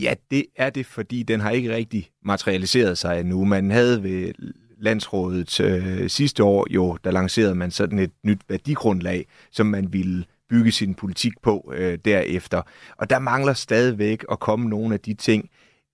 Ja, 0.00 0.14
det 0.30 0.44
er 0.56 0.70
det, 0.70 0.86
fordi 0.86 1.22
den 1.22 1.40
har 1.40 1.50
ikke 1.50 1.74
rigtig 1.74 2.10
materialiseret 2.24 2.98
sig 2.98 3.20
endnu. 3.20 3.44
Man 3.44 3.70
havde 3.70 4.02
ved 4.02 4.32
landsrådet 4.78 5.60
øh, 5.60 6.08
sidste 6.08 6.44
år 6.44 6.66
jo, 6.70 6.98
der 7.04 7.10
lancerede 7.10 7.54
man 7.54 7.70
sådan 7.70 7.98
et 7.98 8.10
nyt 8.24 8.40
værdigrundlag, 8.48 9.26
som 9.50 9.66
man 9.66 9.92
ville 9.92 10.24
bygge 10.50 10.72
sin 10.72 10.94
politik 10.94 11.32
på 11.42 11.72
øh, 11.76 11.98
derefter. 12.04 12.62
Og 12.96 13.10
der 13.10 13.18
mangler 13.18 13.52
stadigvæk 13.52 14.24
at 14.30 14.40
komme 14.40 14.68
nogle 14.68 14.94
af 14.94 15.00
de 15.00 15.14
ting, 15.14 15.50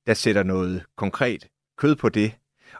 der 0.07 0.15
sætter 0.15 0.43
noget 0.43 0.83
konkret 0.97 1.47
kød 1.79 1.97
på 1.97 2.09
det. 2.09 2.33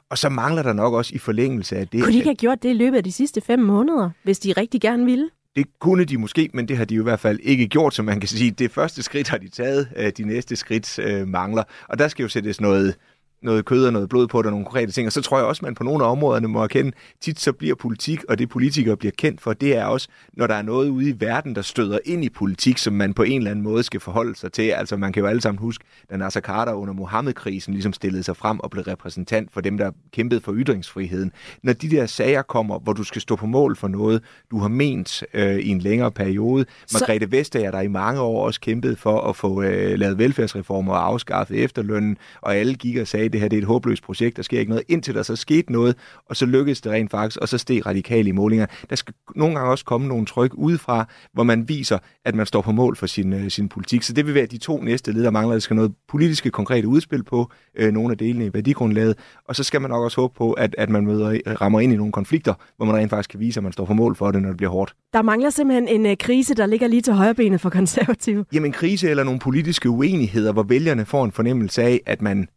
Og 0.09 0.17
så 0.17 0.29
mangler 0.29 0.63
der 0.63 0.73
nok 0.73 0.93
også 0.93 1.15
i 1.15 1.17
forlængelse 1.17 1.77
af 1.77 1.87
det... 1.87 2.03
Kunne 2.03 2.11
de 2.13 2.17
ikke 2.17 2.29
have 2.29 2.35
gjort 2.35 2.63
det 2.63 2.69
i 2.69 2.73
løbet 2.73 2.97
af 2.97 3.03
de 3.03 3.11
sidste 3.11 3.41
fem 3.41 3.59
måneder, 3.59 4.09
hvis 4.23 4.39
de 4.39 4.53
rigtig 4.53 4.81
gerne 4.81 5.05
ville? 5.05 5.29
Det 5.59 5.67
kunne 5.79 6.05
de 6.05 6.17
måske, 6.17 6.49
men 6.53 6.67
det 6.67 6.77
har 6.77 6.85
de 6.85 6.95
jo 6.95 7.01
i 7.01 7.03
hvert 7.03 7.19
fald 7.19 7.39
ikke 7.43 7.67
gjort, 7.67 7.93
så 7.93 8.03
man 8.03 8.19
kan 8.19 8.29
sige, 8.29 8.51
det 8.51 8.71
første 8.71 9.03
skridt 9.03 9.29
har 9.29 9.37
de 9.37 9.49
taget, 9.49 9.89
øh, 9.95 10.11
de 10.17 10.23
næste 10.23 10.55
skridt 10.55 10.99
øh, 10.99 11.27
mangler. 11.27 11.63
Og 11.89 11.99
der 11.99 12.07
skal 12.07 12.23
jo 12.23 12.29
sættes 12.29 12.61
noget, 12.61 12.95
noget 13.41 13.65
kød 13.65 13.85
og 13.85 13.93
noget 13.93 14.09
blod 14.09 14.27
på, 14.27 14.41
der 14.41 14.49
nogle 14.49 14.65
konkrete 14.65 14.91
ting. 14.91 15.07
Og 15.07 15.11
så 15.11 15.21
tror 15.21 15.37
jeg 15.37 15.45
også, 15.45 15.59
at 15.59 15.63
man 15.63 15.75
på 15.75 15.83
nogle 15.83 16.05
af 16.05 16.11
områderne 16.11 16.47
må 16.47 16.63
erkende, 16.63 16.91
tit 17.21 17.39
så 17.39 17.53
bliver 17.53 17.75
politik, 17.75 18.23
og 18.29 18.39
det 18.39 18.49
politikere 18.49 18.97
bliver 18.97 19.11
kendt 19.17 19.41
for, 19.41 19.53
det 19.53 19.75
er 19.75 19.85
også, 19.85 20.07
når 20.33 20.47
der 20.47 20.55
er 20.55 20.61
noget 20.61 20.89
ude 20.89 21.09
i 21.09 21.15
verden, 21.19 21.55
der 21.55 21.61
støder 21.61 21.99
ind 22.05 22.25
i 22.25 22.29
politik, 22.29 22.77
som 22.77 22.93
man 22.93 23.13
på 23.13 23.23
en 23.23 23.37
eller 23.37 23.51
anden 23.51 23.63
måde 23.63 23.83
skal 23.83 23.99
forholde 23.99 24.35
sig 24.35 24.51
til. 24.51 24.69
Altså 24.69 24.97
man 24.97 25.13
kan 25.13 25.21
jo 25.21 25.27
alle 25.27 25.41
sammen 25.41 25.59
huske, 25.59 25.85
da 26.09 26.17
Nasser 26.17 26.41
Carter 26.41 26.73
under 26.73 26.93
Mohammed-krisen 26.93 27.73
ligesom 27.73 27.93
stillede 27.93 28.23
sig 28.23 28.37
frem 28.37 28.59
og 28.59 28.71
blev 28.71 28.83
repræsentant 28.83 29.53
for 29.53 29.61
dem, 29.61 29.77
der 29.77 29.91
kæmpede 30.13 30.41
for 30.41 30.53
ytringsfriheden. 30.55 31.31
Når 31.63 31.73
de 31.73 31.89
der 31.89 32.05
sager 32.05 32.41
kommer, 32.41 32.79
hvor 32.79 32.93
du 32.93 33.03
skal 33.03 33.21
stå 33.21 33.35
på 33.35 33.45
mål 33.45 33.75
for 33.75 33.87
noget, 33.87 34.23
du 34.51 34.59
har 34.59 34.67
ment 34.67 35.23
øh, 35.33 35.59
i 35.59 35.67
en 35.67 35.79
længere 35.79 36.11
periode. 36.11 36.65
Så... 36.87 36.97
Margrethe 37.01 37.31
Vestager, 37.31 37.71
der 37.71 37.81
i 37.81 37.87
mange 37.87 38.21
år 38.21 38.45
også 38.45 38.59
kæmpede 38.59 38.95
for 38.95 39.21
at 39.21 39.35
få 39.35 39.61
øh, 39.61 39.99
lavet 39.99 40.17
velfærdsreformer 40.17 40.93
og 40.93 41.05
afskaffet 41.05 41.63
efterlønnen, 41.63 42.17
og 42.41 42.55
alle 42.55 42.73
gik 42.73 42.97
og 42.97 43.07
sagde, 43.07 43.28
det 43.29 43.41
her 43.41 43.47
det 43.47 43.57
er 43.57 43.61
et 43.61 43.67
håbløst 43.67 44.03
projekt, 44.03 44.37
der 44.37 44.43
sker 44.43 44.59
ikke 44.59 44.69
noget, 44.69 44.83
indtil 44.87 45.15
der 45.15 45.23
så 45.23 45.35
skete 45.35 45.71
noget, 45.71 45.95
og 46.25 46.35
så 46.35 46.45
lykkedes 46.45 46.81
det 46.81 46.91
rent 46.91 47.11
faktisk, 47.11 47.41
og 47.41 47.49
så 47.49 47.57
steg 47.57 47.85
radikale 47.85 48.29
i 48.29 48.31
målinger. 48.31 48.65
Der 48.89 48.95
skal 48.95 49.13
nogle 49.35 49.55
gange 49.55 49.71
også 49.71 49.85
komme 49.85 50.07
nogle 50.07 50.25
tryk 50.25 50.53
udefra, 50.53 51.05
hvor 51.33 51.43
man 51.43 51.69
viser, 51.69 51.97
at 52.25 52.35
man 52.35 52.45
står 52.45 52.61
på 52.61 52.71
mål 52.71 52.95
for 52.95 53.05
sin, 53.05 53.33
øh, 53.33 53.51
sin 53.51 53.69
politik. 53.69 54.03
Så 54.03 54.13
det 54.13 54.25
vil 54.25 54.33
være 54.35 54.45
de 54.45 54.57
to 54.57 54.81
næste 54.81 55.11
led, 55.11 55.23
der 55.23 55.31
mangler. 55.31 55.53
Der 55.53 55.59
skal 55.59 55.75
noget 55.75 55.93
politiske, 56.07 56.49
konkrete 56.49 56.87
udspil 56.87 57.23
på 57.23 57.51
øh, 57.75 57.93
nogle 57.93 58.11
af 58.11 58.17
delene 58.17 58.45
i 58.45 58.49
værdigrundlaget, 58.53 59.17
og 59.45 59.55
så 59.55 59.63
skal 59.63 59.81
man 59.81 59.89
nok 59.89 60.03
også 60.03 60.21
håbe 60.21 60.33
på, 60.37 60.51
at, 60.51 60.75
at 60.77 60.89
man 60.89 61.05
møder, 61.05 61.39
rammer 61.61 61.79
ind 61.79 61.93
i 61.93 61.95
nogle 61.95 62.11
konflikter, 62.11 62.53
hvor 62.77 62.85
man 62.85 62.95
rent 62.95 63.09
faktisk 63.09 63.29
kan 63.29 63.39
vise, 63.39 63.59
at 63.59 63.63
man 63.63 63.71
står 63.73 63.85
på 63.85 63.93
mål 63.93 64.15
for 64.15 64.31
det, 64.31 64.41
når 64.41 64.49
det 64.49 64.57
bliver 64.57 64.71
hårdt. 64.71 64.95
Der 65.13 65.21
mangler 65.21 65.49
simpelthen 65.49 65.87
en 65.87 66.05
øh, 66.05 66.17
krise, 66.17 66.55
der 66.55 66.65
ligger 66.65 66.87
lige 66.87 67.01
til 67.01 67.13
højrebenet 67.13 67.61
for 67.61 67.69
konservative. 67.69 68.45
Jamen 68.53 68.71
krise 68.71 69.09
eller 69.09 69.23
nogle 69.23 69.39
politiske 69.39 69.89
uenigheder, 69.89 70.51
hvor 70.51 70.63
vælgerne 70.63 71.05
får 71.05 71.25
en 71.25 71.31
fornemmelse 71.31 71.83
af, 71.83 72.01
at 72.05 72.21
man 72.21 72.47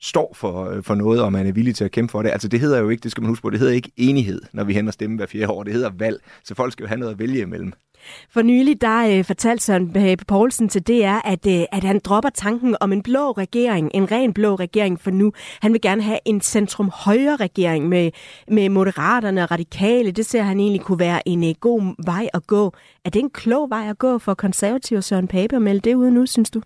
står 0.00 0.32
for, 0.36 0.70
øh, 0.70 0.82
for 0.82 0.94
noget, 0.94 1.22
og 1.22 1.32
man 1.32 1.46
er 1.46 1.52
villig 1.52 1.74
til 1.74 1.84
at 1.84 1.90
kæmpe 1.90 2.10
for 2.10 2.22
det. 2.22 2.30
Altså 2.30 2.48
det 2.48 2.60
hedder 2.60 2.78
jo 2.78 2.88
ikke, 2.88 3.02
det 3.02 3.10
skal 3.10 3.20
man 3.20 3.28
huske 3.28 3.42
på, 3.42 3.50
det 3.50 3.58
hedder 3.58 3.72
ikke 3.72 3.92
enighed, 3.96 4.42
når 4.52 4.64
vi 4.64 4.74
hænder 4.74 4.92
stemme 4.92 5.16
hver 5.16 5.26
fjerde 5.26 5.52
år. 5.52 5.62
Det 5.62 5.72
hedder 5.72 5.90
valg, 5.98 6.20
så 6.44 6.54
folk 6.54 6.72
skal 6.72 6.82
jo 6.82 6.88
have 6.88 6.98
noget 6.98 7.12
at 7.12 7.18
vælge 7.18 7.40
imellem. 7.40 7.72
For 8.30 8.42
nylig, 8.42 8.80
der 8.80 9.18
øh, 9.18 9.24
fortalte 9.24 9.64
Søren 9.64 9.92
Pape 9.92 10.24
Poulsen 10.24 10.68
til 10.68 10.82
DR, 10.82 11.20
at, 11.24 11.46
øh, 11.46 11.64
at 11.72 11.84
han 11.84 12.00
dropper 12.04 12.30
tanken 12.30 12.76
om 12.80 12.92
en 12.92 13.02
blå 13.02 13.32
regering, 13.32 13.90
en 13.94 14.10
ren 14.10 14.32
blå 14.32 14.54
regering 14.54 15.00
for 15.00 15.10
nu. 15.10 15.32
Han 15.60 15.72
vil 15.72 15.80
gerne 15.80 16.02
have 16.02 16.18
en 16.24 16.40
centrum-højre 16.40 17.36
regering 17.36 17.88
med, 17.88 18.10
med 18.48 18.68
moderaterne 18.68 19.42
og 19.42 19.50
radikale. 19.50 20.10
Det 20.10 20.26
ser 20.26 20.42
han 20.42 20.60
egentlig 20.60 20.80
kunne 20.80 20.98
være 20.98 21.28
en 21.28 21.44
øh, 21.44 21.54
god 21.60 22.04
vej 22.04 22.28
at 22.34 22.46
gå. 22.46 22.72
Er 23.04 23.10
det 23.10 23.20
en 23.20 23.30
klog 23.30 23.70
vej 23.70 23.88
at 23.88 23.98
gå 23.98 24.18
for 24.18 24.34
konservative 24.34 25.02
Søren 25.02 25.28
Pape 25.28 25.56
at 25.56 25.62
melde 25.62 25.80
det 25.80 25.94
ud 25.94 26.10
nu, 26.10 26.26
synes 26.26 26.50
du? 26.50 26.60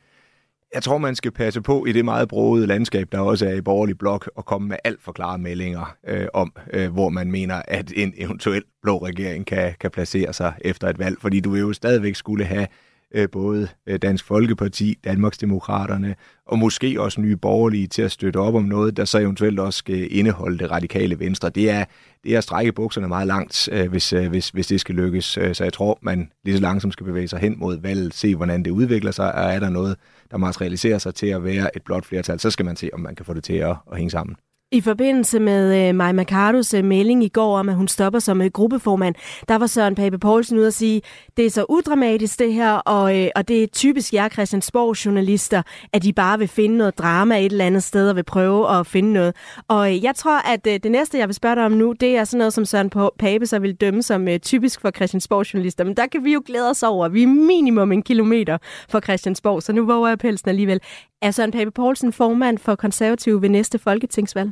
Jeg 0.74 0.83
tror, 0.83 0.98
man 0.98 1.14
skal 1.14 1.31
passe 1.31 1.62
på 1.62 1.85
i 1.85 1.92
det 1.92 2.04
meget 2.04 2.28
brogede 2.28 2.66
landskab, 2.66 3.12
der 3.12 3.18
også 3.18 3.46
er 3.48 3.54
i 3.54 3.61
borgerlig 3.61 3.98
blok, 3.98 4.31
og 4.37 4.44
komme 4.44 4.68
med 4.68 4.76
alt 4.85 5.02
for 5.02 5.12
klare 5.12 5.38
meldinger 5.38 5.96
øh, 6.09 6.26
om, 6.35 6.52
øh, 6.72 6.92
hvor 6.92 7.09
man 7.09 7.31
mener, 7.31 7.62
at 7.68 7.92
en 7.96 8.14
eventuel 8.16 8.62
blå 8.83 8.98
regering 8.98 9.46
kan, 9.46 9.74
kan 9.81 9.90
placere 9.90 10.33
sig 10.33 10.52
efter 10.61 10.88
et 10.88 10.98
valg. 10.98 11.16
Fordi 11.20 11.40
du 11.40 11.50
vil 11.50 11.61
jo 11.61 11.72
stadigvæk 11.72 12.14
skulle 12.14 12.44
have 12.44 12.66
øh, 13.14 13.28
både 13.33 13.68
øh, 13.87 13.98
Dansk 13.98 14.24
Folkeparti, 14.24 14.98
Danmarksdemokraterne 15.04 16.14
og 16.46 16.59
måske 16.59 17.00
også 17.00 17.20
nye 17.20 17.37
borgerlige 17.37 17.87
til 17.87 18.02
at 18.02 18.12
støtte 18.12 18.37
op 18.37 18.54
om 18.54 18.64
noget, 18.64 18.96
der 18.96 19.04
så 19.04 19.18
eventuelt 19.18 19.61
også 19.61 19.78
skal 19.78 20.16
indeholde 20.16 20.59
det 20.59 20.70
radikale 20.70 21.18
venstre. 21.18 21.48
Det 21.48 21.70
er, 21.70 21.85
det 22.24 22.33
er 22.33 22.38
at 22.38 22.44
strække 22.44 22.72
bukserne 22.72 23.09
meget 23.09 23.26
langt, 23.26 23.68
øh, 23.72 23.88
hvis, 23.88 24.12
øh, 24.12 24.28
hvis, 24.28 24.48
hvis 24.48 24.66
det 24.66 24.81
skal 24.81 24.94
lykkes. 24.94 25.38
Øh, 25.38 25.54
så 25.54 25.64
jeg 25.64 25.72
tror, 25.72 25.98
man 26.02 26.31
lige 26.44 26.57
så 26.57 26.62
langsomt 26.62 26.92
skal 26.92 27.07
bevæge 27.07 27.28
sig 27.28 27.38
hen 27.38 27.59
mod 27.59 27.81
valget, 27.81 28.14
se 28.14 28.37
hvordan 28.37 28.62
det 28.62 28.70
udvikler 28.70 29.11
sig, 29.11 29.35
og 29.35 29.52
er 29.52 29.61
der 29.61 29.70
noget, 29.70 29.96
der 30.31 30.37
materialiserer 30.37 30.99
sig 30.99 31.14
til 31.14 31.27
at 31.27 31.45
være 31.45 31.77
et 31.77 31.83
blot 31.83 32.05
flertal, 32.05 32.41
så 32.41 32.51
skal 32.51 32.64
man 32.64 32.77
se, 32.77 32.91
om 32.93 33.01
man 33.01 33.14
kan 33.14 33.27
få 33.27 33.35
det 33.35 33.45
til 33.45 33.57
at, 33.57 33.77
at 33.93 33.97
hænge 33.97 34.11
sammen. 34.11 34.37
I 34.72 34.81
forbindelse 34.81 35.40
med 35.40 35.88
øh, 35.88 35.94
Maja 35.94 36.12
Mercados 36.12 36.74
øh, 36.74 36.85
melding 36.85 37.24
i 37.24 37.28
går 37.28 37.59
om, 37.59 37.68
at 37.68 37.74
hun 37.74 37.88
stopper 37.88 38.18
som 38.18 38.42
øh, 38.42 38.50
gruppeformand, 38.50 39.14
der 39.48 39.59
var 39.59 39.66
Søren 39.66 39.94
Pape 39.94 40.18
Poulsen 40.18 40.59
ude 40.59 40.66
at 40.66 40.74
sige, 40.74 41.02
det 41.37 41.46
er 41.46 41.50
så 41.50 41.66
udramatisk 41.68 42.38
det 42.38 42.52
her, 42.52 42.72
og, 42.72 43.18
øh, 43.18 43.28
og 43.37 43.48
det 43.48 43.62
er 43.62 43.66
typisk 43.66 44.14
jer 44.14 44.28
Christiansborg-journalister, 44.28 45.62
at 45.92 46.02
de 46.02 46.12
bare 46.12 46.38
vil 46.38 46.48
finde 46.48 46.76
noget 46.76 46.98
drama 46.98 47.38
et 47.38 47.52
eller 47.52 47.64
andet 47.64 47.83
sted 47.83 48.11
og 48.11 48.16
vil 48.16 48.24
prøve 48.24 48.78
at 48.78 48.87
finde 48.87 49.12
noget. 49.12 49.37
Og 49.68 49.94
øh, 49.94 50.04
jeg 50.04 50.14
tror, 50.14 50.52
at 50.52 50.66
øh, 50.66 50.81
det 50.83 50.90
næste, 50.90 51.18
jeg 51.18 51.28
vil 51.28 51.35
spørge 51.35 51.57
dig 51.57 51.64
om 51.64 51.72
nu, 51.72 51.92
det 51.92 52.16
er 52.16 52.24
sådan 52.24 52.38
noget, 52.38 52.52
som 52.52 52.64
Søren 52.64 52.90
Pape 53.18 53.46
så 53.46 53.59
vil 53.59 53.74
dømme 53.74 54.02
som 54.02 54.28
øh, 54.28 54.38
typisk 54.38 54.81
for 54.81 54.90
Christiansborg-journalister. 54.90 55.85
Men 55.85 55.96
der 55.96 56.07
kan 56.07 56.24
vi 56.24 56.33
jo 56.33 56.42
glæde 56.46 56.70
os 56.70 56.83
over. 56.83 57.09
Vi 57.09 57.22
er 57.22 57.26
minimum 57.26 57.92
en 57.92 58.02
kilometer 58.02 58.59
fra 58.88 59.00
Christiansborg, 59.00 59.62
så 59.62 59.72
nu 59.72 59.87
våger 59.87 60.09
jeg 60.09 60.18
pelsen 60.18 60.48
alligevel. 60.48 60.81
Er 61.22 61.31
Søren 61.31 61.50
Pape 61.50 61.70
Poulsen 61.70 62.12
formand 62.12 62.59
for 62.59 62.74
konservative 62.74 63.42
ved 63.42 63.48
næste 63.48 63.78
folketingsvalg? 63.78 64.50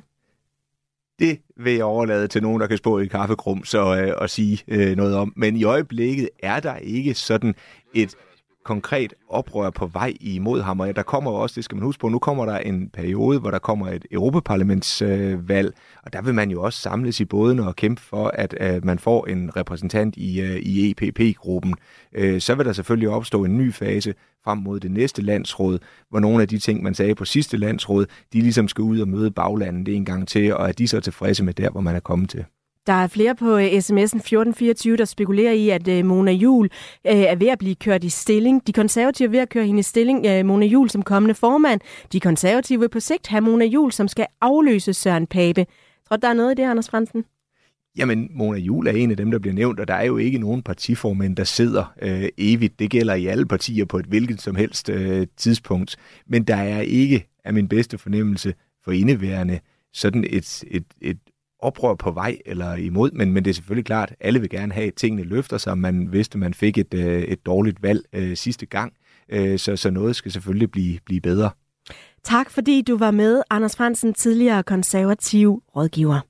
Det 1.19 1.39
vil 1.57 1.75
jeg 1.75 1.85
overlade 1.85 2.29
til 2.29 2.43
nogen, 2.43 2.61
der 2.61 2.67
kan 2.67 2.79
spå 2.79 2.99
i 2.99 3.07
kaffekrum 3.07 3.65
så, 3.65 3.97
øh, 3.97 4.13
og 4.17 4.31
sige 4.31 4.63
øh, 4.69 4.97
noget 4.97 5.17
om. 5.17 5.33
Men 5.37 5.57
i 5.57 5.65
øjeblikket 5.65 6.29
er 6.43 6.61
der 6.61 6.77
ikke 6.77 7.15
sådan 7.15 7.55
et 7.95 8.15
konkret 8.67 9.15
oprør 9.29 9.71
på 9.71 9.87
vej 9.87 10.15
imod 10.21 10.63
ham, 10.63 10.81
og 10.81 10.97
der 10.97 11.03
kommer 11.03 11.31
også, 11.31 11.55
det 11.55 11.65
skal 11.65 11.77
man 11.77 11.85
huske 11.85 12.01
på, 12.01 12.09
nu 12.09 12.19
kommer 12.19 12.47
der 12.47 12.59
en 12.59 12.89
periode, 12.89 13.39
hvor 13.41 13.51
der 13.51 13.59
kommer 13.59 13.89
et 13.89 14.07
Europaparlamentsvalg, 14.11 15.75
og 16.03 16.13
der 16.13 16.23
vil 16.23 16.35
man 16.35 16.51
jo 16.51 16.63
også 16.63 16.81
samles 16.81 17.21
i 17.21 17.25
båden 17.25 17.61
og 17.61 17.77
kæmpe 17.77 18.03
for, 18.03 18.31
at 18.35 18.85
man 18.85 18.99
får 18.99 19.27
en 19.27 19.57
repræsentant 19.57 20.17
i, 20.17 20.41
øh, 20.41 20.57
i 20.57 20.91
EPP-gruppen. 20.91 21.75
Øh, 22.15 22.41
så 22.41 22.55
vil 22.55 22.67
der 22.67 22.73
selvfølgelig 22.73 23.09
opstå 23.09 23.45
en 23.45 23.59
ny 23.59 23.73
fase 23.73 24.15
frem 24.45 24.59
mod 24.59 24.81
det 24.81 24.91
næste 24.91 25.23
landsråd, 25.23 25.79
hvor 26.11 26.21
nogle 26.21 26.43
af 26.43 26.49
de 26.49 26.59
ting, 26.59 26.83
man 26.83 26.95
sagde 26.95 27.15
på 27.15 27.25
sidste 27.25 27.57
landsråd, 27.57 28.07
de 28.33 28.41
ligesom 28.41 28.69
skal 28.69 28.83
ud 28.83 29.01
og 29.01 29.09
møde 29.09 29.31
baglandet 29.31 29.97
en 29.97 30.05
gang 30.05 30.29
til, 30.29 30.55
og 30.55 30.69
er 30.69 30.73
de 30.73 30.89
så 30.89 31.01
tilfredse 31.01 31.45
med 31.45 31.55
der, 31.55 31.71
hvor 31.71 31.81
man 31.81 31.97
er 31.97 32.01
kommet 32.01 32.31
til. 32.31 32.45
Der 32.87 32.93
er 32.93 33.07
flere 33.07 33.35
på 33.35 33.57
øh, 33.57 33.67
sms'en 33.67 34.19
1424, 34.19 34.97
der 34.97 35.05
spekulerer 35.05 35.53
i, 35.53 35.69
at 35.69 35.89
øh, 35.89 36.05
Mona 36.05 36.33
Jul 36.33 36.65
øh, 37.07 37.17
er 37.17 37.37
ved 37.37 37.49
at 37.49 37.59
blive 37.59 37.75
kørt 37.75 38.05
i 38.05 38.09
stilling. 38.09 38.67
De 38.67 38.73
konservative 38.73 39.27
er 39.27 39.31
ved 39.31 39.39
at 39.39 39.49
køre 39.49 39.67
hende 39.67 39.81
i 39.81 39.83
stilling, 39.83 40.47
Mona 40.47 40.67
Jul 40.67 40.91
som 40.91 41.03
kommende 41.03 41.35
formand. 41.35 41.81
De 42.13 42.21
konservative 42.21 42.81
vil 42.81 42.89
på 42.89 43.01
sigt 43.01 43.27
have 43.27 43.41
Mona 43.41 43.65
Jul, 43.65 43.93
som 43.93 44.09
skal 44.09 44.27
afløse 44.41 44.93
Søren 44.93 45.27
Pape. 45.27 45.67
Tror 46.09 46.17
der 46.17 46.29
er 46.29 46.35
noget 46.35 46.53
i 46.53 46.63
det, 46.63 46.69
Anders 46.69 46.91
Fransen? 46.91 47.25
Jamen, 47.97 48.31
Mona 48.35 48.59
Jul 48.59 48.87
er 48.87 48.93
en 48.93 49.11
af 49.11 49.17
dem, 49.17 49.31
der 49.31 49.39
bliver 49.39 49.55
nævnt, 49.55 49.81
og 49.81 49.89
der 49.89 49.95
er 49.95 50.05
jo 50.05 50.17
ikke 50.17 50.39
nogen 50.39 50.63
partiformænd, 50.63 51.37
der 51.37 51.45
sidder 51.45 51.95
øh, 52.03 52.29
evigt. 52.39 52.79
Det 52.79 52.91
gælder 52.91 53.15
i 53.15 53.27
alle 53.27 53.47
partier 53.47 53.85
på 53.85 53.99
et 53.99 54.07
hvilket 54.07 54.43
som 54.43 54.57
helst 54.57 54.89
øh, 54.89 55.27
tidspunkt. 55.37 55.97
Men 56.27 56.45
der 56.45 56.57
er 56.57 56.81
ikke, 56.81 57.27
af 57.45 57.55
min 57.55 57.69
bedste 57.69 57.99
fornemmelse 57.99 58.55
for 58.85 58.93
indeværende, 58.93 59.61
sådan 59.93 60.25
et, 60.31 60.65
et, 60.71 60.85
et 61.01 61.19
oprør 61.61 61.95
på 61.95 62.11
vej 62.11 62.39
eller 62.47 62.75
imod, 62.75 63.11
men, 63.11 63.33
men 63.33 63.45
det 63.45 63.51
er 63.51 63.55
selvfølgelig 63.55 63.85
klart, 63.85 64.11
at 64.11 64.17
alle 64.21 64.41
vil 64.41 64.51
gerne 64.51 64.73
have, 64.73 64.87
at 64.87 64.95
tingene 64.95 65.23
løfter 65.23 65.59
sig. 65.59 65.79
Man 65.79 66.13
vidste, 66.13 66.37
at 66.37 66.41
man 66.41 66.55
fik 66.55 66.79
et, 66.79 66.95
øh, 66.95 67.23
et 67.23 67.47
dårligt 67.47 67.83
valg 67.83 68.05
øh, 68.13 68.37
sidste 68.37 68.67
gang, 68.67 68.93
øh, 69.29 69.59
så, 69.59 69.77
så 69.77 69.91
noget 69.91 70.17
skal 70.17 70.33
selvfølgelig 70.33 70.71
blive, 70.71 70.99
blive 71.07 71.21
bedre. 71.21 71.51
Tak 72.25 72.51
fordi 72.51 72.83
du 72.83 72.97
var 72.97 73.11
med, 73.11 73.43
Anders 73.51 73.77
Fransen, 73.77 74.15
tidligere 74.15 74.63
konservativ 74.63 75.63
rådgiver. 75.77 76.21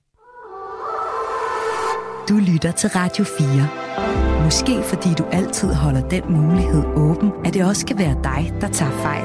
Du 2.29 2.53
lytter 2.53 2.73
til 2.73 2.91
Radio 2.91 3.25
4. 3.25 4.45
Måske 4.45 4.83
fordi 4.83 5.09
du 5.19 5.25
altid 5.33 5.75
holder 5.75 6.09
den 6.09 6.25
mulighed 6.33 6.85
åben, 6.97 7.31
at 7.45 7.55
det 7.55 7.65
også 7.65 7.87
kan 7.87 7.99
være 7.99 8.21
dig, 8.25 8.61
der 8.61 8.69
tager 8.69 8.93
fejl. 8.93 9.25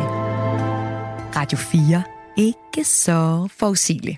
Radio 1.35 1.57
4. 1.57 2.03
Ikke 2.37 2.83
så 2.83 3.47
forudsigeligt. 3.59 4.17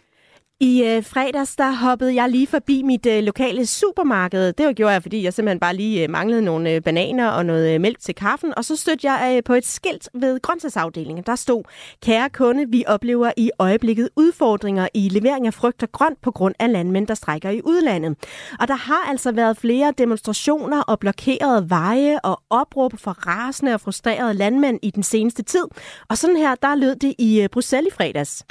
I 0.60 0.84
øh, 0.84 1.04
fredags, 1.04 1.56
der 1.56 1.72
hoppede 1.72 2.16
jeg 2.16 2.30
lige 2.30 2.48
forbi 2.48 2.82
mit 2.82 3.06
øh, 3.06 3.24
lokale 3.24 3.66
supermarked. 3.66 4.54
Det 4.54 4.76
gjorde 4.76 4.94
jeg, 4.94 5.02
fordi 5.02 5.24
jeg 5.24 5.34
simpelthen 5.34 5.60
bare 5.60 5.76
lige 5.76 6.04
øh, 6.04 6.10
manglede 6.10 6.42
nogle 6.42 6.72
øh, 6.72 6.82
bananer 6.82 7.30
og 7.30 7.46
noget 7.46 7.74
øh, 7.76 7.82
mælk 7.82 8.00
til 8.00 8.16
kaffen. 8.16 8.54
Og 8.58 8.66
så 8.66 8.76
stødte 8.76 9.12
jeg 9.12 9.36
øh, 9.38 9.44
på 9.44 9.54
et 9.54 9.66
skilt 9.66 10.10
ved 10.14 10.40
grøntsagsafdelingen. 10.42 11.24
Der 11.26 11.36
stod, 11.36 11.64
kære 12.04 12.30
kunde, 12.30 12.66
vi 12.70 12.84
oplever 12.88 13.32
i 13.38 13.52
øjeblikket 13.60 14.10
udfordringer 14.16 14.88
i 14.94 15.10
levering 15.10 15.48
af 15.48 15.54
frugt 15.54 15.84
og 15.84 15.92
grønt 15.92 16.22
på 16.22 16.32
grund 16.32 16.56
af 16.60 16.72
landmænd, 16.72 17.08
der 17.08 17.14
strækker 17.14 17.50
i 17.50 17.62
udlandet. 17.64 18.16
Og 18.60 18.68
der 18.68 18.76
har 18.76 19.10
altså 19.10 19.32
været 19.32 19.58
flere 19.58 19.94
demonstrationer 19.98 20.82
og 20.82 21.00
blokerede 21.00 21.70
veje 21.70 22.20
og 22.24 22.42
opråb 22.50 23.00
fra 23.00 23.12
rasende 23.12 23.74
og 23.74 23.82
frustrerede 23.82 24.34
landmænd 24.34 24.80
i 24.82 24.92
den 24.92 25.04
seneste 25.04 25.44
tid. 25.44 25.66
Og 26.10 26.18
sådan 26.18 26.38
her, 26.38 26.56
der 26.56 26.76
lød 26.76 26.96
det 26.96 27.14
i 27.20 27.42
øh, 27.42 27.50
Bruxelles 27.50 27.94
i 27.94 27.96
fredags. 27.96 28.46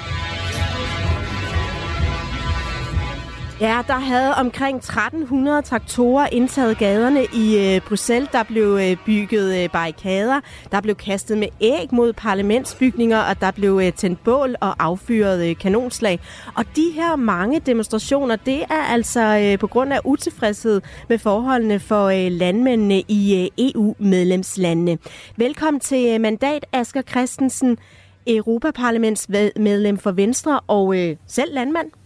Ja, 3.62 3.82
der 3.86 3.98
havde 3.98 4.34
omkring 4.34 4.76
1300 4.76 5.62
traktorer 5.62 6.26
indtaget 6.32 6.78
gaderne 6.78 7.24
i 7.24 7.74
øh, 7.74 7.80
Bruxelles. 7.80 8.30
Der 8.32 8.42
blev 8.42 8.78
øh, 8.80 8.96
bygget 9.06 9.62
øh, 9.62 9.70
barrikader, 9.70 10.40
der 10.72 10.80
blev 10.80 10.94
kastet 10.94 11.38
med 11.38 11.48
æg 11.60 11.88
mod 11.92 12.12
parlamentsbygninger, 12.12 13.18
og 13.18 13.40
der 13.40 13.50
blev 13.50 13.80
øh, 13.84 13.92
tændt 13.92 14.24
bål 14.24 14.56
og 14.60 14.74
affyret 14.78 15.50
øh, 15.50 15.56
kanonslag. 15.56 16.20
Og 16.54 16.64
de 16.76 16.90
her 16.94 17.16
mange 17.16 17.60
demonstrationer, 17.60 18.36
det 18.36 18.62
er 18.62 18.82
altså 18.92 19.20
øh, 19.20 19.58
på 19.58 19.66
grund 19.66 19.92
af 19.92 20.00
utilfredshed 20.04 20.80
med 21.08 21.18
forholdene 21.18 21.80
for 21.80 22.06
øh, 22.06 22.32
landmændene 22.32 23.00
i 23.08 23.42
øh, 23.42 23.66
EU-medlemslandene. 23.66 24.98
Velkommen 25.36 25.80
til 25.80 26.14
øh, 26.14 26.20
mandat, 26.20 26.66
Asger 26.72 27.02
Christensen, 27.02 27.78
Europaparlamentsmedlem 28.26 29.98
for 29.98 30.12
Venstre 30.12 30.60
og 30.60 30.98
øh, 30.98 31.16
selv 31.26 31.54
landmand. 31.54 32.01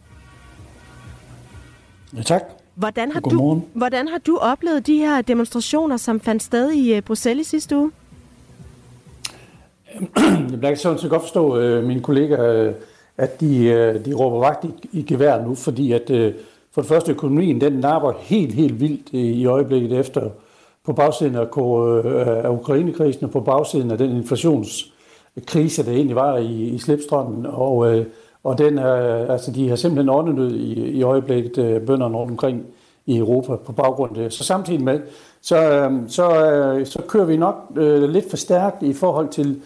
Ja, 2.17 2.23
tak. 2.23 2.43
Hvordan 2.75 3.13
har, 3.13 3.21
du, 3.21 3.63
hvordan 3.73 4.09
har 4.09 4.19
du 4.19 4.37
oplevet 4.37 4.87
de 4.87 4.99
her 4.99 5.23
demonstrationer, 5.23 5.97
som 5.97 6.21
fandt 6.21 6.43
sted 6.43 6.73
i 6.73 6.97
uh, 6.97 7.03
Bruxelles 7.03 7.47
i 7.47 7.51
sidste 7.51 7.77
uge? 7.77 7.91
Jeg 10.53 10.61
kan 10.61 10.77
sådan 10.77 10.99
set 10.99 11.11
godt 11.11 11.23
forstå 11.23 11.79
uh, 11.79 11.85
mine 11.85 12.03
kollegaer, 12.03 12.69
uh, 12.69 12.75
at 13.17 13.41
de, 13.41 13.47
uh, 13.47 14.05
de 14.05 14.15
råber 14.15 14.39
vagt 14.39 14.65
i, 14.65 14.71
i 14.93 15.03
gevær 15.03 15.45
nu, 15.45 15.55
fordi 15.55 15.93
at 15.93 16.35
for 16.73 16.81
det 16.81 16.89
første 16.89 17.13
økonomien, 17.13 17.61
den 17.61 17.73
napper 17.73 18.13
helt, 18.21 18.55
helt 18.55 18.81
vildt 18.81 19.09
i, 19.13 19.21
i 19.21 19.47
øjeblikket 19.47 19.99
efter 19.99 20.31
på 20.85 20.93
bagsiden 20.93 21.35
af, 21.35 21.47
af 22.45 22.51
Ukrainekrisen 22.51 23.25
og 23.25 23.31
på 23.31 23.41
bagsiden 23.41 23.91
af 23.91 23.99
den 23.99 24.11
inflationskrise, 24.11 25.85
der 25.85 25.93
egentlig 25.93 26.17
var 26.17 26.37
i, 26.37 26.53
i 26.53 26.79
slipstrømmen. 26.79 27.47
Og 27.47 27.77
uh, 27.77 28.03
og 28.47 28.59
den 28.59 28.79
er, 28.79 29.27
altså, 29.33 29.51
de 29.51 29.69
har 29.69 29.77
simpelthen 29.77 30.09
åndenød 30.09 30.55
i, 30.55 30.91
i 30.91 31.03
øjeblikket, 31.03 31.59
øh, 31.59 31.81
bønderne 31.81 32.17
rundt 32.17 32.31
omkring 32.31 32.67
i 33.07 33.19
Europa 33.19 33.57
på 33.57 33.73
baggrund 33.73 34.17
af 34.17 34.23
det. 34.23 34.33
Så 34.33 34.45
samtidig 34.45 34.83
med, 34.83 35.01
så, 35.41 35.71
øh, 35.71 35.93
så, 36.09 36.51
øh, 36.51 36.87
så 36.87 37.03
kører 37.09 37.25
vi 37.25 37.37
nok 37.37 37.55
øh, 37.77 38.03
lidt 38.03 38.31
for 38.31 38.37
stærkt 38.37 38.83
i 38.83 38.93
forhold 38.93 39.29
til 39.29 39.61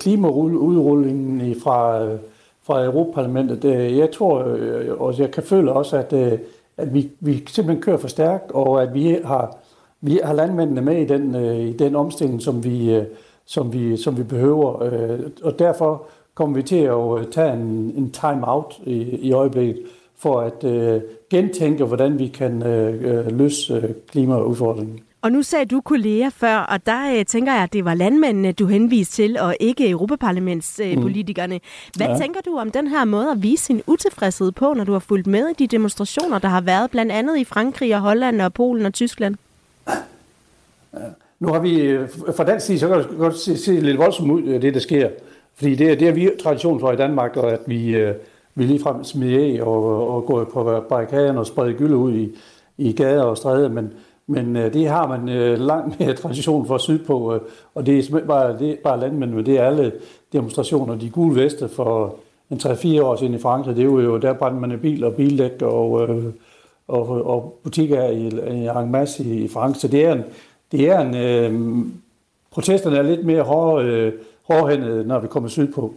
klimaudrullingen 0.00 1.60
fra, 1.60 2.04
fra 2.62 2.84
Europaparlamentet. 2.84 3.64
Jeg 3.98 4.10
tror, 4.10 4.56
og 4.98 5.18
jeg 5.18 5.30
kan 5.30 5.42
føle 5.42 5.72
også, 5.72 5.96
at, 5.96 6.12
at 6.76 6.94
vi, 6.94 7.10
vi 7.20 7.44
simpelthen 7.46 7.82
kører 7.82 7.96
for 7.96 8.08
stærkt, 8.08 8.50
og 8.50 8.82
at 8.82 8.94
vi 8.94 9.18
har, 9.24 9.56
vi 10.00 10.20
har 10.24 10.32
landmændene 10.32 10.80
med 10.80 10.96
i 10.96 11.04
den, 11.04 11.34
i 11.68 11.72
den 11.72 11.96
omstilling, 11.96 12.42
som 12.42 12.64
vi, 12.64 13.00
som 13.46 13.72
vi, 13.72 13.96
som 13.96 14.18
vi 14.18 14.22
behøver. 14.22 14.68
Og 15.42 15.58
derfor 15.58 16.02
kommer 16.36 16.56
vi 16.56 16.62
til 16.62 16.76
at 16.76 17.18
øh, 17.18 17.26
tage 17.32 17.52
en, 17.52 17.92
en 17.96 18.10
time-out 18.10 18.74
i, 18.84 18.96
i 19.22 19.32
øjeblikket 19.32 19.78
for 20.18 20.40
at 20.40 20.64
øh, 20.64 21.00
gentænke, 21.30 21.84
hvordan 21.84 22.18
vi 22.18 22.26
kan 22.28 22.62
øh, 22.62 23.04
øh 23.04 23.38
løse 23.38 23.74
øh, 23.74 23.90
klimaudfordringen. 24.10 25.00
Og 25.22 25.32
nu 25.32 25.42
sagde 25.42 25.64
du 25.64 25.80
kolleger 25.80 26.30
før, 26.30 26.56
og 26.56 26.86
der 26.86 27.18
øh, 27.18 27.24
tænker 27.24 27.52
jeg, 27.52 27.62
at 27.62 27.72
det 27.72 27.84
var 27.84 27.94
landmændene, 27.94 28.52
du 28.52 28.66
henviste 28.66 29.14
til, 29.16 29.38
og 29.38 29.56
ikke 29.60 29.90
Europaparlamentspolitikerne. 29.90 31.54
Øh, 31.54 31.60
mm. 31.60 31.96
Hvad 31.96 32.06
ja. 32.06 32.18
tænker 32.18 32.40
du 32.40 32.58
om 32.58 32.70
den 32.70 32.86
her 32.86 33.04
måde 33.04 33.30
at 33.30 33.42
vise 33.42 33.64
sin 33.64 33.82
utilfredshed 33.86 34.52
på, 34.52 34.74
når 34.74 34.84
du 34.84 34.92
har 34.92 34.98
fulgt 34.98 35.26
med 35.26 35.48
i 35.48 35.52
de 35.52 35.66
demonstrationer, 35.66 36.38
der 36.38 36.48
har 36.48 36.60
været 36.60 36.90
blandt 36.90 37.12
andet 37.12 37.38
i 37.38 37.44
Frankrig 37.44 37.94
og 37.94 38.00
Holland 38.00 38.42
og 38.42 38.52
Polen 38.52 38.86
og 38.86 38.94
Tyskland? 38.94 39.36
Ja. 39.86 41.00
Nu 41.40 41.48
har 41.48 41.60
vi, 41.60 41.98
fra 42.36 42.44
den 42.44 42.60
side, 42.60 42.78
så 42.78 42.88
kan 42.88 42.98
det 42.98 43.06
godt 43.18 43.38
se, 43.38 43.56
se 43.56 43.80
lidt 43.80 43.98
voldsomt 43.98 44.30
ud, 44.30 44.42
det 44.42 44.74
der 44.74 44.80
sker. 44.80 45.08
Fordi 45.56 45.74
det, 45.74 46.00
det 46.00 46.08
er 46.08 46.12
vi 46.12 46.30
tradition 46.42 46.80
for 46.80 46.92
i 46.92 46.96
Danmark, 46.96 47.36
og 47.36 47.52
at 47.52 47.60
vi, 47.66 47.96
øh, 47.96 48.14
vi 48.54 48.64
ligefrem 48.64 49.04
smider 49.04 49.62
og, 49.62 50.10
og 50.14 50.26
går 50.26 50.44
på 50.44 50.84
barrikaderne 50.88 51.38
og 51.38 51.46
spreder 51.46 51.78
gylde 51.78 51.96
ud 51.96 52.12
i, 52.12 52.34
i 52.78 52.92
gader 52.92 53.22
og 53.22 53.36
stræder, 53.36 53.68
men, 53.68 53.92
men 54.26 54.56
øh, 54.56 54.72
det 54.72 54.88
har 54.88 55.08
man 55.08 55.28
øh, 55.28 55.58
langt 55.58 56.00
mere 56.00 56.14
tradition 56.22 56.66
for 56.66 56.78
sydpå, 56.78 57.34
øh, 57.34 57.40
og 57.74 57.86
det 57.86 58.12
er 58.12 58.20
bare, 58.26 58.58
det 58.58 58.70
er 58.70 58.76
bare 58.84 59.00
landmænd, 59.00 59.30
men 59.30 59.46
det 59.46 59.58
er 59.58 59.64
alle 59.64 59.92
demonstrationer. 60.32 60.94
De 60.94 61.10
gule 61.10 61.42
veste 61.42 61.68
for 61.68 62.16
en 62.50 62.56
3-4 62.56 63.02
år 63.02 63.16
siden 63.16 63.34
i 63.34 63.38
Frankrig, 63.38 63.76
det 63.76 63.82
er 63.82 63.86
jo, 63.86 64.18
der 64.18 64.32
brændte 64.32 64.60
man 64.60 64.78
bil 64.80 65.04
og 65.04 65.14
bildæk 65.14 65.62
og, 65.62 65.90
og, 66.88 67.08
og 67.26 67.58
butikker 67.62 68.08
i, 68.08 68.26
i 68.26 68.68
en 68.82 68.90
masse 68.90 69.24
i 69.24 69.48
Frankrig, 69.48 69.80
så 69.80 69.88
det 69.88 70.04
er 70.04 70.12
en, 70.12 70.22
det 70.72 70.90
er 70.90 71.00
en, 71.00 71.16
øh, 71.16 71.86
protesterne 72.50 72.96
er 72.96 73.02
lidt 73.02 73.24
mere 73.24 73.42
hårde 73.42 73.86
øh, 73.86 74.12
hårdhændede, 74.46 75.04
når 75.04 75.18
vi 75.18 75.28
kommer 75.28 75.48
sydpå. 75.48 75.94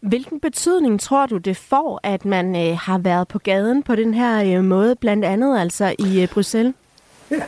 Hvilken 0.00 0.40
betydning 0.40 1.00
tror 1.00 1.26
du, 1.26 1.36
det 1.36 1.56
får, 1.56 2.00
at 2.02 2.24
man 2.24 2.56
øh, 2.56 2.76
har 2.78 2.98
været 2.98 3.28
på 3.28 3.38
gaden 3.38 3.82
på 3.82 3.96
den 3.96 4.14
her 4.14 4.58
øh, 4.58 4.64
måde, 4.64 4.96
blandt 4.96 5.24
andet 5.24 5.58
altså 5.58 5.94
i 5.98 6.22
øh, 6.22 6.28
Bruxelles? 6.28 6.74
Ja. 7.30 7.42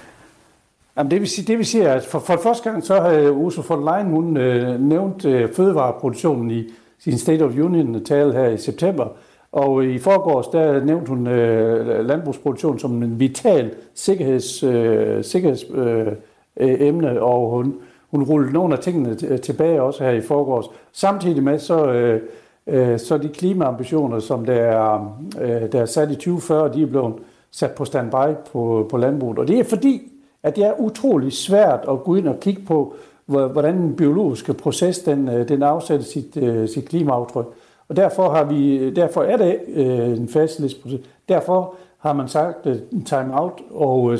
Jamen, 0.96 1.10
det 1.10 1.20
vil 1.20 1.28
sige, 1.28 1.46
det 1.46 1.58
vil 1.58 1.66
sige 1.66 1.88
at 1.88 2.04
for, 2.04 2.18
for 2.18 2.36
første 2.36 2.70
gang, 2.70 2.84
så 2.84 3.00
har 3.00 3.30
Ursula 3.30 3.66
von 3.68 3.84
Leyen 3.84 4.10
hun, 4.10 4.36
øh, 4.36 4.80
nævnt 4.80 5.24
øh, 5.24 5.52
fødevareproduktionen 5.52 6.50
i 6.50 6.64
sin 6.98 7.18
State 7.18 7.42
of 7.42 7.52
Union-tale 7.52 8.32
her 8.32 8.48
i 8.48 8.58
september. 8.58 9.08
Og 9.52 9.84
i 9.84 9.98
forgårs, 9.98 10.46
der 10.46 10.84
nævnte 10.84 11.08
hun 11.08 11.26
øh, 11.26 12.06
landbrugsproduktion 12.06 12.78
som 12.78 13.02
en 13.02 13.20
vital 13.20 13.74
sikkerheds, 13.94 14.62
øh, 14.62 15.24
sikkerhedsemne, 15.24 17.10
øh, 17.10 17.22
og 17.22 17.50
hun, 17.50 17.74
hun 18.10 18.22
rullede 18.22 18.52
nogle 18.52 18.74
af 18.74 18.80
tingene 18.80 19.16
øh, 19.28 19.40
tilbage 19.40 19.82
også 19.82 20.04
her 20.04 20.10
i 20.10 20.20
forgårs. 20.20 20.66
Samtidig 20.92 21.42
med, 21.42 21.58
så, 21.58 21.86
øh, 21.86 22.20
øh, 22.66 22.98
så 22.98 23.18
de 23.18 23.28
klimaambitioner, 23.28 24.18
som 24.18 24.44
der 24.44 24.54
er, 24.54 25.18
øh, 25.40 25.72
der 25.72 25.80
er 25.80 25.86
sat 25.86 26.10
i 26.10 26.14
2040, 26.14 26.72
de 26.74 26.82
er 26.82 26.86
blevet 26.86 27.14
sat 27.50 27.70
på 27.70 27.84
standby 27.84 28.36
på, 28.52 28.86
på 28.90 28.96
landbruget. 28.96 29.38
Og 29.38 29.48
det 29.48 29.58
er 29.58 29.64
fordi, 29.64 30.12
at 30.42 30.56
det 30.56 30.64
er 30.64 30.80
utrolig 30.80 31.32
svært 31.32 31.80
at 31.90 32.02
gå 32.04 32.14
ind 32.14 32.28
og 32.28 32.40
kigge 32.40 32.62
på, 32.66 32.94
hvordan 33.26 33.76
den 33.76 33.96
biologiske 33.96 34.54
proces 34.54 34.98
den, 34.98 35.28
øh, 35.28 35.48
den 35.48 35.62
afsætter 35.62 36.06
sit, 36.06 36.36
øh, 36.36 36.68
sit 36.68 36.88
klimaaftryk. 36.88 37.46
Og 37.88 37.96
derfor, 37.96 38.30
har 38.30 38.44
vi, 38.44 38.90
derfor 38.90 39.22
er 39.22 39.36
det 39.36 39.58
en 39.66 39.80
en 40.20 40.28
fastlistproces. 40.28 41.00
Derfor 41.28 41.74
har 41.98 42.12
man 42.12 42.28
sagt 42.28 42.66
en 42.66 43.04
time-out, 43.04 43.60
og, 43.70 44.18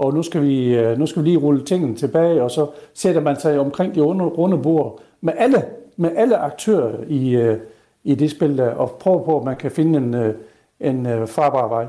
og 0.00 0.14
nu, 0.14 0.22
skal 0.22 0.42
vi, 0.42 0.76
øh, 0.76 0.98
nu 0.98 1.06
skal 1.06 1.22
vi 1.22 1.28
lige 1.28 1.38
rulle 1.38 1.64
tingene 1.64 1.94
tilbage, 1.94 2.42
og 2.42 2.50
så 2.50 2.66
sætter 2.94 3.20
man 3.20 3.40
sig 3.40 3.58
omkring 3.58 3.94
de 3.94 4.00
runde, 4.00 4.24
runde 4.24 4.58
bord 4.58 5.00
med 5.20 5.32
alle, 5.36 5.64
med 5.96 6.10
alle 6.16 6.36
aktører 6.36 7.04
i, 7.08 7.36
øh, 7.36 7.58
i 8.04 8.14
det 8.14 8.30
spil 8.30 8.58
der, 8.58 8.70
og 8.70 8.90
prøver 8.90 9.24
på, 9.24 9.38
at 9.38 9.44
man 9.44 9.56
kan 9.56 9.70
finde 9.70 9.98
en, 9.98 10.14
øh, 10.14 10.34
en 10.80 11.26
farbar 11.26 11.68
vej. 11.68 11.86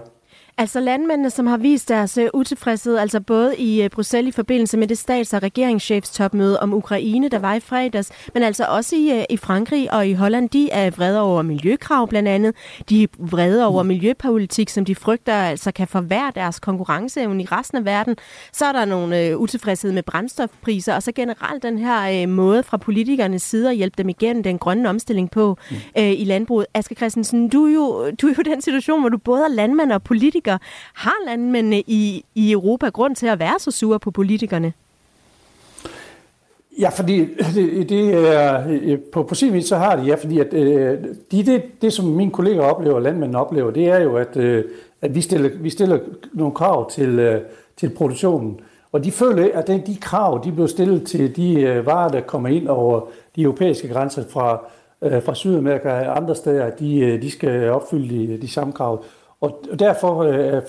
Altså 0.62 0.80
landmændene, 0.80 1.30
som 1.30 1.48
har 1.48 1.58
vist 1.58 1.90
deres 1.90 2.18
uh, 2.18 2.24
utilfredshed, 2.34 2.98
altså 2.98 3.20
både 3.20 3.58
i 3.58 3.84
uh, 3.84 3.90
Bruxelles 3.90 4.34
i 4.34 4.36
forbindelse 4.36 4.78
med 4.78 4.88
det 4.88 4.98
stats- 4.98 5.34
og 5.34 5.44
regeringschefstopmøde 5.44 6.60
om 6.60 6.74
Ukraine, 6.74 7.30
der 7.30 7.40
var 7.40 7.54
i 7.54 7.60
fredags, 7.60 8.12
men 8.34 8.44
altså 8.44 8.66
også 8.66 8.96
i, 8.96 9.18
uh, 9.18 9.24
i 9.30 9.38
Frankrig 9.38 9.94
og 9.94 10.08
i 10.08 10.14
Holland, 10.14 10.50
de 10.50 10.70
er 10.72 10.90
vrede 10.90 11.22
over 11.22 11.42
miljøkrav 11.42 12.08
blandt 12.08 12.30
andet. 12.30 12.56
De 12.90 13.04
er 13.04 13.08
vrede 13.20 13.66
over 13.66 13.84
miljøpolitik, 13.84 14.70
som 14.70 14.86
de 14.86 14.96
frygter 14.96 15.34
altså 15.34 15.72
kan 15.72 15.88
forværre 15.88 16.32
deres 16.36 16.60
konkurrenceevne 16.60 17.44
i 17.44 17.46
resten 17.46 17.78
af 17.78 17.86
verden. 17.86 18.16
Så 18.54 18.66
er 18.66 18.72
der 18.72 18.86
nogle 18.86 19.36
uh, 19.36 19.42
utilfredshed 19.42 19.92
med 19.92 20.04
brændstofpriser, 20.04 20.96
og 20.96 21.04
så 21.04 21.12
generelt 21.12 21.64
den 21.64 21.78
her 21.78 22.24
uh, 22.24 22.30
måde 22.30 22.64
fra 22.64 22.78
politikernes 22.78 23.42
side 23.42 23.70
at 23.70 23.76
hjælpe 23.76 23.96
dem 23.98 24.10
igennem 24.10 24.44
den 24.44 24.58
grønne 24.58 24.90
omstilling 24.90 25.32
på 25.32 25.58
uh, 25.98 26.04
i 26.04 26.24
landbruget. 26.24 26.66
Asger 26.74 26.96
Christensen, 26.96 27.50
du 27.50 27.66
er, 27.66 27.74
jo, 27.74 28.12
du 28.22 28.28
er 28.28 28.34
jo 28.38 28.44
den 28.44 28.62
situation, 28.62 29.00
hvor 29.00 29.10
du 29.10 29.18
både 29.18 29.44
er 29.44 29.50
landmand 29.50 29.92
og 29.92 30.04
politiker, 30.04 30.51
politikere. 30.52 30.60
Har 30.94 31.26
landmændene 31.26 31.80
i, 31.80 32.26
i 32.36 32.52
Europa 32.52 32.90
grund 32.90 33.16
til 33.16 33.28
at 33.28 33.40
være 33.40 33.60
så 33.60 33.72
sure 33.72 34.00
på 34.00 34.12
politikerne? 34.12 34.74
Ja, 36.80 36.90
fordi 36.90 37.28
det, 37.56 37.90
det 37.90 38.34
er, 38.36 38.64
øh, 38.70 39.00
på, 39.00 39.24
på 39.24 39.36
sin 39.36 39.54
vis 39.54 39.66
så 39.66 39.78
har 39.78 39.96
de, 39.96 40.04
ja, 40.04 40.16
fordi 40.16 40.40
at, 40.40 40.54
øh, 40.54 40.98
de, 41.32 41.44
det, 41.44 41.82
det, 41.82 41.94
som 41.94 42.06
mine 42.06 42.32
kolleger 42.32 42.62
oplever, 42.62 42.96
og 42.96 43.02
landmændene 43.02 43.40
oplever, 43.40 43.72
det 43.72 43.88
er 43.88 44.00
jo, 44.00 44.16
at, 44.16 44.38
øh, 44.38 44.64
at 45.02 45.16
vi, 45.16 45.22
stiller, 45.22 45.50
vi 45.60 45.70
stiller 45.70 46.00
nogle 46.34 46.54
krav 46.54 46.90
til, 46.92 47.20
øh, 47.20 47.42
til 47.78 47.90
produktionen. 47.90 48.60
Og 48.92 49.04
de 49.04 49.12
føler, 49.12 49.50
at 49.54 49.68
de 49.68 49.98
krav, 50.02 50.42
de 50.44 50.52
bliver 50.52 50.68
stillet 50.68 51.08
til 51.08 51.36
de 51.36 51.62
øh, 51.62 51.86
varer, 51.86 52.10
der 52.10 52.22
kommer 52.22 52.50
ind 52.50 52.68
over 52.68 53.02
de 53.36 53.42
europæiske 53.42 53.88
grænser 53.88 54.24
fra, 54.30 54.60
øh, 55.02 55.24
fra 55.24 55.36
Sydamerika 55.36 55.90
og 55.90 56.18
andre 56.18 56.36
steder, 56.36 56.66
at 56.66 56.80
de, 56.80 57.20
de 57.22 57.32
skal 57.32 57.70
opfylde 57.70 58.10
de, 58.10 58.42
de 58.42 58.48
samme 58.48 58.74
krav. 58.74 59.04
Og 59.42 59.62
derfor, 59.80 60.24
øh, 60.24 60.62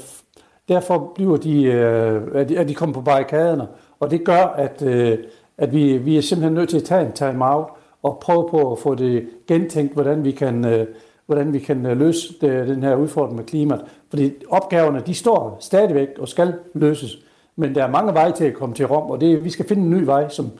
derfor 0.68 1.12
bliver 1.14 1.36
de, 1.36 1.62
øh, 1.62 2.22
er 2.34 2.44
de, 2.44 2.58
at 2.58 2.68
de 2.68 2.74
kommer 2.74 2.94
på 2.94 3.00
barrikaderne, 3.00 3.66
og 4.00 4.10
det 4.10 4.24
gør, 4.24 4.44
at, 4.44 4.82
øh, 4.82 5.18
at 5.58 5.72
vi, 5.72 5.98
vi 5.98 6.16
er 6.16 6.20
simpelthen 6.20 6.54
nødt 6.54 6.68
til 6.68 6.76
at 6.76 6.84
tage 6.84 7.06
en 7.06 7.12
time-out 7.12 7.66
og 8.02 8.18
prøve 8.22 8.48
på 8.50 8.72
at 8.72 8.78
få 8.78 8.94
det 8.94 9.28
gentænkt, 9.48 9.94
hvordan 9.94 10.24
vi 10.24 10.30
kan, 10.30 10.64
øh, 10.64 10.86
hvordan 11.26 11.52
vi 11.52 11.58
kan 11.58 11.86
øh, 11.86 11.98
løse 11.98 12.34
det, 12.40 12.68
den 12.68 12.82
her 12.82 12.96
udfordring 12.96 13.36
med 13.36 13.44
klimaet. 13.44 13.84
Fordi 14.10 14.32
opgaverne, 14.48 15.02
de 15.06 15.14
står 15.14 15.56
stadigvæk 15.60 16.08
og 16.18 16.28
skal 16.28 16.54
løses, 16.74 17.18
men 17.56 17.74
der 17.74 17.84
er 17.84 17.90
mange 17.90 18.14
veje 18.14 18.32
til 18.32 18.44
at 18.44 18.54
komme 18.54 18.74
til 18.74 18.86
Rom, 18.86 19.10
og 19.10 19.20
det, 19.20 19.44
vi 19.44 19.50
skal 19.50 19.68
finde 19.68 19.82
en 19.82 19.90
ny 19.90 20.04
vej, 20.04 20.28
som 20.28 20.50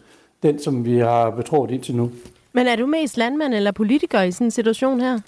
den, 0.42 0.58
som 0.58 0.84
vi 0.84 0.98
har 0.98 1.30
betroet 1.30 1.70
indtil 1.70 1.96
nu. 1.96 2.10
Men 2.52 2.66
er 2.66 2.76
du 2.76 2.86
mest 2.86 3.16
landmand 3.16 3.54
eller 3.54 3.72
politiker 3.72 4.22
i 4.22 4.32
sådan 4.32 4.46
en 4.46 4.50
situation 4.50 5.00
her? 5.00 5.18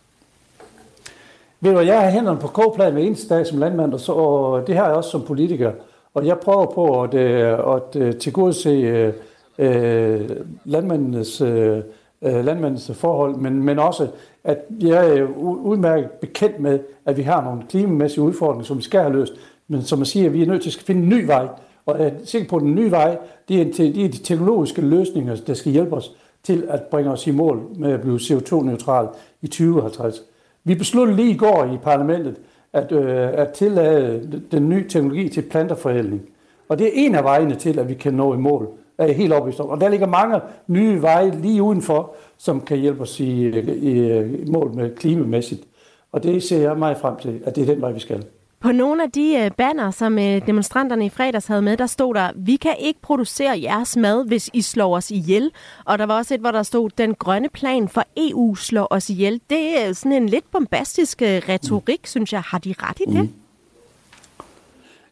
Ved 1.61 1.73
du, 1.73 1.81
jeg 1.81 2.01
har 2.01 2.11
hænderne 2.11 2.41
på 2.41 2.47
kogplan 2.47 2.93
hver 2.93 3.03
eneste 3.03 3.35
dag 3.35 3.47
som 3.47 3.59
landmand, 3.59 3.93
og, 3.93 4.01
så, 4.01 4.13
og 4.13 4.67
det 4.67 4.77
har 4.77 4.87
jeg 4.87 4.95
også 4.95 5.11
som 5.11 5.23
politiker. 5.23 5.73
Og 6.15 6.27
jeg 6.27 6.39
prøver 6.39 6.67
på 6.67 7.03
at, 7.03 7.15
øh, 7.15 7.59
at, 7.75 7.97
at 7.97 8.17
tilgodese 8.17 8.71
øh, 8.71 9.13
øh 9.59 10.31
landmændenes, 10.65 11.41
øh, 11.41 11.83
landmændenes 12.23 12.91
forhold, 12.95 13.37
men, 13.37 13.63
men 13.63 13.79
også, 13.79 14.09
at 14.45 14.59
jeg 14.81 15.19
er 15.19 15.25
udmærket 15.39 16.11
bekendt 16.11 16.61
med, 16.61 16.79
at 17.07 17.17
vi 17.17 17.23
har 17.23 17.45
nogle 17.45 17.63
klimamæssige 17.69 18.25
udfordringer, 18.25 18.65
som 18.65 18.79
vi 18.79 18.83
skal 18.83 19.01
have 19.01 19.13
løst, 19.13 19.33
men 19.69 19.83
som 19.83 19.99
man 19.99 20.07
siger, 20.07 20.27
at 20.27 20.33
vi 20.33 20.43
er 20.43 20.47
nødt 20.47 20.63
til 20.63 20.71
at 20.71 20.85
finde 20.87 21.03
en 21.03 21.09
ny 21.09 21.27
vej. 21.27 21.49
Og 21.87 21.99
jeg 21.99 22.07
er 22.07 22.13
sikker 22.25 22.49
på, 22.49 22.57
at 22.57 22.63
den 22.63 22.75
nye 22.75 22.91
vej, 22.91 23.19
det 23.49 23.61
er, 23.61 23.65
det 23.65 24.05
er 24.05 24.09
de 24.09 24.19
teknologiske 24.19 24.81
løsninger, 24.81 25.37
der 25.47 25.55
skal 25.55 25.73
hjælpe 25.73 25.97
os 25.97 26.13
til 26.43 26.65
at 26.69 26.83
bringe 26.83 27.11
os 27.11 27.27
i 27.27 27.31
mål 27.31 27.63
med 27.77 27.93
at 27.93 28.01
blive 28.01 28.17
CO2-neutral 28.17 29.09
i 29.43 29.47
2050. 29.47 30.23
Vi 30.65 30.75
besluttede 30.75 31.17
lige 31.17 31.31
i 31.31 31.37
går 31.37 31.65
i 31.75 31.79
parlamentet 31.83 32.37
at, 32.73 32.93
øh, 32.93 33.29
at 33.33 33.49
tillade 33.49 34.43
den 34.53 34.69
nye 34.69 34.89
teknologi 34.89 35.29
til 35.29 35.43
planterforædling. 35.43 36.23
Og 36.69 36.79
det 36.79 36.87
er 36.87 36.91
en 36.95 37.15
af 37.15 37.25
vejene 37.25 37.55
til, 37.55 37.79
at 37.79 37.89
vi 37.89 37.95
kan 37.95 38.15
nå 38.15 38.35
i 38.35 38.37
mål. 38.37 38.69
Er 38.99 39.07
jeg 39.07 39.17
helt 39.17 39.33
opvist 39.33 39.61
om. 39.61 39.69
Og 39.69 39.81
der 39.81 39.89
ligger 39.89 40.07
mange 40.07 40.41
nye 40.67 41.03
veje 41.03 41.41
lige 41.41 41.63
udenfor, 41.63 42.15
som 42.39 42.61
kan 42.61 42.79
hjælpe 42.79 43.03
os 43.03 43.21
i, 43.21 43.49
i, 43.49 44.21
i 44.23 44.51
mål 44.51 44.75
med 44.75 44.97
klimamæssigt. 44.97 45.65
Og 46.13 46.23
det 46.23 46.43
ser 46.43 46.61
jeg 46.61 46.79
meget 46.79 46.97
frem 46.97 47.17
til, 47.17 47.41
at 47.45 47.57
det 47.57 47.63
er 47.63 47.75
den 47.75 47.81
vej, 47.81 47.93
vi 47.93 48.01
skal. 48.01 48.25
På 48.65 48.73
nogle 48.73 49.03
af 49.03 49.11
de 49.11 49.37
øh, 49.45 49.51
banner, 49.51 49.91
som 49.91 50.19
øh, 50.19 50.47
demonstranterne 50.47 51.07
i 51.07 51.09
fredags 51.09 51.47
havde 51.47 51.63
med, 51.63 51.77
der 51.77 51.87
stod 51.87 52.15
der, 52.15 52.31
vi 52.37 52.57
kan 52.57 52.77
ikke 52.79 53.01
producere 53.03 53.61
jeres 53.63 53.97
mad, 53.97 54.27
hvis 54.27 54.51
I 54.53 54.63
slår 54.63 54.97
os 54.97 55.11
ihjel. 55.11 55.51
Og 55.85 55.99
der 55.99 56.07
var 56.07 56.17
også 56.17 56.35
et, 56.35 56.41
hvor 56.41 56.51
der 56.51 56.63
stod, 56.63 56.91
den 56.99 57.15
grønne 57.15 57.49
plan 57.49 57.89
for 57.89 58.05
EU 58.17 58.55
slår 58.55 58.87
os 58.91 59.11
ihjel. 59.11 59.41
Det 59.51 59.87
er 59.87 59.93
sådan 59.93 60.13
en 60.13 60.29
lidt 60.29 60.45
bombastisk 60.53 61.23
øh, 61.23 61.43
retorik, 61.49 62.01
mm. 62.01 62.07
synes 62.07 62.33
jeg. 62.33 62.41
Har 62.41 62.59
de 62.59 62.75
ret 62.79 63.01
i 63.01 63.11
det? 63.11 63.21
Mm. 63.21 63.33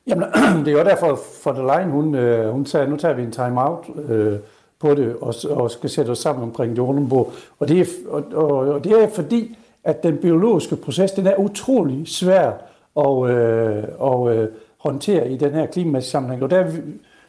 Jamen, 0.06 0.24
det 0.64 0.72
er 0.74 0.78
jo 0.78 0.84
derfor, 0.84 1.20
for 1.42 1.52
der 1.52 1.76
Leyen, 1.76 1.90
hun, 1.90 2.14
hun 2.52 2.66
sagde, 2.66 2.90
nu 2.90 2.96
tager 2.96 3.14
vi 3.14 3.22
en 3.22 3.32
time-out 3.32 3.86
øh, 4.08 4.38
på 4.78 4.94
det, 4.94 5.16
og, 5.20 5.34
og 5.50 5.70
skal 5.70 5.90
sætte 5.90 6.10
os 6.10 6.18
sammen 6.18 6.42
omkring 6.42 6.76
det 6.76 6.84
rundenbord. 6.84 7.32
Og 7.58 7.68
det 7.68 7.80
er, 7.80 7.86
og, 8.08 8.24
og, 8.32 8.48
og 8.48 8.84
det 8.84 8.92
er 8.92 9.08
fordi, 9.14 9.58
at 9.84 10.02
den 10.02 10.16
biologiske 10.16 10.76
proces, 10.76 11.12
den 11.12 11.26
er 11.26 11.36
utrolig 11.36 12.08
svær 12.08 12.52
og, 12.94 13.30
øh, 13.30 13.84
og 13.98 14.36
øh, 14.36 14.48
håndtere 14.78 15.30
i 15.30 15.36
den 15.36 15.52
her 15.52 15.66
klimamæssige 15.66 16.10
sammenhæng. 16.10 16.42
Og 16.42 16.50
der 16.50 16.58
er, 16.58 16.70
vi, 16.70 16.78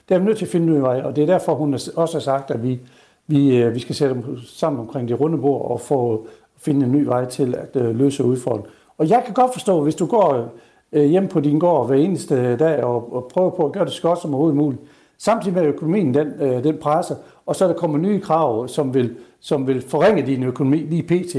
der 0.10 0.16
er 0.16 0.20
vi 0.20 0.26
nødt 0.26 0.38
til 0.38 0.46
at 0.46 0.52
finde 0.52 0.74
ud 0.74 0.78
af, 0.78 1.04
og 1.04 1.16
det 1.16 1.22
er 1.22 1.26
derfor, 1.26 1.56
hun 1.56 1.74
også 1.74 2.12
har 2.14 2.20
sagt, 2.20 2.52
at 2.52 2.64
vi, 2.64 2.80
Vi, 3.28 3.58
øh, 3.58 3.74
vi 3.74 3.80
skal 3.80 3.96
sætte 3.96 4.16
dem 4.16 4.38
sammen 4.46 4.80
omkring 4.80 5.08
det 5.08 5.20
runde 5.20 5.38
bord 5.38 5.72
og 5.72 5.80
få 5.80 6.28
finde 6.58 6.86
en 6.86 6.92
ny 6.92 7.06
vej 7.06 7.26
til 7.26 7.56
at 7.56 7.82
øh, 7.82 7.96
løse 7.96 8.24
udfordringen. 8.24 8.72
Og 8.98 9.10
jeg 9.10 9.24
kan 9.26 9.34
godt 9.34 9.54
forstå, 9.54 9.82
hvis 9.82 9.96
du 9.96 10.06
går 10.06 10.54
øh, 10.92 11.06
hjem 11.06 11.28
på 11.28 11.40
din 11.40 11.60
gård 11.60 11.88
hver 11.88 11.96
eneste 11.96 12.56
dag 12.58 12.84
og, 12.84 13.14
og 13.14 13.30
prøver 13.34 13.50
på 13.50 13.66
at 13.66 13.72
gøre 13.72 13.86
det 13.86 13.94
så 13.94 14.02
godt 14.02 14.20
som 14.22 14.34
overhovedet 14.34 14.58
muligt, 14.58 14.82
samtidig 15.18 15.54
med 15.54 15.62
at 15.64 15.68
økonomien 15.68 16.14
den, 16.14 16.28
øh, 16.40 16.64
den 16.64 16.78
presser, 16.78 17.16
og 17.46 17.56
så 17.56 17.68
der 17.68 17.74
kommer 17.74 17.98
nye 17.98 18.20
krav, 18.20 18.68
som 18.68 18.94
vil, 18.94 19.16
som 19.40 19.68
vil 19.68 19.82
forringe 19.82 20.26
din 20.26 20.44
økonomi 20.44 20.78
lige 20.78 21.04
pt., 21.04 21.36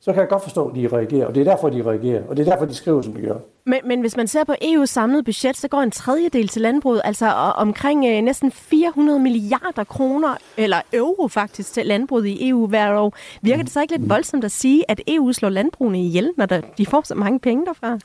så 0.00 0.12
kan 0.12 0.20
jeg 0.20 0.28
godt 0.28 0.42
forstå, 0.42 0.68
at 0.68 0.74
de 0.74 0.88
reagerer, 0.92 1.26
og 1.26 1.34
det 1.34 1.40
er 1.40 1.44
derfor, 1.44 1.68
de 1.68 1.82
reagerer, 1.82 2.22
og 2.28 2.36
det 2.36 2.46
er 2.46 2.50
derfor, 2.50 2.64
de 2.64 2.74
skriver, 2.74 3.02
som 3.02 3.12
de 3.12 3.20
gør. 3.20 3.36
Men, 3.64 3.80
men 3.84 4.00
hvis 4.00 4.16
man 4.16 4.28
ser 4.28 4.44
på 4.44 4.52
EU's 4.52 4.84
samlede 4.84 5.22
budget, 5.22 5.56
så 5.56 5.68
går 5.68 5.80
en 5.80 5.90
tredjedel 5.90 6.48
til 6.48 6.62
landbruget, 6.62 7.00
altså 7.04 7.26
omkring 7.56 8.06
øh, 8.06 8.22
næsten 8.22 8.52
400 8.52 9.18
milliarder 9.18 9.84
kroner, 9.84 10.36
eller 10.56 10.76
euro 10.92 11.28
faktisk, 11.28 11.72
til 11.72 11.86
landbruget 11.86 12.26
i 12.26 12.48
EU 12.48 12.66
hver 12.66 12.98
år. 12.98 13.14
Virker 13.42 13.62
det 13.62 13.72
så 13.72 13.80
ikke 13.80 13.96
lidt 13.96 14.08
voldsomt 14.08 14.44
at 14.44 14.52
sige, 14.52 14.90
at 14.90 15.00
EU 15.08 15.32
slår 15.32 15.48
landbrugene 15.48 16.02
ihjel, 16.02 16.32
når 16.36 16.46
der, 16.46 16.60
de 16.78 16.86
får 16.86 17.02
så 17.04 17.14
mange 17.14 17.38
penge 17.38 17.66
derfra? 17.66 17.98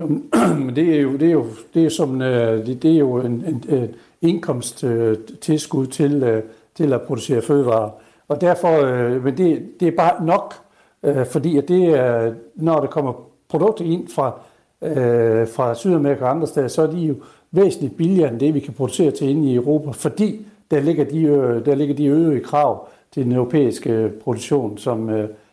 Jo, 0.00 0.06
men 0.64 0.76
det 0.76 0.96
er 0.96 1.00
jo, 1.00 1.12
det 1.16 1.28
er 1.28 1.32
jo, 1.32 1.46
det 1.74 1.84
er 1.84 1.90
som, 1.90 2.22
øh, 2.22 2.66
det, 2.66 2.82
det 2.82 2.92
er 2.92 2.98
jo 2.98 3.16
en, 3.16 3.32
en, 3.32 3.64
en 3.68 3.88
indkomsttilskud 4.22 5.86
til, 5.86 6.22
øh, 6.22 6.42
til 6.74 6.92
at 6.92 7.02
producere 7.02 7.42
fødevarer. 7.42 7.90
Og 8.32 8.40
derfor, 8.40 8.82
øh, 8.84 9.24
men 9.24 9.36
det, 9.36 9.62
det 9.80 9.88
er 9.88 9.96
bare 9.96 10.24
nok, 10.24 10.54
øh, 11.02 11.26
fordi 11.26 11.58
at 11.58 11.68
det 11.68 11.88
øh, 11.88 12.32
når 12.54 12.80
der 12.80 12.86
kommer 12.86 13.12
produkter 13.48 13.84
ind 13.84 14.08
fra, 14.08 14.40
øh, 14.82 15.48
fra 15.48 15.74
Sydamerika 15.74 16.24
og 16.24 16.30
andre 16.30 16.46
steder, 16.46 16.68
så 16.68 16.82
er 16.82 16.86
de 16.86 16.98
jo 16.98 17.14
væsentligt 17.50 17.96
billigere 17.96 18.30
end 18.30 18.40
det, 18.40 18.54
vi 18.54 18.60
kan 18.60 18.74
producere 18.74 19.10
til 19.10 19.28
inde 19.28 19.50
i 19.50 19.54
Europa, 19.54 19.90
fordi 19.90 20.46
der 20.70 20.80
ligger 20.80 21.04
de, 21.04 21.22
øh, 21.22 21.66
der 21.66 21.74
ligger 21.74 21.94
de 21.94 22.06
øgede 22.06 22.40
krav 22.40 22.88
til 23.10 23.24
den 23.24 23.32
europæiske 23.32 24.12
produktion, 24.22 24.78
som, 24.78 25.10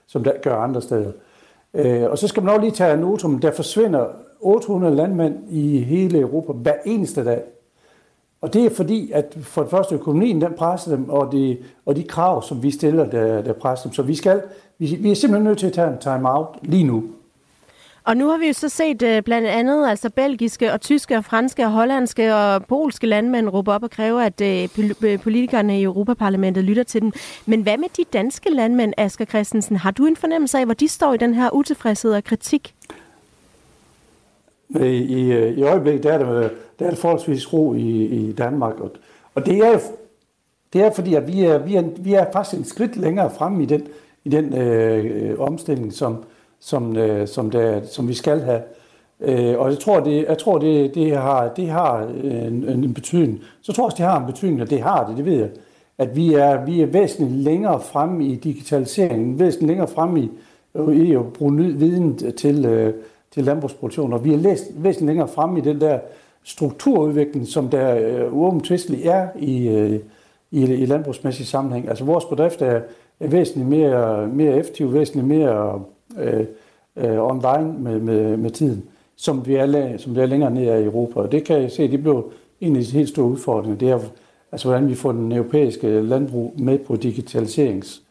som 0.07 0.23
der 0.23 0.31
gør 0.41 0.55
andre 0.55 0.81
steder. 0.81 1.11
Og 2.09 2.17
så 2.17 2.27
skal 2.27 2.43
man 2.43 2.53
også 2.53 2.61
lige 2.61 2.71
tage 2.71 2.93
en 2.93 2.99
notum, 2.99 3.39
der 3.39 3.51
forsvinder 3.51 4.05
800 4.39 4.95
landmænd 4.95 5.35
i 5.49 5.79
hele 5.79 6.19
Europa 6.19 6.53
hver 6.53 6.75
eneste 6.85 7.25
dag. 7.25 7.41
Og 8.41 8.53
det 8.53 8.65
er 8.65 8.69
fordi, 8.75 9.11
at 9.11 9.37
for 9.41 9.61
det 9.61 9.71
første 9.71 9.95
økonomien, 9.95 10.41
den 10.41 10.53
presser 10.57 10.95
dem, 10.95 11.09
og 11.09 11.31
de, 11.31 11.57
og 11.85 11.95
de 11.95 12.03
krav, 12.03 12.43
som 12.43 12.63
vi 12.63 12.71
stiller, 12.71 13.09
der, 13.09 13.41
der 13.41 13.53
presser 13.53 13.83
dem. 13.83 13.93
Så 13.93 14.01
vi, 14.01 14.15
skal, 14.15 14.41
vi, 14.77 14.97
vi 14.99 15.11
er 15.11 15.15
simpelthen 15.15 15.43
nødt 15.43 15.59
til 15.59 15.67
at 15.67 15.73
tage 15.73 15.87
en 15.87 15.97
time-out 15.97 16.47
lige 16.61 16.83
nu. 16.83 17.03
Og 18.03 18.17
nu 18.17 18.29
har 18.29 18.37
vi 18.37 18.47
jo 18.47 18.53
så 18.53 18.69
set 18.69 19.03
uh, 19.03 19.23
blandt 19.23 19.47
andet 19.47 19.89
altså 19.89 20.09
belgiske 20.09 20.73
og 20.73 20.81
tyske 20.81 21.17
og 21.17 21.25
franske 21.25 21.63
og 21.63 21.71
hollandske 21.71 22.35
og 22.35 22.65
polske 22.65 23.07
landmænd 23.07 23.49
råbe 23.49 23.71
op 23.71 23.83
og 23.83 23.89
kræve, 23.89 24.25
at 24.25 24.41
uh, 24.41 25.19
politikerne 25.19 25.79
i 25.79 25.83
Europaparlamentet 25.83 26.63
lytter 26.63 26.83
til 26.83 27.01
dem. 27.01 27.11
Men 27.45 27.61
hvad 27.61 27.77
med 27.77 27.89
de 27.97 28.03
danske 28.13 28.49
landmænd, 28.49 28.93
Asger 28.97 29.25
Christensen? 29.25 29.75
Har 29.75 29.91
du 29.91 30.05
en 30.05 30.15
fornemmelse 30.15 30.57
af, 30.57 30.65
hvor 30.65 30.73
de 30.73 30.87
står 30.87 31.13
i 31.13 31.17
den 31.17 31.33
her 31.33 31.49
utilfredshed 31.53 32.13
og 32.13 32.23
kritik? 32.23 32.75
Øh, 34.75 34.87
I, 34.87 35.03
i, 35.03 35.47
i 35.49 35.63
øjeblikket 35.63 36.03
der 36.03 36.13
er, 36.13 36.17
det, 36.17 36.51
der 36.79 36.85
er 36.85 36.89
det 36.89 36.99
forholdsvis 36.99 37.53
ro 37.53 37.73
i, 37.73 38.05
i 38.05 38.31
Danmark. 38.31 38.79
Og, 38.79 38.91
og 39.35 39.45
det 39.45 39.57
er 39.57 39.79
det 40.73 40.81
er 40.81 40.91
fordi, 40.91 41.15
at 41.15 41.27
vi 41.27 41.43
er, 41.43 41.57
vi 41.57 41.75
er, 41.75 41.83
vi 41.97 42.13
er 42.13 42.25
faktisk 42.33 42.59
en 42.59 42.65
skridt 42.65 42.97
længere 42.97 43.31
frem 43.31 43.61
i 43.61 43.65
den, 43.65 43.87
i 44.23 44.29
den 44.29 44.53
øh, 44.53 45.05
øh, 45.05 45.39
omstilling, 45.39 45.93
som, 45.93 46.23
som, 46.59 46.97
øh, 46.97 47.27
som, 47.27 47.51
der, 47.51 47.81
som 47.85 48.07
vi 48.07 48.13
skal 48.13 48.41
have. 48.41 48.61
Øh, 49.21 49.59
og 49.59 49.69
jeg 49.69 49.79
tror, 49.79 49.99
det, 49.99 50.25
jeg 50.29 50.37
tror 50.37 50.57
det, 50.57 50.95
det, 50.95 51.17
har, 51.17 51.47
det 51.47 51.69
har 51.69 52.03
en, 52.23 52.69
en 52.69 52.93
betydning. 52.93 53.39
Så 53.61 53.73
tror 53.73 53.83
jeg 53.83 53.85
også, 53.85 53.97
det 53.97 54.05
har 54.05 54.19
en 54.19 54.25
betydning, 54.25 54.61
og 54.61 54.69
det 54.69 54.81
har 54.81 55.07
det, 55.07 55.17
det 55.17 55.25
ved 55.25 55.37
jeg. 55.37 55.49
At 55.97 56.15
vi 56.15 56.33
er, 56.33 56.65
vi 56.65 56.81
er 56.81 56.85
væsentligt 56.85 57.43
længere 57.43 57.81
frem 57.81 58.21
i 58.21 58.35
digitaliseringen, 58.35 59.39
væsentligt 59.39 59.67
længere 59.67 59.87
frem 59.87 60.17
i, 60.17 60.29
i 60.93 61.15
at 61.15 61.33
bruge 61.33 61.55
ny 61.55 61.77
viden 61.77 62.35
til, 62.35 62.65
øh, 62.65 62.93
til 63.31 63.43
landbrugsproduktion, 63.43 64.13
og 64.13 64.25
vi 64.25 64.29
har 64.29 64.37
læst 64.37 64.63
væsentligt 64.75 65.07
længere 65.07 65.27
frem 65.27 65.57
i 65.57 65.61
den 65.61 65.81
der 65.81 65.99
strukturudvikling, 66.43 67.47
som 67.47 67.69
der 67.69 67.95
øh, 67.95 68.33
uomtvisteligt 68.33 69.07
er 69.07 69.27
i, 69.39 69.67
øh, 69.67 69.99
i, 70.51 70.63
i 70.63 70.85
landbrugsmæssig 70.85 71.47
sammenhæng. 71.47 71.89
Altså 71.89 72.05
vores 72.05 72.25
bedrift 72.25 72.61
er, 72.61 72.81
er 73.19 73.27
væsentligt 73.27 73.69
mere, 73.69 74.27
mere 74.27 74.57
effektiv, 74.57 74.93
væsentligt 74.93 75.27
mere 75.27 75.81
øh, 76.19 76.45
øh, 76.95 77.23
online 77.23 77.73
med, 77.79 77.99
med, 77.99 78.37
med 78.37 78.51
tiden, 78.51 78.83
som 79.15 79.47
vi 79.47 79.55
er, 79.55 79.97
som 79.97 80.15
vi 80.15 80.21
er 80.21 80.25
længere 80.25 80.51
ned 80.51 80.81
i 80.81 80.85
Europa. 80.85 81.19
Og 81.19 81.31
det 81.31 81.43
kan 81.43 81.61
jeg 81.61 81.71
se, 81.71 81.91
det 81.91 82.01
bliver 82.01 82.21
en 82.61 82.75
af 82.75 82.83
de 82.83 82.91
helt 82.91 83.09
store 83.09 83.25
udfordringer. 83.25 83.77
Det 83.77 83.89
er, 83.89 83.99
altså, 84.51 84.67
hvordan 84.67 84.89
vi 84.89 84.95
får 84.95 85.11
den 85.11 85.31
europæiske 85.31 86.01
landbrug 86.01 86.53
med 86.57 86.77
på 86.77 86.95
digitaliseringsmode, 86.95 88.05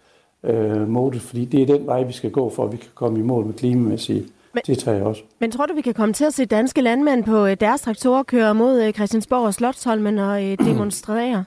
øh, 0.44 0.88
mode, 0.88 1.20
fordi 1.20 1.44
det 1.44 1.62
er 1.62 1.66
den 1.66 1.86
vej, 1.86 2.02
vi 2.02 2.12
skal 2.12 2.30
gå, 2.30 2.50
for 2.50 2.64
at 2.64 2.72
vi 2.72 2.76
kan 2.76 2.90
komme 2.94 3.18
i 3.18 3.22
mål 3.22 3.46
med 3.46 3.54
klimamæssige 3.54 4.24
men, 4.66 4.74
det 4.74 4.84
tager 4.84 4.96
jeg 4.96 5.06
også. 5.06 5.22
Men 5.38 5.50
tror 5.50 5.66
du, 5.66 5.74
vi 5.74 5.80
kan 5.80 5.94
komme 5.94 6.12
til 6.12 6.24
at 6.24 6.34
se 6.34 6.44
danske 6.44 6.80
landmænd 6.80 7.24
på 7.24 7.46
øh, 7.46 7.56
deres 7.60 7.80
traktorer 7.80 8.22
køre 8.22 8.54
mod 8.54 8.82
øh, 8.82 8.92
Christiansborg 8.92 9.46
og 9.46 9.54
Slottsholmen 9.54 10.18
og 10.18 10.44
øh, 10.44 10.58
demonstrere? 10.68 11.44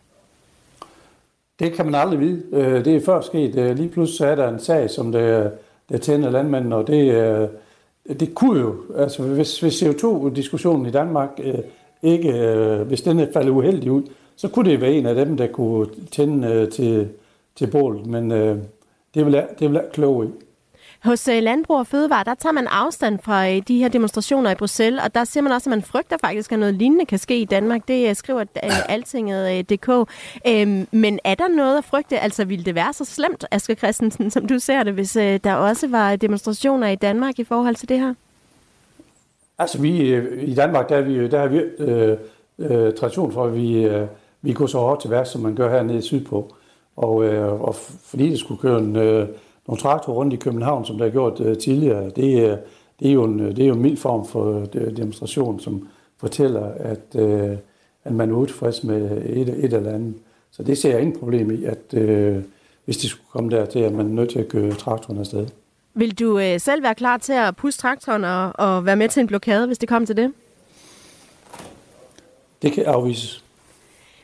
Det 1.59 1.73
kan 1.73 1.85
man 1.85 1.95
aldrig 1.95 2.19
vide. 2.19 2.43
Det 2.85 2.95
er 2.95 3.01
før 3.05 3.21
sket. 3.21 3.75
Lige 3.77 3.89
pludselig 3.89 4.27
er 4.27 4.35
der 4.35 4.49
en 4.49 4.59
sag, 4.59 4.89
som 4.89 5.11
der, 5.11 5.49
der 5.89 5.97
tænder 5.97 6.29
landmændene, 6.29 6.75
og 6.75 6.87
det, 6.87 7.49
det 8.19 8.35
kunne 8.35 8.59
jo, 8.59 8.75
altså 8.97 9.23
hvis, 9.23 9.59
hvis 9.59 9.83
CO2-diskussionen 9.83 10.85
i 10.85 10.91
Danmark 10.91 11.29
ikke, 12.01 12.33
hvis 12.87 13.01
den 13.01 13.19
er 13.19 13.27
faldet 13.33 13.51
uheldig 13.51 13.91
ud, 13.91 14.03
så 14.35 14.47
kunne 14.47 14.69
det 14.69 14.81
være 14.81 14.91
en 14.91 15.05
af 15.05 15.15
dem, 15.15 15.37
der 15.37 15.47
kunne 15.47 15.87
tænde 16.11 16.69
til, 16.69 17.09
til 17.55 17.67
bålet, 17.67 18.05
men 18.05 18.31
det 19.15 19.25
vil 19.25 19.33
jeg, 19.33 19.47
det 19.59 19.69
vil 19.69 19.73
jeg 19.73 19.85
kloge 19.93 20.25
i. 20.25 20.29
Hos 21.03 21.27
øh, 21.27 21.43
Landbrug 21.43 21.77
og 21.77 21.87
Fødevare, 21.87 22.23
der 22.23 22.35
tager 22.35 22.53
man 22.53 22.67
afstand 22.67 23.19
fra 23.23 23.49
øh, 23.49 23.61
de 23.67 23.77
her 23.77 23.89
demonstrationer 23.89 24.51
i 24.51 24.55
Bruxelles, 24.55 25.03
og 25.03 25.15
der 25.15 25.23
siger 25.23 25.43
man 25.43 25.51
også, 25.51 25.69
at 25.69 25.71
man 25.71 25.81
frygter 25.81 26.17
faktisk, 26.17 26.51
at 26.51 26.59
noget 26.59 26.75
lignende 26.75 27.05
kan 27.05 27.17
ske 27.17 27.41
i 27.41 27.45
Danmark. 27.45 27.87
Det 27.87 28.09
øh, 28.09 28.15
skriver 28.15 28.43
altinget.dk. 28.89 29.89
Øhm, 30.47 30.87
men 30.91 31.19
er 31.23 31.35
der 31.35 31.47
noget 31.47 31.77
at 31.77 31.83
frygte? 31.83 32.19
Altså, 32.19 32.45
ville 32.45 32.65
det 32.65 32.75
være 32.75 32.93
så 32.93 33.05
slemt, 33.05 33.45
Asger 33.51 33.75
Christensen, 33.75 34.31
som 34.31 34.47
du 34.47 34.59
ser 34.59 34.83
det, 34.83 34.93
hvis 34.93 35.11
der 35.43 35.53
også 35.53 35.87
var 35.87 36.15
demonstrationer 36.15 36.87
i 36.87 36.95
Danmark 36.95 37.39
i 37.39 37.43
forhold 37.43 37.75
til 37.75 37.89
det 37.89 37.99
her? 37.99 38.13
Altså, 39.59 39.81
vi 39.81 40.15
i 40.41 40.53
Danmark, 40.55 40.89
der, 40.89 40.97
er 40.97 41.01
vi, 41.01 41.27
der 41.27 41.39
har 41.39 41.47
vi 41.47 41.57
øh, 41.57 42.17
øh, 42.59 42.93
tradition 42.93 43.31
for, 43.31 43.45
at 43.45 43.55
vi, 43.55 43.83
øh, 43.85 44.07
vi 44.41 44.53
går 44.53 44.65
så 44.65 44.77
hårdt 44.77 45.01
til 45.01 45.09
værk, 45.09 45.27
som 45.27 45.41
man 45.41 45.55
gør 45.55 45.69
hernede 45.69 46.01
sydpå. 46.01 46.55
Og, 46.95 47.25
øh, 47.25 47.61
og 47.61 47.75
fordi 48.05 48.29
det 48.29 48.39
skulle 48.39 48.61
køre 48.61 48.79
en... 48.79 48.95
Øh, 48.95 49.27
nogle 49.71 49.81
traktorer 49.81 50.15
rundt 50.15 50.33
i 50.33 50.35
København, 50.35 50.85
som 50.85 50.97
der 50.97 51.05
er 51.05 51.09
gjort 51.09 51.39
uh, 51.39 51.57
tidligere, 51.57 52.09
det 52.09 52.45
er, 52.45 52.57
det, 52.99 53.09
er 53.09 53.13
jo 53.13 53.23
en, 53.23 53.39
det 53.39 53.59
er 53.59 53.67
jo 53.67 53.73
en 53.73 53.81
mild 53.81 53.97
form 53.97 54.27
for 54.27 54.59
uh, 54.59 54.97
demonstration, 54.97 55.59
som 55.59 55.87
fortæller, 56.17 56.71
at, 56.79 56.99
uh, 57.13 57.57
at 58.03 58.11
man 58.11 58.29
er 58.29 58.35
utilfreds 58.35 58.83
med 58.83 59.11
et, 59.25 59.49
et 59.49 59.73
eller 59.73 59.93
andet. 59.93 60.13
Så 60.51 60.63
det 60.63 60.77
ser 60.77 60.89
jeg 60.89 61.01
ingen 61.01 61.19
problem 61.19 61.51
i, 61.51 61.63
at 61.63 61.93
uh, 61.93 62.43
hvis 62.85 62.97
det 62.97 63.09
skulle 63.09 63.27
komme 63.31 63.49
der 63.49 63.65
til, 63.65 63.79
at 63.79 63.93
man 63.93 64.05
er 64.05 64.09
nødt 64.09 64.29
til 64.29 64.39
at 64.39 64.47
køre 64.47 64.71
traktoren 64.71 65.19
afsted. 65.19 65.47
Vil 65.93 66.19
du 66.19 66.39
uh, 66.39 66.57
selv 66.57 66.83
være 66.83 66.95
klar 66.95 67.17
til 67.17 67.33
at 67.33 67.55
puste 67.55 67.81
traktoren 67.81 68.23
og, 68.23 68.51
og 68.55 68.85
være 68.85 68.95
med 68.95 69.09
til 69.09 69.21
en 69.21 69.27
blokade, 69.27 69.67
hvis 69.67 69.77
det 69.77 69.89
kommer 69.89 70.05
til 70.05 70.17
det? 70.17 70.33
Det 72.61 72.71
kan 72.71 72.85
afvises. 72.85 73.43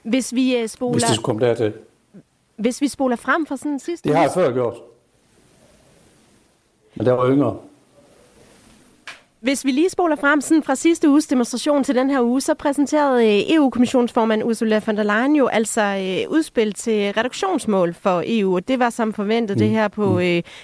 Hvis 0.04 0.36
vi 0.36 0.62
uh, 0.62 0.68
spoler... 0.68 0.94
Hvis 0.94 1.04
det 1.04 1.16
skulle 1.16 1.26
komme 1.26 1.46
dertil. 1.46 1.74
Hvis 2.56 2.82
vi 2.82 2.88
spoler 2.88 3.16
frem 3.16 3.46
for 3.46 3.56
sådan 3.56 3.72
en 3.72 3.80
sidste... 3.80 4.10
Det 4.10 4.16
har 4.16 4.24
jeg 4.24 4.32
før 4.34 4.54
gjort. 4.54 4.76
Men 6.98 7.06
der 7.06 7.14
var 7.14 7.30
yngre. 7.30 7.56
Hvis 9.42 9.66
vi 9.66 9.72
lige 9.72 9.90
spoler 9.90 10.16
frem 10.16 10.42
sådan 10.42 10.64
fra 10.64 10.76
sidste 10.76 11.10
uges 11.10 11.28
demonstration 11.28 11.84
til 11.84 11.96
den 11.96 12.10
her 12.10 12.22
uge, 12.22 12.42
så 12.42 12.54
præsenterede 12.54 13.26
øh, 13.26 13.56
EU-kommissionsformand 13.56 14.44
Ursula 14.44 14.82
von 14.86 14.98
der 14.98 15.04
Leyen 15.04 15.36
jo 15.36 15.48
altså 15.48 15.82
øh, 15.82 16.32
udspil 16.32 16.74
til 16.74 17.14
reduktionsmål 17.14 17.94
for 17.94 18.24
EU, 18.26 18.56
og 18.56 18.68
det 18.68 18.80
var 18.80 18.90
som 18.90 19.14
forventet 19.14 19.58
mm. 19.58 19.60
det 19.60 19.70
her 19.70 19.88
på 19.88 20.20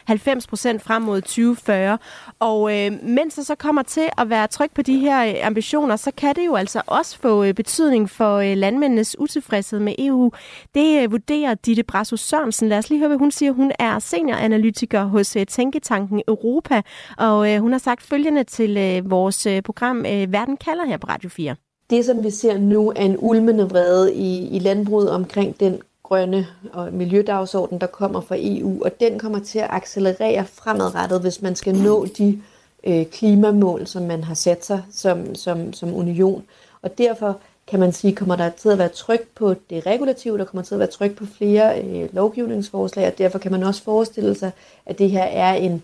90 0.06 0.36
mm. 0.36 0.38
øh, 0.38 0.50
procent 0.50 0.82
frem 0.82 1.02
mod 1.02 1.22
2040. 1.22 1.98
Og 2.40 2.80
øh, 2.80 2.92
mens 3.04 3.36
der 3.36 3.44
så 3.44 3.56
kommer 3.56 3.84
til 3.84 4.10
at 4.18 4.30
være 4.30 4.48
tryk 4.48 4.72
på 4.76 4.82
de 4.82 5.00
her 5.00 5.48
ambitioner, 5.48 5.96
så 5.96 6.12
kan 6.18 6.36
det 6.36 6.46
jo 6.46 6.56
altså 6.56 6.82
også 6.88 7.18
få 7.20 7.54
betydning 7.54 8.10
for 8.10 8.56
landmændenes 8.56 9.20
utilfredshed 9.20 9.80
med 9.80 9.96
EU. 10.00 10.32
Det 10.76 11.12
vurderer 11.12 11.54
Ditte 11.54 11.84
Brasso 11.84 12.18
Sørensen. 12.18 12.70
Lad 12.70 12.78
os 12.78 12.90
lige 12.90 13.00
høre, 13.00 13.08
hvad 13.08 13.18
hun 13.18 13.32
siger. 13.32 13.52
Hun 13.52 13.72
er 13.80 14.00
senioranalytiker 14.00 15.04
hos 15.04 15.38
Tænketanken 15.48 16.22
Europa, 16.28 16.82
og 17.18 17.60
hun 17.60 17.72
har 17.72 17.80
sagt 17.80 18.04
følgende 18.04 18.44
til 18.44 18.63
til 18.64 18.78
øh, 18.78 19.12
vores 19.12 19.46
øh, 19.46 19.62
program 19.62 20.06
øh, 20.06 20.32
Verden 20.32 20.58
kalder 20.58 20.86
her 20.86 20.98
på 20.98 21.08
Radio 21.08 21.30
4. 21.30 21.56
Det, 21.90 22.06
som 22.06 22.24
vi 22.24 22.30
ser 22.30 22.58
nu, 22.58 22.90
er 22.90 23.06
en 23.06 23.16
ulmende 23.20 23.70
vrede 23.70 24.14
i, 24.14 24.48
i 24.56 24.60
landbruget 24.60 25.10
omkring 25.12 25.60
den 25.60 25.82
grønne 26.04 26.48
og 26.74 26.94
miljødagsorden, 26.94 27.82
der 27.82 27.88
kommer 27.88 28.22
fra 28.22 28.36
EU, 28.40 28.84
og 28.84 28.92
den 29.00 29.20
kommer 29.20 29.40
til 29.40 29.60
at 29.60 29.68
accelerere 29.70 30.46
fremadrettet, 30.46 31.22
hvis 31.22 31.42
man 31.42 31.56
skal 31.56 31.76
nå 31.76 32.06
de 32.06 32.42
øh, 32.84 33.06
klimamål, 33.06 33.88
som 33.88 34.04
man 34.04 34.24
har 34.24 34.34
sat 34.34 34.66
sig 34.66 34.82
som, 34.92 35.36
som, 35.36 35.74
som 35.74 35.94
union. 35.94 36.44
Og 36.82 36.98
derfor 36.98 37.40
kan 37.68 37.80
man 37.80 37.92
sige, 37.92 38.16
kommer 38.16 38.36
der 38.36 38.50
til 38.50 38.70
at 38.70 38.78
være 38.78 38.90
tryk 38.90 39.28
på 39.36 39.56
det 39.70 39.86
regulative, 39.86 40.38
der 40.38 40.46
kommer 40.46 40.64
til 40.64 40.76
at 40.76 40.80
være 40.80 40.88
tryk 40.88 41.16
på 41.16 41.26
flere 41.38 41.82
øh, 41.84 42.16
lovgivningsforslag, 42.16 43.08
og 43.08 43.18
derfor 43.18 43.40
kan 43.40 43.52
man 43.52 43.64
også 43.64 43.84
forestille 43.84 44.36
sig, 44.36 44.52
at 44.86 45.00
det 45.00 45.12
her 45.12 45.24
er 45.24 45.54
en 45.54 45.84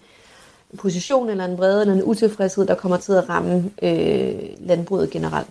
position 0.77 1.29
eller 1.29 1.45
en 1.45 1.57
vrede 1.57 1.81
eller 1.81 1.93
en 1.93 2.03
utilfredshed, 2.03 2.67
der 2.67 2.75
kommer 2.75 2.97
til 2.97 3.13
at 3.13 3.29
ramme 3.29 3.71
øh, 3.81 4.39
landbruget 4.59 5.09
generelt. 5.09 5.47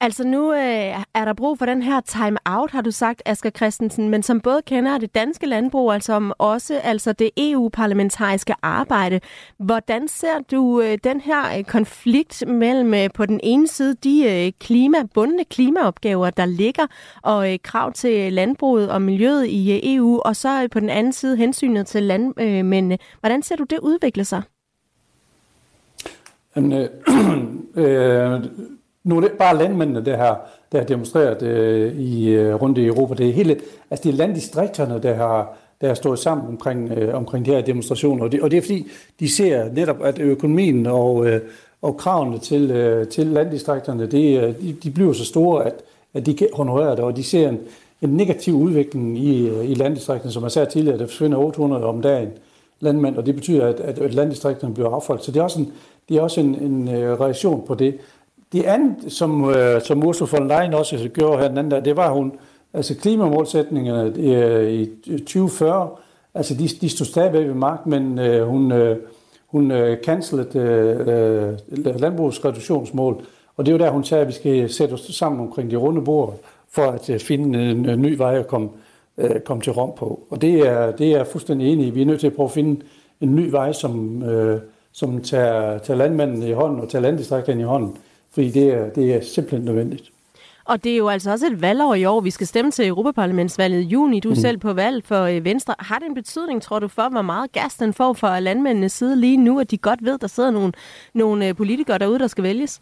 Altså 0.00 0.24
nu 0.24 0.52
øh, 0.52 1.04
er 1.14 1.24
der 1.24 1.32
brug 1.32 1.58
for 1.58 1.66
den 1.66 1.82
her 1.82 2.00
time-out, 2.00 2.70
har 2.70 2.80
du 2.80 2.90
sagt, 2.90 3.22
Asger 3.24 3.50
Christensen, 3.50 4.08
men 4.08 4.22
som 4.22 4.40
både 4.40 4.62
kender 4.66 4.98
det 4.98 5.14
danske 5.14 5.46
landbrug, 5.46 5.92
altså 5.92 6.12
om 6.12 6.32
også 6.38 6.78
altså 6.78 7.12
det 7.12 7.30
EU-parlamentariske 7.36 8.54
arbejde. 8.62 9.20
Hvordan 9.58 10.08
ser 10.08 10.38
du 10.50 10.80
øh, 10.80 10.98
den 11.04 11.20
her 11.20 11.58
øh, 11.58 11.64
konflikt 11.64 12.48
mellem 12.48 12.94
øh, 12.94 13.08
på 13.14 13.26
den 13.26 13.40
ene 13.42 13.68
side 13.68 13.94
de 13.94 14.44
øh, 14.46 14.52
klima, 14.60 14.98
bundne 15.14 15.44
klimaopgaver, 15.44 16.30
der 16.30 16.46
ligger, 16.46 16.86
og 17.22 17.52
øh, 17.52 17.58
krav 17.64 17.92
til 17.92 18.32
landbruget 18.32 18.90
og 18.90 19.02
miljøet 19.02 19.46
i 19.46 19.72
øh, 19.72 19.94
EU, 19.94 20.20
og 20.24 20.36
så 20.36 20.62
øh, 20.62 20.70
på 20.70 20.80
den 20.80 20.90
anden 20.90 21.12
side 21.12 21.36
hensynet 21.36 21.86
til 21.86 22.02
landmændene. 22.02 22.94
Øh, 22.94 23.20
Hvordan 23.20 23.42
ser 23.42 23.56
du 23.56 23.64
det 23.64 23.78
udvikle 23.78 24.24
sig? 24.24 24.42
Jamen, 26.56 26.72
øh, 26.72 26.88
øh, 27.84 28.44
nu 29.04 29.16
er 29.16 29.20
det 29.20 29.32
bare 29.32 29.58
landmændene, 29.58 30.04
der 30.04 30.16
har, 30.16 30.50
der 30.72 30.78
har 30.78 30.86
demonstreret 30.86 31.42
øh, 31.42 32.00
i, 32.00 32.28
øh, 32.28 32.54
rundt 32.54 32.78
i 32.78 32.86
Europa. 32.86 33.14
Det 33.14 33.28
er, 33.28 33.32
hele, 33.32 33.60
altså 33.90 34.02
det 34.02 34.12
er 34.12 34.16
landdistrikterne, 34.16 35.02
der 35.02 35.14
har, 35.14 35.56
der 35.80 35.86
har 35.86 35.94
stået 35.94 36.18
sammen 36.18 36.46
omkring, 36.46 36.92
øh, 36.92 37.14
omkring 37.14 37.46
de 37.46 37.50
her 37.50 37.60
demonstrationer. 37.60 38.24
Og 38.24 38.32
det, 38.32 38.42
og 38.42 38.50
det 38.50 38.56
er 38.56 38.62
fordi, 38.62 38.86
de 39.20 39.28
ser 39.28 39.72
netop, 39.72 40.04
at 40.04 40.18
økonomien 40.18 40.86
og, 40.86 41.26
øh, 41.26 41.40
og 41.82 41.96
kravene 41.96 42.38
til, 42.38 42.70
øh, 42.70 43.08
til 43.08 43.26
landdistrikterne, 43.26 44.06
det, 44.06 44.42
øh, 44.42 44.60
de, 44.60 44.72
de 44.82 44.90
bliver 44.90 45.12
så 45.12 45.24
store, 45.24 45.64
at, 45.64 45.74
at 46.14 46.26
de 46.26 46.34
kan 46.34 46.48
honorere 46.52 46.90
det, 46.90 47.00
og 47.00 47.16
de 47.16 47.24
ser 47.24 47.48
en, 47.48 47.60
en 48.02 48.10
negativ 48.10 48.54
udvikling 48.54 49.18
i, 49.18 49.48
øh, 49.48 49.70
i 49.70 49.74
landdistrikterne, 49.74 50.32
som 50.32 50.42
jeg 50.42 50.52
sagde 50.52 50.70
tidligere, 50.70 50.98
der 50.98 51.06
forsvinder 51.06 51.38
800 51.38 51.84
om 51.84 52.02
dagen 52.02 52.28
landmænd, 52.80 53.16
og 53.16 53.26
det 53.26 53.34
betyder, 53.34 53.66
at, 53.66 53.80
at 53.80 54.14
landdistrikterne 54.14 54.74
bliver 54.74 54.90
affolket. 54.90 55.24
Så 55.24 55.32
det 55.32 55.40
er 55.40 55.44
også 55.44 55.60
en, 55.60 55.72
det 56.08 56.16
er 56.16 56.20
også 56.20 56.40
en, 56.40 56.54
en 56.54 56.88
øh, 56.88 57.20
reaktion 57.20 57.66
på 57.66 57.74
det. 57.74 57.98
Det 58.52 58.62
andet, 58.62 59.12
som, 59.12 59.50
øh, 59.50 59.82
som 59.82 60.04
Ursula 60.04 60.38
von 60.38 60.48
Leyen 60.48 60.74
også 60.74 61.08
gjorde 61.14 61.38
her 61.38 61.48
den 61.48 61.58
anden 61.58 61.70
dag, 61.70 61.84
det 61.84 61.96
var 61.96 62.10
hun, 62.10 62.32
altså 62.72 62.94
klimamålsætningerne 62.96 64.12
øh, 64.18 64.72
i 64.72 65.18
2040, 65.18 65.90
altså 66.34 66.54
de, 66.54 66.68
de 66.68 66.88
stod 66.88 67.06
stadigvæk 67.06 67.46
ved 67.46 67.54
magt, 67.54 67.86
men 67.86 68.18
øh, 68.18 68.46
hun, 68.46 68.72
øh, 68.72 68.96
hun 69.46 69.70
øh, 69.70 69.98
cancelede 70.04 70.58
øh, 70.58 71.48
øh, 71.86 72.00
landbrugsreduktionsmål, 72.00 73.24
og 73.56 73.66
det 73.66 73.72
er 73.72 73.78
jo 73.78 73.84
der, 73.84 73.90
hun 73.90 74.04
sagde, 74.04 74.22
at 74.22 74.28
vi 74.28 74.32
skal 74.32 74.70
sætte 74.70 74.92
os 74.92 75.00
sammen 75.00 75.40
omkring 75.40 75.70
de 75.70 75.76
runde 75.76 76.02
bord, 76.02 76.34
for 76.70 76.82
at 76.82 77.10
øh, 77.10 77.20
finde 77.20 77.70
en, 77.70 77.88
en 77.88 78.02
ny 78.02 78.16
vej 78.16 78.38
at 78.38 78.46
komme, 78.46 78.68
øh, 79.18 79.40
komme 79.40 79.62
til 79.62 79.72
Rom 79.72 79.92
på. 79.96 80.20
Og 80.30 80.40
det 80.40 80.68
er, 80.68 80.90
det 80.90 81.12
er 81.12 81.16
jeg 81.16 81.26
fuldstændig 81.26 81.72
enig 81.72 81.86
i. 81.86 81.90
Vi 81.90 82.02
er 82.02 82.06
nødt 82.06 82.20
til 82.20 82.26
at 82.26 82.32
prøve 82.32 82.46
at 82.46 82.52
finde 82.52 82.80
en 83.20 83.34
ny 83.34 83.50
vej, 83.50 83.72
som, 83.72 84.22
øh, 84.22 84.60
som 84.94 85.22
tager, 85.22 85.78
tager 85.78 85.98
landmændene 85.98 86.48
i 86.48 86.52
hånden 86.52 86.80
og 86.80 86.88
tager 86.88 87.02
landdistrikterne 87.02 87.60
i 87.60 87.64
hånden 87.64 87.96
fordi 88.34 88.50
det 88.50 88.68
er, 88.74 88.90
det 88.90 89.14
er 89.14 89.20
simpelthen 89.20 89.64
nødvendigt. 89.64 90.10
Og 90.64 90.84
det 90.84 90.92
er 90.92 90.96
jo 90.96 91.08
altså 91.08 91.30
også 91.30 91.46
et 91.46 91.62
valgår 91.62 91.94
i 91.94 92.04
år. 92.04 92.20
Vi 92.20 92.30
skal 92.30 92.46
stemme 92.46 92.70
til 92.70 92.86
Europaparlamentsvalget 92.86 93.80
i 93.80 93.84
juni. 93.84 94.20
Du 94.20 94.28
er 94.28 94.34
mm. 94.34 94.40
selv 94.40 94.58
på 94.58 94.72
valg 94.72 95.04
for 95.04 95.22
øh, 95.22 95.44
Venstre. 95.44 95.74
Har 95.78 95.98
det 95.98 96.08
en 96.08 96.14
betydning, 96.14 96.62
tror 96.62 96.78
du, 96.78 96.88
for 96.88 97.08
hvor 97.08 97.22
meget 97.22 97.52
gas 97.52 97.74
den 97.74 97.92
får 97.92 98.12
for 98.12 98.38
landmændenes 98.38 98.92
side 98.92 99.20
lige 99.20 99.36
nu, 99.36 99.60
at 99.60 99.70
de 99.70 99.78
godt 99.78 100.04
ved, 100.04 100.18
der 100.18 100.26
sidder 100.26 100.50
nogle, 100.50 100.72
nogle 101.14 101.48
øh, 101.48 101.56
politikere 101.56 101.98
derude, 101.98 102.18
der 102.18 102.26
skal 102.26 102.44
vælges? 102.44 102.80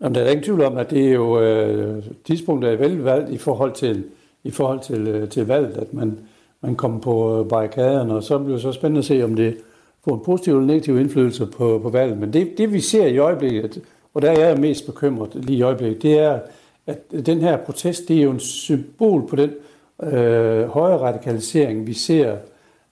Jamen, 0.00 0.14
der 0.14 0.20
er 0.20 0.30
ingen 0.30 0.44
tvivl 0.44 0.62
om, 0.62 0.76
at 0.76 0.90
det 0.90 1.08
er 1.08 1.12
jo 1.12 1.40
øh, 1.40 2.04
tidspunktet 2.24 2.72
er 2.72 2.76
vel 2.76 2.96
valgt 2.98 3.30
i 3.30 3.38
forhold 3.38 3.72
til, 3.72 4.04
i 4.44 4.50
forhold 4.50 4.80
til, 4.80 5.08
øh, 5.08 5.28
til 5.28 5.46
valget, 5.46 5.76
at 5.76 5.94
man, 5.94 6.18
man 6.60 6.76
kommer 6.76 7.00
på 7.00 7.46
barrikaderne, 7.48 8.14
og 8.14 8.22
så 8.22 8.38
bliver 8.38 8.52
det 8.52 8.62
så 8.62 8.72
spændende 8.72 8.98
at 8.98 9.04
se, 9.04 9.24
om 9.24 9.34
det, 9.34 9.56
få 10.04 10.14
en 10.14 10.20
positiv 10.24 10.52
eller 10.52 10.66
negativ 10.66 10.98
indflydelse 10.98 11.46
på, 11.46 11.80
på 11.82 11.90
valget. 11.90 12.18
Men 12.18 12.32
det, 12.32 12.58
det 12.58 12.72
vi 12.72 12.80
ser 12.80 13.06
i 13.06 13.18
øjeblikket, 13.18 13.82
og 14.14 14.22
der 14.22 14.30
er 14.30 14.48
jeg 14.48 14.58
mest 14.58 14.86
bekymret 14.86 15.30
lige 15.34 15.58
i 15.58 15.62
øjeblikket, 15.62 16.02
det 16.02 16.18
er, 16.18 16.38
at 16.86 16.98
den 17.26 17.40
her 17.40 17.56
protest, 17.56 18.08
det 18.08 18.18
er 18.18 18.22
jo 18.22 18.30
en 18.30 18.40
symbol 18.40 19.28
på 19.28 19.36
den 19.36 19.50
øh, 20.02 20.68
højre 20.68 20.98
radikalisering, 20.98 21.86
vi 21.86 21.92
ser, 21.92 22.36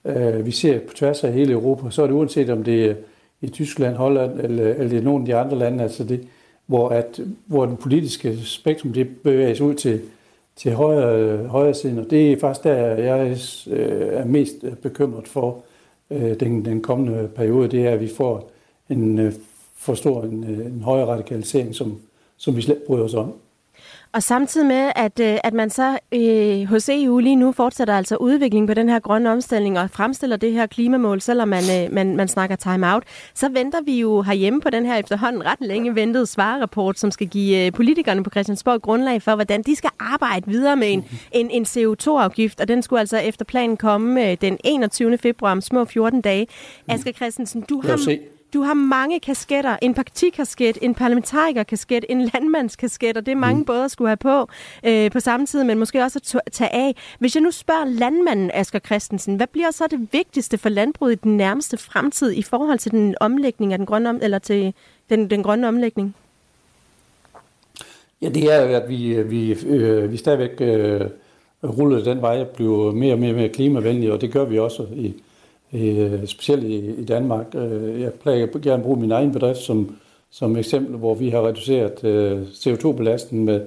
øh, 0.05 0.45
vi 0.45 0.51
ser 0.51 0.79
på 0.79 0.93
tværs 0.93 1.23
af 1.23 1.33
hele 1.33 1.53
Europa. 1.53 1.89
Så 1.89 2.03
er 2.03 2.07
det 2.07 2.13
uanset 2.13 2.49
om 2.49 2.63
det 2.63 2.85
er 2.85 2.95
i 3.41 3.49
Tyskland, 3.49 3.95
Holland 3.95 4.39
eller, 4.39 4.73
eller 4.73 4.99
i 4.99 5.03
nogle 5.03 5.21
af 5.21 5.25
de 5.25 5.35
andre 5.35 5.57
lande, 5.57 5.83
altså 5.83 6.03
det, 6.03 6.27
hvor, 6.65 6.89
at, 6.89 7.19
hvor 7.45 7.65
den 7.65 7.77
politiske 7.77 8.37
spektrum 8.45 8.93
det 8.93 9.07
bevæger 9.23 9.53
sig 9.53 9.65
ud 9.65 9.73
til, 9.73 10.01
til 10.55 10.71
højre, 10.71 11.37
højre 11.47 11.73
siden. 11.73 11.99
Og 11.99 12.09
det 12.09 12.31
er 12.31 12.39
faktisk 12.39 12.63
der, 12.63 12.75
jeg 12.95 13.37
øh, 13.69 14.07
er 14.13 14.25
mest 14.25 14.55
bekymret 14.81 15.27
for, 15.27 15.63
øh, 16.09 16.39
den, 16.39 16.65
den 16.65 16.81
kommende 16.81 17.29
periode, 17.35 17.67
det 17.67 17.87
er, 17.87 17.91
at 17.91 18.01
vi 18.01 18.07
får 18.07 18.51
en 18.89 19.19
øh, 19.19 19.33
for 19.75 19.93
stor 19.93 20.23
en, 20.23 20.43
øh, 20.43 20.65
en 20.65 20.81
højere 20.81 21.07
radikalisering, 21.07 21.75
som, 21.75 21.99
som 22.37 22.55
vi 22.55 22.61
slet 22.61 22.83
bryder 22.87 23.03
os 23.03 23.13
om. 23.13 23.33
Og 24.17 24.23
samtidig 24.23 24.67
med, 24.67 24.91
at, 24.95 25.19
øh, 25.19 25.37
at 25.43 25.53
man 25.53 25.69
så 25.69 25.97
øh, 26.11 26.67
hos 26.69 26.89
EU 26.89 27.19
lige 27.19 27.35
nu 27.35 27.51
fortsætter 27.51 27.93
altså 27.97 28.15
udvikling 28.15 28.67
på 28.67 28.73
den 28.73 28.89
her 28.89 28.99
grønne 28.99 29.31
omstilling 29.31 29.79
og 29.79 29.89
fremstiller 29.89 30.37
det 30.37 30.51
her 30.51 30.65
klimamål, 30.65 31.21
selvom 31.21 31.47
man, 31.47 31.63
øh, 31.63 31.93
man, 31.93 32.15
man 32.15 32.27
snakker 32.27 32.55
time-out, 32.55 33.03
så 33.33 33.49
venter 33.49 33.81
vi 33.85 33.99
jo 33.99 34.21
herhjemme 34.21 34.61
på 34.61 34.69
den 34.69 34.85
her 34.85 34.95
efterhånden 34.95 35.45
ret 35.45 35.61
længe 35.61 35.95
ventede 35.95 36.25
svarerapport, 36.25 36.99
som 36.99 37.11
skal 37.11 37.27
give 37.27 37.65
øh, 37.65 37.71
politikerne 37.71 38.23
på 38.23 38.29
Christiansborg 38.29 38.81
grundlag 38.81 39.21
for, 39.21 39.35
hvordan 39.35 39.61
de 39.61 39.75
skal 39.75 39.89
arbejde 39.99 40.51
videre 40.51 40.75
med 40.75 40.93
en, 40.93 41.05
en, 41.31 41.49
en 41.49 41.63
CO2-afgift, 41.63 42.61
og 42.61 42.67
den 42.67 42.81
skulle 42.81 42.99
altså 42.99 43.17
efter 43.17 43.45
planen 43.45 43.77
komme 43.77 44.31
øh, 44.31 44.37
den 44.41 44.57
21. 44.63 45.17
februar 45.17 45.51
om 45.51 45.61
små 45.61 45.85
14 45.85 46.21
dage. 46.21 46.47
Asger 46.87 47.11
Christensen, 47.11 47.61
du 47.61 47.81
har... 47.81 48.17
Du 48.53 48.61
har 48.61 48.73
mange 48.73 49.19
kasketter. 49.19 49.77
En 49.81 49.93
partikasket, 49.93 50.77
en 50.81 50.95
parlamentarikerkasket, 50.95 52.05
en 52.09 52.21
landmandskasket, 52.21 53.17
og 53.17 53.25
det 53.25 53.31
er 53.31 53.35
mange 53.35 53.59
mm. 53.59 53.65
både 53.65 53.83
at 53.83 53.91
skulle 53.91 54.07
have 54.07 54.17
på 54.17 54.47
øh, 54.83 55.11
på 55.11 55.19
samme 55.19 55.45
tid, 55.45 55.63
men 55.63 55.79
måske 55.79 56.03
også 56.03 56.39
at 56.45 56.51
tage 56.51 56.75
af. 56.75 56.95
Hvis 57.19 57.35
jeg 57.35 57.43
nu 57.43 57.51
spørger 57.51 57.85
landmanden 57.85 58.51
Asger 58.53 58.79
Christensen, 58.79 59.35
hvad 59.35 59.47
bliver 59.47 59.71
så 59.71 59.83
det 59.91 60.07
vigtigste 60.11 60.57
for 60.57 60.69
landbruget 60.69 61.13
i 61.13 61.19
den 61.23 61.37
nærmeste 61.37 61.77
fremtid 61.77 62.31
i 62.31 62.41
forhold 62.41 62.79
til 62.79 62.91
den 62.91 63.15
omlægning 63.19 63.73
af 63.73 63.79
den 63.79 63.85
grønne, 63.85 64.09
om, 64.09 64.19
eller 64.21 64.39
til 64.39 64.73
den, 65.09 65.29
den 65.29 65.43
grønne 65.43 65.67
omlægning? 65.67 66.15
Ja, 68.21 68.29
det 68.29 68.53
er 68.53 68.61
jo, 68.61 68.75
at 68.75 68.89
vi, 68.89 69.23
vi, 69.23 69.53
øh, 69.65 70.11
vi 70.11 70.17
stadigvæk 70.17 70.61
øh, 70.61 71.01
ruller 71.63 72.03
den 72.03 72.21
vej 72.21 72.41
at 72.41 72.49
blive 72.49 72.95
mere 72.95 73.13
og 73.13 73.19
mere, 73.19 73.33
mere 73.33 73.49
klimavenlige, 73.49 74.13
og 74.13 74.21
det 74.21 74.31
gør 74.31 74.45
vi 74.45 74.59
også 74.59 74.85
i, 74.95 75.13
øh, 75.73 76.27
specielt 76.27 76.63
i, 76.63 77.01
i 77.01 77.05
Danmark. 77.05 77.45
Øh, 77.55 78.01
jeg 78.01 78.13
plejer 78.13 78.45
gerne 78.45 78.73
at 78.73 78.83
bruge 78.83 78.99
min 78.99 79.11
egen 79.11 79.31
bedrift 79.31 79.59
som, 79.59 79.95
som 80.29 80.57
eksempel, 80.57 80.97
hvor 80.97 81.13
vi 81.15 81.29
har 81.29 81.47
reduceret 81.47 82.03
øh, 82.03 82.41
CO2-belastningen 82.41 83.45
med, 83.45 83.61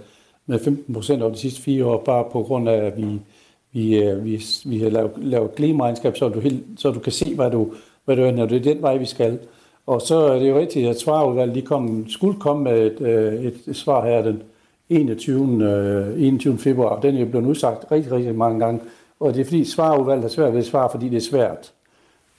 med 0.46 0.58
15 0.58 0.94
procent 0.94 1.22
over 1.22 1.32
de 1.32 1.38
sidste 1.38 1.62
fire 1.62 1.86
år, 1.86 2.02
bare 2.04 2.24
på 2.32 2.42
grund 2.42 2.68
af, 2.68 2.76
at 2.76 2.96
vi, 2.96 3.20
vi, 3.72 4.02
øh, 4.02 4.24
vi, 4.24 4.42
vi 4.64 4.78
har 4.78 4.90
lavet, 4.90 5.12
lavet 5.16 5.54
klimaregnskab, 5.54 6.16
så 6.16 6.28
du, 6.28 6.40
helt, 6.40 6.64
så 6.76 6.90
du 6.90 6.98
kan 7.00 7.12
se, 7.12 7.34
hvad 7.34 7.50
du, 7.50 7.72
hvad 8.04 8.16
du 8.16 8.22
er, 8.22 8.30
når 8.30 8.46
det 8.46 8.56
er 8.56 8.74
den 8.74 8.82
vej, 8.82 8.96
vi 8.96 9.06
skal. 9.06 9.38
Og 9.86 10.00
så 10.00 10.18
er 10.18 10.38
det 10.38 10.48
jo 10.48 10.58
rigtigt, 10.58 10.88
at 10.88 11.00
svarudvalget 11.00 11.54
lige 11.54 11.66
kom, 11.66 12.08
skulle 12.08 12.40
komme 12.40 12.64
med 12.64 12.86
et, 12.86 13.00
øh, 13.00 13.44
et, 13.44 13.54
et 13.66 13.76
svar 13.76 14.06
her 14.06 14.22
den 14.22 14.42
21. 14.88 15.64
Øh, 15.64 16.22
21. 16.22 16.58
februar. 16.58 17.00
Den 17.00 17.16
er 17.16 17.20
jo 17.20 17.26
blevet 17.26 17.46
udsagt 17.46 17.92
rigtig, 17.92 18.12
rigtig 18.12 18.34
mange 18.34 18.60
gange. 18.60 18.80
Og 19.20 19.34
det 19.34 19.40
er 19.40 19.44
fordi 19.44 19.64
svarudvalget 19.64 20.24
er 20.24 20.28
svært 20.28 20.52
ved 20.52 20.60
at 20.60 20.66
svare, 20.66 20.88
fordi 20.90 21.08
det 21.08 21.16
er 21.16 21.20
svært. 21.20 21.72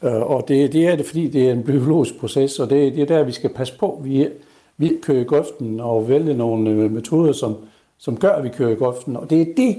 Øh, 0.03 0.21
og 0.21 0.47
det, 0.47 0.73
det 0.73 0.87
er 0.87 0.95
det, 0.95 1.05
fordi 1.05 1.27
det 1.27 1.47
er 1.47 1.51
en 1.51 1.63
biologisk 1.63 2.19
proces, 2.19 2.59
og 2.59 2.69
det, 2.69 2.95
det 2.95 3.01
er 3.01 3.05
der, 3.05 3.23
vi 3.23 3.31
skal 3.31 3.49
passe 3.49 3.77
på. 3.77 4.01
Vi, 4.03 4.27
vi 4.77 4.97
kører 5.01 5.21
i 5.21 5.23
grøften 5.23 5.79
og 5.79 6.09
vælge 6.09 6.33
nogle 6.33 6.69
øh, 6.69 6.91
metoder, 6.91 7.33
som, 7.33 7.55
som 7.97 8.17
gør, 8.17 8.31
at 8.31 8.43
vi 8.43 8.49
kører 8.49 8.69
i 8.69 8.75
grøften. 8.75 9.17
Og 9.17 9.29
det 9.29 9.41
er 9.41 9.45
det, 9.57 9.77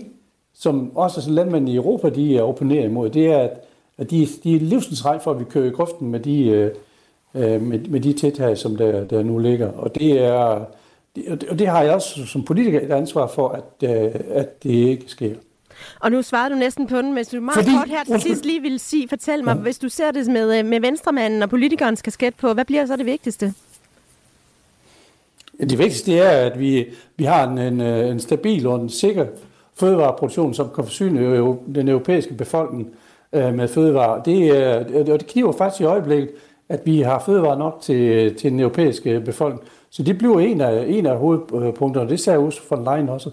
som 0.55 0.97
også 0.97 1.31
landmænd 1.31 1.69
i 1.69 1.77
Europa 1.77 2.09
de 2.09 2.37
er 2.39 2.43
opponeret 2.43 2.85
imod. 2.85 3.11
Det 3.11 3.27
er, 3.27 3.39
at, 3.39 3.65
at 3.99 4.11
de, 4.11 4.29
de 4.45 4.57
er 4.57 4.61
livsensrej 4.61 5.19
for, 5.19 5.31
at 5.31 5.39
vi 5.41 5.45
kører 5.45 5.67
i 5.67 5.71
grøften 5.71 6.11
med 6.11 6.21
de, 6.21 6.47
øh, 6.47 6.71
øh, 7.35 7.63
med, 7.63 7.79
med 7.79 8.01
de 8.01 8.13
tiltag, 8.13 8.59
som 8.59 8.77
der, 8.77 9.05
der 9.05 9.23
nu 9.23 9.39
ligger. 9.39 9.73
Og 9.73 9.95
det 9.95 10.21
er 10.21 10.65
og 11.51 11.59
det 11.59 11.67
har 11.67 11.83
jeg 11.83 11.95
også 11.95 12.27
som 12.27 12.45
politiker 12.45 12.81
et 12.81 12.93
ansvar 12.93 13.27
for, 13.27 13.49
at, 13.49 13.89
at 14.31 14.63
det 14.63 14.71
ikke 14.71 15.05
sker. 15.07 15.35
Og 16.01 16.13
nu 16.13 16.23
svarer 16.23 16.49
du 16.49 16.55
næsten 16.55 16.87
på 16.87 16.97
den, 16.97 17.15
men 17.15 17.25
du 17.25 17.41
meget 17.41 17.55
Fordi... 17.55 17.77
kort 17.77 17.89
her 17.89 18.05
til 18.05 18.21
sidst 18.21 18.45
lige 18.45 18.61
vil 18.61 18.81
sige, 18.81 19.09
fortæl 19.09 19.45
mig, 19.45 19.57
ja. 19.57 19.61
hvis 19.61 19.79
du 19.79 19.89
ser 19.89 20.11
det 20.11 20.27
med, 20.27 20.59
øh, 20.59 20.65
med 20.65 20.81
venstremanden 20.81 21.43
og 21.43 21.51
politikernes 21.51 22.03
kasket 22.03 22.35
på, 22.35 22.53
hvad 22.53 22.65
bliver 22.65 22.87
så 22.87 22.97
det 22.97 23.07
vigtigste? 23.07 23.55
Det 25.61 25.79
vigtigste 25.79 26.19
er, 26.19 26.47
at 26.47 26.61
vi, 26.61 26.87
vi 27.17 27.25
har 27.25 27.49
en, 27.49 27.59
en, 27.59 27.81
øh, 27.81 28.11
en 28.11 28.21
stabil 28.21 28.67
og 28.67 28.81
en 28.81 28.89
sikker 28.89 29.27
fødevareproduktion, 29.75 30.55
som 30.55 30.69
kan 30.75 30.85
forsyne 30.85 31.57
den 31.75 31.89
europæiske 31.89 32.35
befolkning 32.35 32.89
øh, 33.33 33.55
med 33.55 33.69
fødevarer. 33.69 34.23
Det, 34.23 34.49
er, 34.49 34.79
og 35.13 35.21
det 35.21 35.27
kniver 35.27 35.53
faktisk 35.53 35.81
i 35.81 35.85
øjeblikket, 35.85 36.31
at 36.69 36.81
vi 36.85 37.01
har 37.01 37.23
fødevarer 37.27 37.59
nok 37.59 37.79
til, 37.83 38.35
til 38.35 38.51
den 38.51 38.61
europæiske 38.61 39.21
befolkning. 39.21 39.69
Så 39.91 40.03
det 40.03 40.19
bliver 40.19 40.41
en 40.41 40.61
af, 40.61 40.85
en 40.89 41.07
af 41.07 41.17
hovedpunkterne, 41.17 42.11
det 42.11 42.21
sagde 42.21 42.39
Ursula 42.39 42.77
von 42.77 42.85
Leyen 42.85 43.09
også. 43.09 43.31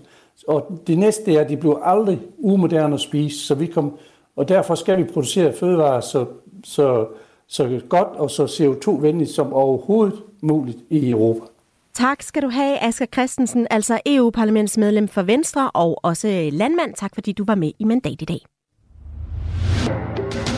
Og 0.48 0.82
det 0.88 0.98
næste 0.98 1.36
er, 1.36 1.42
at 1.42 1.50
de 1.50 1.58
bliver 1.58 1.80
aldrig 1.80 2.20
umoderne 2.38 2.94
at 2.94 3.00
spise, 3.00 3.46
så 3.46 3.56
vi 3.56 3.66
kom, 3.66 3.98
og 4.36 4.50
derfor 4.50 4.76
skal 4.76 4.98
vi 4.98 5.04
producere 5.04 5.54
fødevarer 5.54 6.02
så, 6.02 6.26
så, 6.64 7.08
så 7.48 7.82
godt 7.90 8.08
og 8.08 8.32
så 8.32 8.46
CO2-venligt 8.46 9.32
som 9.32 9.54
overhovedet 9.54 10.24
muligt 10.42 10.78
i 10.90 11.10
Europa. 11.10 11.46
Tak 11.94 12.22
skal 12.22 12.42
du 12.42 12.50
have, 12.50 12.84
Asger 12.84 13.06
Christensen, 13.06 13.68
altså 13.70 14.00
EU-parlamentsmedlem 14.06 15.08
for 15.08 15.22
Venstre 15.22 15.72
og 15.72 16.06
også 16.06 16.50
landmand. 16.52 16.94
Tak 16.94 17.12
fordi 17.14 17.32
du 17.32 17.44
var 17.48 17.56
med 17.56 17.72
i 17.80 17.84
Mandat 17.84 18.22
i 18.22 18.26
dag. 18.26 18.40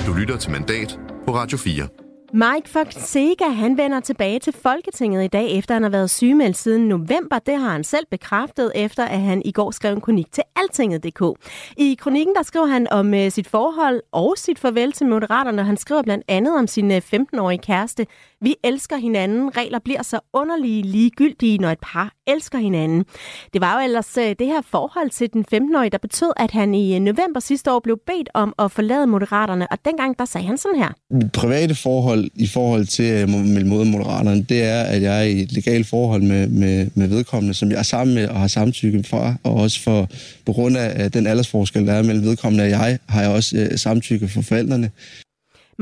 Du 0.07 0.13
lytter 0.13 0.37
til 0.37 0.51
Mandat 0.51 0.99
på 1.25 1.31
Radio 1.31 1.57
4. 1.57 2.10
Mike 2.33 2.69
Fonseca, 2.69 3.49
han 3.49 3.77
vender 3.77 3.99
tilbage 3.99 4.39
til 4.39 4.53
Folketinget 4.53 5.23
i 5.23 5.27
dag, 5.27 5.57
efter 5.57 5.73
han 5.73 5.83
har 5.83 5.89
været 5.89 6.09
sygemeldt 6.09 6.57
siden 6.57 6.87
november. 6.87 7.39
Det 7.39 7.57
har 7.57 7.69
han 7.69 7.83
selv 7.83 8.05
bekræftet, 8.11 8.71
efter 8.75 9.05
at 9.05 9.21
han 9.21 9.41
i 9.45 9.51
går 9.51 9.71
skrev 9.71 9.93
en 9.93 10.01
kronik 10.01 10.31
til 10.31 10.43
altinget.dk. 10.55 11.21
I 11.77 11.97
kronikken, 11.99 12.35
der 12.35 12.43
skriver 12.43 12.65
han 12.65 12.87
om 12.91 13.13
øh, 13.13 13.31
sit 13.31 13.47
forhold 13.47 14.01
og 14.11 14.33
sit 14.37 14.59
farvel 14.59 14.91
til 14.91 15.07
Moderaterne. 15.07 15.63
Han 15.63 15.77
skriver 15.77 16.01
blandt 16.01 16.23
andet 16.27 16.57
om 16.57 16.67
sin 16.67 16.91
øh, 16.91 17.01
15-årige 17.13 17.59
kæreste. 17.59 18.07
Vi 18.41 18.55
elsker 18.63 18.95
hinanden. 18.95 19.57
Regler 19.57 19.79
bliver 19.79 20.03
så 20.03 20.19
underlige 20.33 20.81
ligegyldige, 20.83 21.57
når 21.57 21.69
et 21.69 21.79
par 21.81 22.13
elsker 22.27 22.57
hinanden. 22.57 23.05
Det 23.53 23.61
var 23.61 23.79
jo 23.79 23.85
ellers 23.85 24.17
øh, 24.17 24.35
det 24.39 24.47
her 24.47 24.61
forhold 24.71 25.09
til 25.09 25.33
den 25.33 25.45
15-årige, 25.53 25.89
der 25.89 25.97
betød, 25.97 26.31
at 26.37 26.51
han 26.51 26.75
i 26.75 26.95
øh, 26.95 26.99
november 26.99 27.39
sidste 27.39 27.71
år 27.71 27.79
blev 27.79 27.97
bedt 28.05 28.29
om 28.33 28.53
at 28.59 28.71
forlade 28.71 29.07
Moderaterne. 29.07 29.71
Og 29.71 29.77
dengang, 29.85 30.19
der 30.19 30.25
sagde 30.25 30.47
han 30.47 30.57
sådan 30.57 30.77
her. 30.77 30.89
Private 31.33 31.75
forhold 31.75 32.29
i 32.35 32.47
forhold 32.47 32.85
til 32.85 33.05
øh, 33.05 33.29
mod 33.65 33.85
Moderaterne, 33.85 34.43
det 34.43 34.63
er, 34.63 34.81
at 34.83 35.01
jeg 35.01 35.19
er 35.19 35.23
i 35.23 35.41
et 35.41 35.51
legalt 35.51 35.87
forhold 35.87 36.21
med, 36.21 36.47
med, 36.47 36.87
med 36.95 37.07
vedkommende, 37.07 37.53
som 37.53 37.71
jeg 37.71 37.79
er 37.79 37.83
sammen 37.83 38.15
med 38.15 38.27
og 38.27 38.39
har 38.39 38.47
samtykke 38.47 39.03
fra, 39.03 39.35
og 39.43 39.53
også 39.53 39.83
for, 39.83 40.09
på 40.45 40.53
grund 40.53 40.77
af 40.77 41.11
den 41.11 41.27
aldersforskel, 41.27 41.87
der 41.87 41.93
er 41.93 42.03
mellem 42.03 42.25
vedkommende 42.25 42.63
og 42.63 42.69
jeg, 42.69 42.99
har 43.09 43.21
jeg 43.21 43.31
også 43.31 43.57
øh, 43.57 43.77
samtykke 43.77 44.27
fra 44.27 44.41
forældrene. 44.41 44.91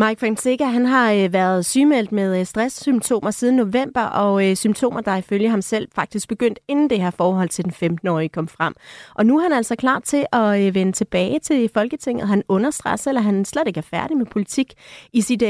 Mike 0.08 0.20
Fonseca 0.20 0.64
han 0.64 0.86
har 0.86 1.12
øh, 1.12 1.34
været 1.34 1.66
sygemeldt 1.66 2.12
med 2.12 2.40
øh, 2.40 2.46
stresssymptomer 2.46 3.32
siden 3.32 3.56
november, 3.56 4.02
og 4.02 4.50
øh, 4.50 4.56
symptomer, 4.56 5.02
der 5.02 5.16
ifølge 5.16 5.50
ham 5.50 5.62
selv 5.62 5.88
faktisk 5.96 6.28
begyndt, 6.28 6.60
inden 6.68 6.90
det 6.90 7.02
her 7.02 7.12
forhold 7.12 7.50
til 7.50 7.66
den 7.66 7.74
15-årige 7.74 8.30
kom 8.30 8.48
frem. 8.48 8.74
Og 9.16 9.26
nu 9.26 9.38
er 9.38 9.44
han 9.44 9.52
altså 9.52 9.76
klar 9.76 10.00
til 10.00 10.26
at 10.34 10.74
vende 10.74 10.92
tilbage 10.92 11.40
til 11.40 11.70
Folketinget. 11.74 12.28
Han 12.28 12.44
understreger 12.48 12.96
selv, 12.96 13.18
at 13.18 13.24
han 13.24 13.46
slet 13.46 13.68
ikke 13.68 13.78
er 13.78 13.82
færdig 13.82 14.18
med 14.18 14.26
politik. 14.26 14.74
I 15.14 15.22
sit 15.22 15.44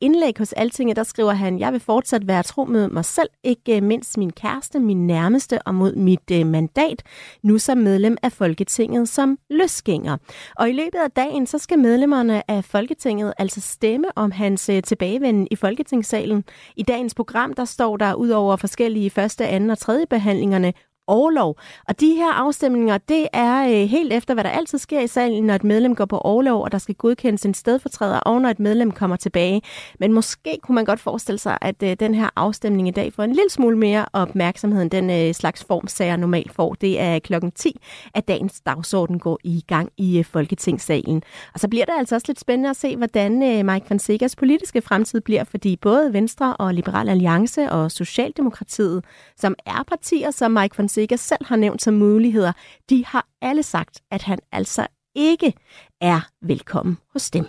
indlæg 0.00 0.34
hos 0.38 0.52
Altinget, 0.52 0.96
der 0.96 1.02
skriver 1.02 1.32
han, 1.32 1.58
jeg 1.58 1.72
vil 1.72 1.80
fortsat 1.80 2.28
være 2.28 2.42
tro 2.42 2.64
med 2.64 2.88
mig 2.88 3.04
selv, 3.04 3.28
ikke 3.44 3.80
mindst 3.80 4.18
min 4.18 4.32
kæreste, 4.32 4.80
min 4.80 5.06
nærmeste 5.06 5.62
og 5.62 5.74
mod 5.74 5.94
mit 5.94 6.46
mandat, 6.46 7.02
nu 7.42 7.58
som 7.58 7.78
medlem 7.78 8.16
af 8.22 8.32
Folketinget 8.32 9.08
som 9.08 9.38
løsgænger. 9.50 10.16
Og 10.56 10.70
i 10.70 10.72
løbet 10.72 10.98
af 11.04 11.10
dagen, 11.10 11.46
så 11.46 11.58
skal 11.58 11.78
medlemmerne 11.78 12.50
af 12.50 12.64
Folketinget 12.64 13.32
altså 13.38 13.65
stemme 13.66 14.08
om 14.16 14.30
hans 14.30 14.68
øh, 14.68 14.82
tilbagevenden 14.82 15.48
i 15.50 15.56
Folketingssalen. 15.56 16.44
I 16.76 16.82
dagens 16.82 17.14
program, 17.14 17.52
der 17.52 17.64
står 17.64 17.96
der 17.96 18.14
ud 18.14 18.28
over 18.28 18.56
forskellige 18.56 19.10
første, 19.10 19.46
anden 19.46 19.70
og 19.70 19.78
tredje 19.78 20.06
behandlingerne 20.06 20.72
overlov. 21.06 21.58
Og 21.88 22.00
de 22.00 22.14
her 22.14 22.32
afstemninger, 22.32 22.98
det 22.98 23.28
er 23.32 23.68
øh, 23.68 23.88
helt 23.88 24.12
efter, 24.12 24.34
hvad 24.34 24.44
der 24.44 24.50
altid 24.50 24.78
sker 24.78 25.00
i 25.00 25.06
salen, 25.06 25.44
når 25.44 25.54
et 25.54 25.64
medlem 25.64 25.94
går 25.94 26.04
på 26.04 26.18
overlov, 26.18 26.62
og 26.62 26.72
der 26.72 26.78
skal 26.78 26.94
godkendes 26.94 27.46
en 27.46 27.54
stedfortræder, 27.54 28.18
og 28.18 28.40
når 28.42 28.48
et 28.48 28.60
medlem 28.60 28.90
kommer 28.90 29.16
tilbage. 29.16 29.62
Men 30.00 30.12
måske 30.12 30.58
kunne 30.62 30.74
man 30.74 30.84
godt 30.84 31.00
forestille 31.00 31.38
sig, 31.38 31.58
at 31.60 31.82
øh, 31.82 31.96
den 32.00 32.14
her 32.14 32.28
afstemning 32.36 32.88
i 32.88 32.90
dag 32.90 33.12
får 33.12 33.22
en 33.22 33.32
lille 33.32 33.50
smule 33.50 33.78
mere 33.78 34.06
opmærksomhed, 34.12 34.82
end 34.82 34.90
den 34.90 35.10
øh, 35.10 35.34
slags 35.34 35.64
formsager 35.64 36.16
normalt 36.16 36.52
får. 36.52 36.74
Det 36.74 37.00
er 37.00 37.18
klokken 37.18 37.52
10, 37.52 37.80
at 38.14 38.28
dagens 38.28 38.60
dagsorden 38.60 39.18
går 39.18 39.38
i 39.44 39.64
gang 39.66 39.90
i 39.96 40.18
øh, 40.18 40.24
Folketingssalen. 40.24 41.22
Og 41.54 41.60
så 41.60 41.68
bliver 41.68 41.84
det 41.84 41.92
altså 41.98 42.14
også 42.14 42.26
lidt 42.28 42.40
spændende 42.40 42.70
at 42.70 42.76
se, 42.76 42.96
hvordan 42.96 43.42
øh, 43.42 43.72
Mike 43.72 43.86
Fonsegas 43.86 44.36
politiske 44.36 44.82
fremtid 44.82 45.20
bliver, 45.20 45.44
fordi 45.44 45.76
både 45.76 46.12
Venstre 46.12 46.56
og 46.56 46.74
Liberal 46.74 47.08
Alliance 47.08 47.70
og 47.70 47.90
Socialdemokratiet, 47.90 49.04
som 49.36 49.54
er 49.66 49.84
partier, 49.88 50.30
som 50.30 50.50
Mike 50.50 50.76
Fonseca 50.76 50.95
Fonseca 50.96 51.16
selv 51.16 51.46
har 51.46 51.56
nævnt 51.56 51.82
som 51.82 51.94
muligheder, 51.94 52.52
de 52.90 53.04
har 53.06 53.26
alle 53.42 53.62
sagt, 53.62 54.00
at 54.10 54.22
han 54.22 54.38
altså 54.52 54.86
ikke 55.14 55.54
er 56.00 56.20
velkommen 56.42 56.98
hos 57.12 57.30
dem. 57.30 57.44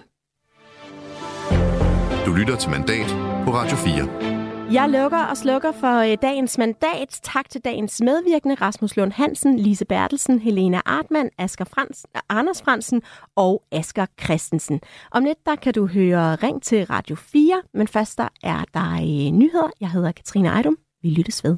Du 2.26 2.34
lytter 2.34 2.58
til 2.60 2.70
Mandat 2.70 3.08
på 3.46 3.52
Radio 3.54 3.78
4. 3.78 4.74
Jeg 4.74 4.90
lukker 4.90 5.18
og 5.18 5.38
slukker 5.38 5.72
for 5.72 5.98
øh, 5.98 6.18
dagens 6.22 6.58
mandat. 6.58 7.20
Tak 7.24 7.50
til 7.50 7.62
dagens 7.62 8.02
medvirkende 8.02 8.56
Rasmus 8.56 8.98
Lund 8.98 9.12
Hansen, 9.12 9.60
Lise 9.60 9.86
Bertelsen, 9.86 10.40
Helena 10.40 10.82
Artmann, 10.86 11.30
Asger 11.38 11.66
Frans, 11.66 12.06
Anders 12.30 12.62
Fransen 12.62 13.02
og 13.36 13.64
Asger 13.72 14.06
Christensen. 14.24 14.82
Om 15.12 15.24
lidt 15.24 15.46
der 15.46 15.56
kan 15.56 15.74
du 15.74 15.86
høre 15.88 16.36
Ring 16.36 16.64
til 16.64 16.86
Radio 16.86 17.16
4, 17.16 17.62
men 17.74 17.88
først 17.88 18.18
der 18.18 18.28
er 18.44 18.64
der 18.74 18.94
øh, 18.94 19.32
nyheder. 19.32 19.70
Jeg 19.82 19.92
hedder 19.92 20.12
Katrine 20.12 20.50
Ejdum. 20.50 20.78
Vi 21.02 21.10
lyttes 21.10 21.44
ved. 21.44 21.58